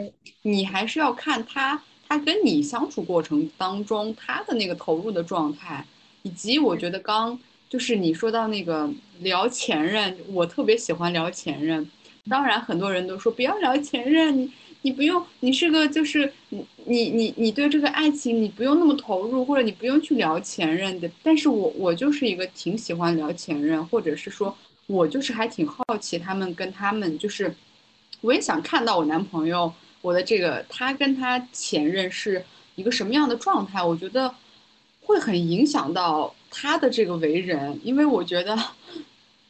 [0.41, 5.85] 你还是要看他他跟你相处过程当中他的那个投入的状态，
[6.23, 7.39] 以及我觉得刚。
[7.71, 8.91] 就是你说到那个
[9.21, 11.89] 聊前任，我特别喜欢聊前任。
[12.29, 14.51] 当然，很多人都说不要聊前任，你
[14.83, 21.09] 你不用，你是个就是你你你你对这个爱情你不用那么投入，或者你不用去聊前任的。
[21.23, 24.53] 但是我我就是一个挺喜欢聊前任，或者是说
[24.89, 27.55] 我就是还挺好奇他们跟他们就是，
[28.21, 29.73] 我也想看到我男朋友
[30.03, 32.45] 我的这个他跟他前任是
[32.75, 34.35] 一个什么样的状态，我觉得
[35.03, 36.35] 会很影响到。
[36.51, 38.59] 他的这个为人，因为我觉得，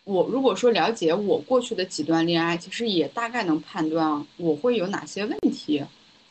[0.04, 5.82] 我如果说了解我过去的几段恋爱，其实也大概能判断我会有哪些问题。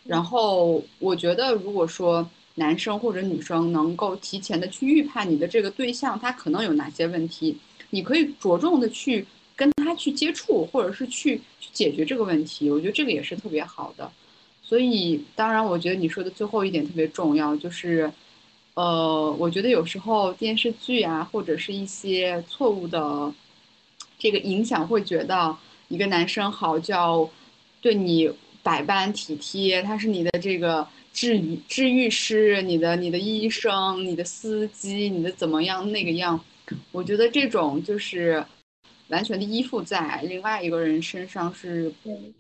[0.06, 7.58] 然后我觉得，如果说男生或者女生能够提前的去预判你的这个对象他可能有哪些问题，
[7.90, 9.26] 你可以着重的去
[9.56, 12.70] 跟他去接触，或者是去去解决这个问题。
[12.70, 14.12] 我觉得这个也是特别好的。
[14.62, 18.12] 所以，当然，我觉得你说的最后一点特别重要，就是。
[18.80, 23.34] 呃，我觉得有时候电视剧啊，或者是一些错误的
[24.18, 25.53] 这个影响，会觉得
[25.89, 27.30] 一个男生好就要
[27.81, 28.31] 对你
[28.64, 36.39] 百般体贴，他是你的这个治愈治愈师，你的你的医生，你的司机，你的怎么样那个样。
[36.93, 38.41] 我觉得这种就是
[39.10, 41.91] 完全的依附在另外一个人身上是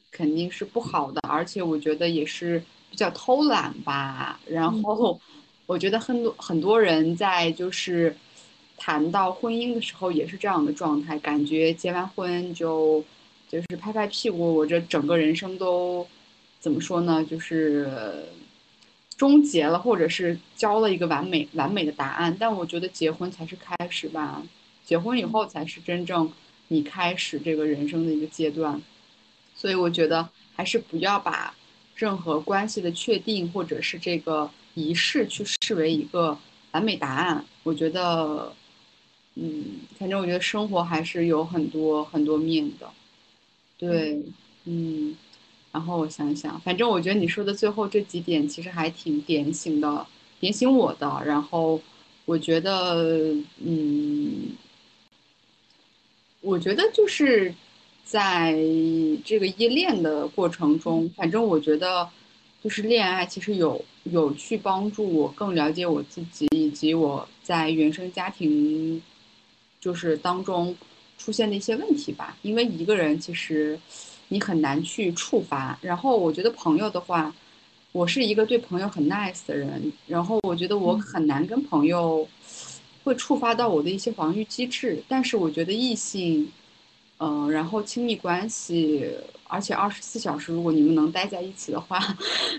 [0.09, 5.19] 肯定是不好的，而且我觉得也是比较偷懒吧，然后。
[5.69, 8.15] 我觉得很多很多人在就是
[8.75, 13.05] 谈到婚姻的时候也是这样的状态，感觉结完婚就
[13.47, 16.07] 就是拍拍屁股，我这整个人生都
[16.59, 17.23] 怎么说呢？
[17.23, 17.87] 就是
[19.15, 22.35] 终结了，或者是交了一个完美完美的答案。
[22.39, 24.41] 但我觉得结婚才是开始吧，
[24.83, 26.33] 结婚以后才是真正
[26.69, 28.81] 你开始这个人生的一个阶段。
[29.55, 31.53] 所以我觉得还是不要把
[31.93, 34.49] 任何关系的确定或者是这个。
[34.73, 36.37] 仪式去视为一个
[36.71, 38.53] 完美答案，我觉得，
[39.35, 42.89] 嗯，反正我觉得生活还是有很多很多面的，
[43.77, 44.21] 对，
[44.65, 45.15] 嗯，
[45.71, 50.05] 然后我想想，反正我觉得你说的最后这几点其实还挺点醒的，
[50.39, 51.21] 点醒我的。
[51.25, 51.81] 然后
[52.25, 54.49] 我觉得，嗯，
[56.41, 57.53] 我觉得就是
[58.03, 58.53] 在
[59.25, 62.09] 这个依恋的过程中，反正我觉得
[62.63, 69.01] 就是恋爱其实有有去帮助我更了解我自己，以及我在原生家庭。
[69.81, 70.75] 就是当中
[71.17, 73.79] 出现的一些问题吧，因为一个人其实
[74.27, 75.79] 你很难去触发。
[75.81, 77.33] 然后我觉得朋友的话，
[77.93, 82.27] 我是一个对朋友很 nice 的人，然后我觉得我很难跟朋友
[83.05, 85.01] 会触发到我的一些防御机制。
[85.07, 86.51] 但是我觉得异性，
[87.19, 89.09] 嗯，然后亲密关系，
[89.49, 91.99] 而且二十四小时如果你们能待在一起的话，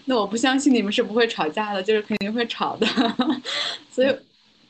[0.04, 2.86] 那我不相信你们是不会吵架的，就是肯定会吵的。
[3.90, 4.14] 所以，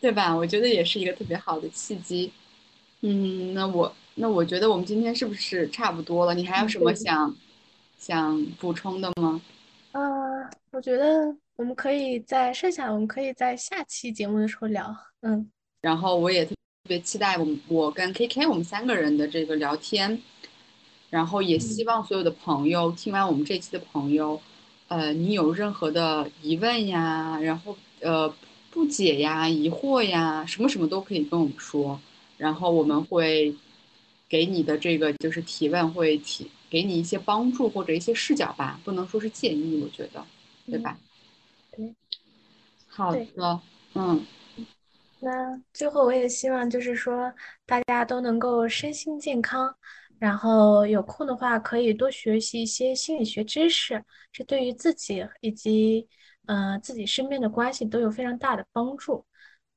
[0.01, 0.37] 对吧？
[0.37, 2.31] 我觉得也是一个特别好的契机。
[3.01, 6.35] 嗯，那我那我觉得我们今天是不是差不多了？
[6.35, 7.35] 你还有什么想
[7.99, 9.41] 想补充的吗？
[9.93, 10.01] 呃，
[10.73, 14.95] 我觉得我们可以在剩下，我们可以在下期节目的时候聊。
[15.23, 16.55] 嗯，然后我也特
[16.89, 20.21] 别期待我们我跟 K K 我们三个人的这个聊天，
[21.11, 24.41] 然后也希望所有的朋友听完我们这期的朋友，
[24.89, 28.33] 呃，你有任何的疑问呀，然后呃
[28.71, 32.01] 不解呀、疑惑呀，什么什么都可以跟我们说。
[32.39, 33.55] 然后我们会
[34.29, 40.25] 给你的这个就是提问，会提给你一些帮助或者一些视角吧，不能说是建议，我觉得，
[40.67, 40.97] 对吧？
[41.73, 41.95] 对，
[42.89, 43.61] 好的，
[43.95, 44.25] 嗯。
[45.23, 47.31] 那最后我也希望就是说
[47.67, 49.75] 大家都能够身心健康，
[50.21, 56.09] 然后有空的话可以多学习一些心理学知识，这对于自己以及
[56.47, 59.27] 呃自己身边的关系都有非常大的帮助。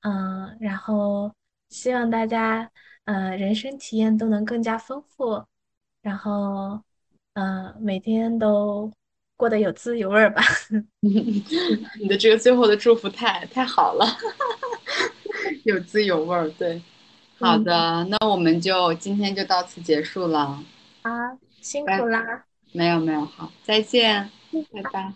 [0.01, 1.33] 嗯，然后。
[1.69, 2.69] 希望大家，
[3.05, 5.43] 呃，人生体验都能更加丰富，
[6.03, 6.79] 然后，
[7.33, 8.91] 呃，每天都
[9.35, 10.43] 过得有滋有味吧。
[11.01, 14.05] 你的这个最后的祝福太太好了，
[15.65, 16.47] 有滋有味儿。
[16.51, 16.79] 对，
[17.43, 20.63] 好的，那我们就今天就到此结束了。
[21.01, 22.45] 啊，辛苦啦。
[22.71, 24.29] 没有没有，好，再见，
[24.71, 25.13] 拜拜。